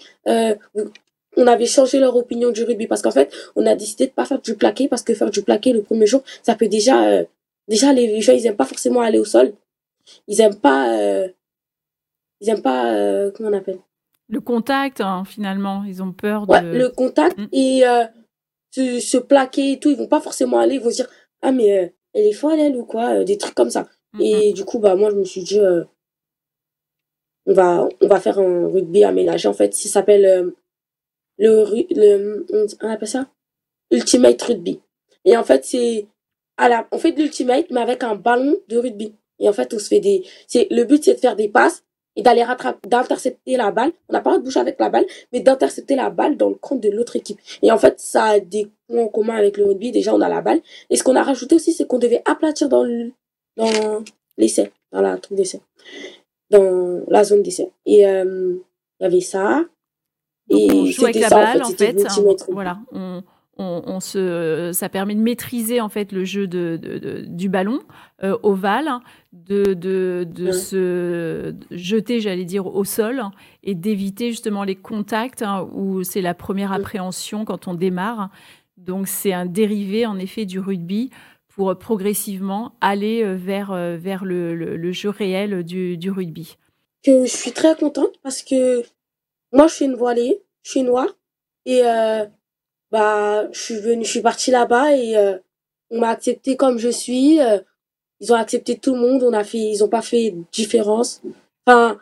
On 1.38 1.47
avait 1.47 1.65
changé 1.65 1.99
leur 1.99 2.15
opinion 2.15 2.51
du 2.51 2.63
rugby 2.63 2.88
parce 2.88 3.01
qu'en 3.01 3.11
fait, 3.11 3.32
on 3.55 3.65
a 3.65 3.75
décidé 3.75 4.07
de 4.07 4.11
pas 4.11 4.25
faire 4.25 4.41
du 4.41 4.55
plaqué 4.55 4.88
parce 4.88 5.03
que 5.03 5.13
faire 5.13 5.30
du 5.30 5.41
plaqué 5.43 5.71
le 5.73 5.82
premier 5.84 6.05
jour, 6.07 6.23
ça 6.43 6.55
peut 6.55 6.67
déjà. 6.67 7.07
euh, 7.09 7.23
déjà, 7.67 7.93
les 7.93 8.19
gens, 8.21 8.34
ils 8.34 8.45
aiment 8.47 8.55
pas 8.55 8.65
forcément 8.65 9.01
aller 9.01 9.19
au 9.19 9.25
sol. 9.25 9.53
Ils 10.27 10.41
aiment 10.41 10.59
pas. 10.59 10.97
euh, 10.97 11.27
ils 12.41 12.49
aiment 12.49 12.61
pas. 12.61 12.93
euh, 12.93 13.32
comment 13.32 13.49
on 13.49 13.53
appelle? 13.53 13.80
Le 14.27 14.41
contact, 14.41 15.01
hein, 15.01 15.23
finalement, 15.25 15.84
ils 15.88 16.01
ont 16.03 16.11
peur 16.11 16.45
de. 16.47 16.51
Ouais, 16.51 16.61
le 16.61 16.89
contact 16.89 17.38
Mm. 17.38 17.47
et 17.51 17.84
se, 18.75 18.99
se 18.99 19.17
plaquer 19.17 19.73
et 19.73 19.80
tout. 19.80 19.89
Ils 19.89 19.97
vont 19.97 20.07
pas 20.07 20.21
forcément 20.21 20.59
aller, 20.59 20.75
ils 20.75 20.82
vont 20.82 20.89
se 20.91 20.95
dire 20.97 21.09
Ah, 21.41 21.51
mais 21.51 21.93
elle 22.13 22.25
est 22.25 22.34
folle, 22.34 22.59
elle, 22.59 22.75
ou 22.75 22.86
quoi 22.86 23.23
Des 23.23 23.38
trucs 23.38 23.55
comme 23.55 23.69
ça. 23.71 23.88
Mhm. 24.13 24.21
Et 24.21 24.53
du 24.53 24.65
coup, 24.65 24.80
bah, 24.80 24.95
moi, 24.95 25.09
je 25.11 25.15
me 25.15 25.23
suis 25.25 25.43
dit, 25.43 25.59
on, 27.45 27.53
va, 27.53 27.88
on 28.01 28.07
va 28.07 28.19
faire 28.19 28.39
un 28.39 28.67
rugby 28.67 29.03
aménagé. 29.03 29.47
En 29.47 29.53
fait, 29.53 29.73
ça 29.73 29.89
s'appelle 29.89 30.51
le, 31.39 31.65
le. 31.91 32.45
On 32.81 32.89
appelle 32.89 33.07
ça? 33.07 33.27
Ultimate 33.91 34.41
Rugby. 34.41 34.79
Et 35.25 35.35
en 35.35 35.43
fait, 35.43 35.65
c'est. 35.65 36.07
à 36.57 36.87
On 36.91 36.99
fait 36.99 37.13
de 37.13 37.21
l'ultimate, 37.21 37.67
mais 37.71 37.81
avec 37.81 38.03
un 38.03 38.15
ballon 38.15 38.57
de 38.67 38.77
rugby. 38.77 39.13
Et 39.39 39.49
en 39.49 39.53
fait, 39.53 39.73
on 39.73 39.79
se 39.79 39.87
fait 39.87 39.99
des. 39.99 40.23
c'est 40.47 40.67
Le 40.69 40.83
but, 40.83 41.03
c'est 41.03 41.15
de 41.15 41.19
faire 41.19 41.35
des 41.35 41.49
passes 41.49 41.83
et 42.15 42.21
d'aller 42.21 42.43
rattraper, 42.43 42.87
d'intercepter 42.87 43.55
la 43.55 43.71
balle. 43.71 43.91
On 44.09 44.13
n'a 44.13 44.19
pas 44.19 44.31
droit 44.31 44.39
de 44.39 44.43
bouger 44.43 44.59
avec 44.59 44.79
la 44.79 44.89
balle, 44.89 45.05
mais 45.31 45.39
d'intercepter 45.39 45.95
la 45.95 46.09
balle 46.09 46.35
dans 46.37 46.49
le 46.49 46.55
camp 46.55 46.75
de 46.75 46.89
l'autre 46.89 47.15
équipe. 47.15 47.39
Et 47.61 47.71
en 47.71 47.77
fait, 47.77 47.99
ça 47.99 48.25
a 48.25 48.39
des 48.39 48.69
points 48.87 49.03
en 49.03 49.07
commun 49.07 49.35
avec 49.35 49.57
le 49.57 49.65
rugby. 49.65 49.91
Déjà, 49.91 50.13
on 50.13 50.21
a 50.21 50.29
la 50.29 50.41
balle. 50.41 50.61
Et 50.89 50.97
ce 50.97 51.03
qu'on 51.03 51.15
a 51.15 51.23
rajouté 51.23 51.55
aussi, 51.55 51.71
c'est 51.71 51.87
qu'on 51.87 51.99
devait 51.99 52.21
aplatir 52.25 52.67
dans 52.69 52.85
dans 53.55 54.03
l'essai, 54.37 54.71
dans 54.91 55.01
la 55.01 55.17
truc 55.17 55.37
d'essai, 55.37 55.61
dans 56.49 57.03
la 57.07 57.23
zone 57.23 57.43
d'essai. 57.43 57.71
Et 57.85 58.07
euh, 58.07 58.55
il 58.99 59.03
y 59.03 59.05
avait 59.05 59.21
ça. 59.21 59.65
Donc, 60.50 60.72
on 60.74 60.86
joue 60.86 61.04
avec 61.06 61.16
la 61.20 61.30
balle, 61.30 61.64
en 61.64 61.70
fait. 61.70 62.06
Voilà, 62.50 62.80
on, 62.91 63.24
on, 63.58 63.84
on 63.86 64.00
se, 64.00 64.72
ça 64.74 64.88
permet 64.89 65.16
de 65.16 65.20
maîtriser 65.20 65.82
en 65.82 65.89
fait 65.89 66.12
le 66.12 66.24
jeu 66.24 66.47
de, 66.47 66.80
de- 66.82 66.97
de- 66.97 67.26
du 67.28 67.50
ballon 67.50 67.80
euh, 68.24 68.38
ovale, 68.41 68.89
de, 69.34 69.74
de, 69.74 70.26
de 70.30 70.45
Ouais. 70.45 70.52
se 70.54 71.54
jeter, 71.72 72.20
j'allais 72.22 72.45
dire, 72.45 72.66
au 72.68 72.84
sol 72.86 73.22
et 73.64 73.76
d'éviter 73.76 74.30
justement 74.30 74.64
les 74.64 74.76
contacts 74.76 75.41
hein, 75.41 75.68
où 75.74 76.04
c'est 76.04 76.22
la 76.22 76.34
première 76.34 76.72
Mm. 76.72 76.76
appréhension 76.82 77.45
quand 77.45 77.68
on 77.68 77.74
démarre. 77.74 78.30
Donc 78.78 79.08
c'est 79.10 79.34
un 79.34 79.45
dérivé 79.45 80.06
en 80.06 80.18
effet 80.18 80.45
du 80.45 80.60
rugby 80.60 81.10
pour 81.50 81.72
euh, 81.72 81.76
progressivement 81.76 82.72
aller 82.80 83.24
euh, 83.24 83.36
vers, 83.36 83.74
vers 83.74 84.24
le, 84.24 84.56
le- 84.56 84.78
le 84.78 84.91
jeu 84.93 85.10
réel 85.10 85.64
du, 85.64 85.97
du 85.97 86.10
rugby. 86.12 86.56
que 87.04 87.26
je 87.26 87.32
suis 87.36 87.52
très 87.52 87.76
contente 87.76 88.14
parce 88.24 88.41
que 88.41 88.84
moi 89.52 89.68
je 89.68 89.74
suis 89.76 89.86
une 89.86 89.95
voilée, 89.95 90.41
je 90.64 90.72
suis 90.72 90.84
noire 90.84 91.08
et 91.66 91.82
euh, 91.86 92.26
bah 92.91 93.52
je 93.52 93.60
suis 93.60 93.80
venue, 93.80 94.06
je 94.06 94.10
suis 94.10 94.22
partie 94.22 94.52
là-bas 94.52 94.95
et 94.95 95.18
euh, 95.18 95.38
on 95.89 96.00
m'a 96.00 96.10
accepté 96.10 96.56
comme 96.56 96.78
je 96.78 96.89
suis. 96.89 97.39
euh, 97.41 97.60
ils 98.22 98.34
ont 98.34 98.36
accepté 98.36 98.78
tout 98.78 98.93
le 98.95 99.00
monde, 99.00 99.24
on 99.24 99.32
a 99.32 99.45
fait, 99.45 99.58
ils 99.60 99.82
ont 99.84 99.88
pas 99.88 100.02
fait 100.02 100.32
de 100.32 100.43
différence. 100.52 101.22
Enfin, 101.66 101.97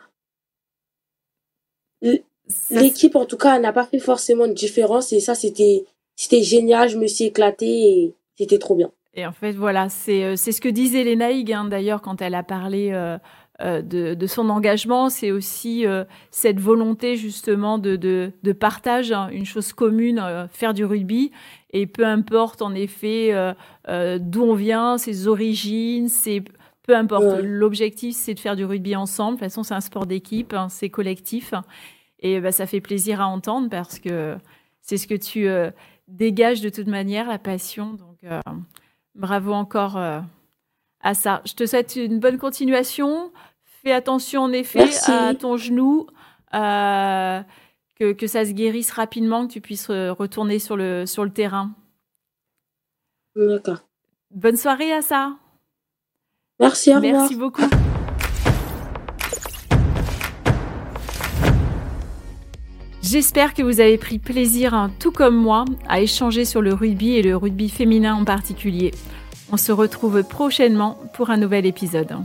Ça, 2.02 2.80
l'équipe 2.80 3.14
en 3.16 3.24
tout 3.26 3.36
cas 3.36 3.58
n'a 3.58 3.72
pas 3.72 3.84
fait 3.84 3.98
forcément 3.98 4.46
de 4.48 4.52
différence 4.52 5.12
et 5.12 5.20
ça 5.20 5.34
c'était 5.34 5.84
c'était 6.16 6.42
génial, 6.42 6.88
je 6.88 6.96
me 6.98 7.06
suis 7.06 7.26
éclatée 7.26 7.66
et 7.66 8.14
c'était 8.36 8.58
trop 8.58 8.74
bien. 8.74 8.90
Et 9.14 9.26
en 9.26 9.32
fait, 9.32 9.52
voilà, 9.52 9.88
c'est 9.88 10.24
euh, 10.24 10.36
c'est 10.36 10.52
ce 10.52 10.60
que 10.60 10.68
disait 10.68 11.04
Léna 11.04 11.30
Hig, 11.30 11.52
hein, 11.52 11.64
d'ailleurs, 11.64 12.02
quand 12.02 12.22
elle 12.22 12.34
a 12.34 12.42
parlé 12.42 12.90
euh, 12.92 13.18
de, 13.60 14.14
de 14.14 14.26
son 14.26 14.50
engagement. 14.50 15.08
C'est 15.08 15.30
aussi 15.30 15.86
euh, 15.86 16.04
cette 16.30 16.60
volonté, 16.60 17.16
justement, 17.16 17.78
de, 17.78 17.96
de, 17.96 18.32
de 18.42 18.52
partage, 18.52 19.12
hein, 19.12 19.28
une 19.32 19.44
chose 19.46 19.72
commune, 19.72 20.18
euh, 20.18 20.46
faire 20.48 20.74
du 20.74 20.84
rugby. 20.84 21.32
Et 21.70 21.86
peu 21.86 22.06
importe, 22.06 22.62
en 22.62 22.74
effet, 22.74 23.30
euh, 23.32 23.52
euh, 23.88 24.18
d'où 24.20 24.42
on 24.42 24.54
vient, 24.54 24.98
ses 24.98 25.28
origines, 25.28 26.08
c'est 26.08 26.42
peu 26.86 26.96
importe. 26.96 27.24
Ouais. 27.24 27.42
L'objectif, 27.42 28.16
c'est 28.16 28.34
de 28.34 28.40
faire 28.40 28.56
du 28.56 28.64
rugby 28.64 28.96
ensemble. 28.96 29.36
De 29.36 29.40
toute 29.40 29.50
façon, 29.50 29.62
c'est 29.62 29.74
un 29.74 29.80
sport 29.80 30.06
d'équipe, 30.06 30.54
hein, 30.54 30.68
c'est 30.70 30.88
collectif. 30.88 31.52
Et 32.20 32.40
bah, 32.40 32.52
ça 32.52 32.66
fait 32.66 32.80
plaisir 32.80 33.20
à 33.20 33.26
entendre 33.26 33.68
parce 33.68 33.98
que 33.98 34.36
c'est 34.80 34.96
ce 34.96 35.06
que 35.06 35.14
tu 35.14 35.46
euh, 35.48 35.70
dégages 36.08 36.62
de 36.62 36.70
toute 36.70 36.86
manière, 36.86 37.28
la 37.28 37.38
passion. 37.38 37.92
Donc, 37.92 38.16
euh, 38.24 38.40
bravo 39.14 39.52
encore 39.52 39.98
euh, 39.98 40.20
à 41.02 41.12
ça. 41.12 41.42
Je 41.44 41.52
te 41.52 41.66
souhaite 41.66 41.96
une 41.96 42.18
bonne 42.18 42.38
continuation. 42.38 43.30
Fais 43.88 43.94
attention, 43.94 44.42
en 44.42 44.52
effet, 44.52 44.80
Merci. 44.80 45.10
à 45.10 45.34
ton 45.34 45.56
genou. 45.56 46.08
euh, 46.54 47.40
que, 47.98 48.12
que 48.12 48.26
ça 48.26 48.44
se 48.44 48.50
guérisse 48.52 48.90
rapidement, 48.90 49.46
que 49.46 49.52
tu 49.54 49.62
puisses 49.62 49.88
euh, 49.88 50.12
retourner 50.12 50.58
sur 50.58 50.76
le, 50.76 51.06
sur 51.06 51.24
le 51.24 51.30
terrain. 51.30 51.70
D'accord. 53.34 53.78
Bonne 54.30 54.58
soirée 54.58 54.92
à 54.92 55.00
ça. 55.00 55.36
Merci, 56.60 56.92
au 56.92 56.96
revoir. 56.96 57.12
Merci 57.14 57.34
beaucoup. 57.34 57.62
J'espère 63.00 63.54
que 63.54 63.62
vous 63.62 63.80
avez 63.80 63.96
pris 63.96 64.18
plaisir, 64.18 64.74
hein, 64.74 64.90
tout 65.00 65.12
comme 65.12 65.34
moi, 65.36 65.64
à 65.88 66.02
échanger 66.02 66.44
sur 66.44 66.60
le 66.60 66.74
rugby 66.74 67.12
et 67.12 67.22
le 67.22 67.36
rugby 67.38 67.70
féminin 67.70 68.14
en 68.14 68.24
particulier. 68.26 68.92
On 69.50 69.56
se 69.56 69.72
retrouve 69.72 70.22
prochainement 70.24 70.98
pour 71.14 71.30
un 71.30 71.38
nouvel 71.38 71.64
épisode. 71.64 72.18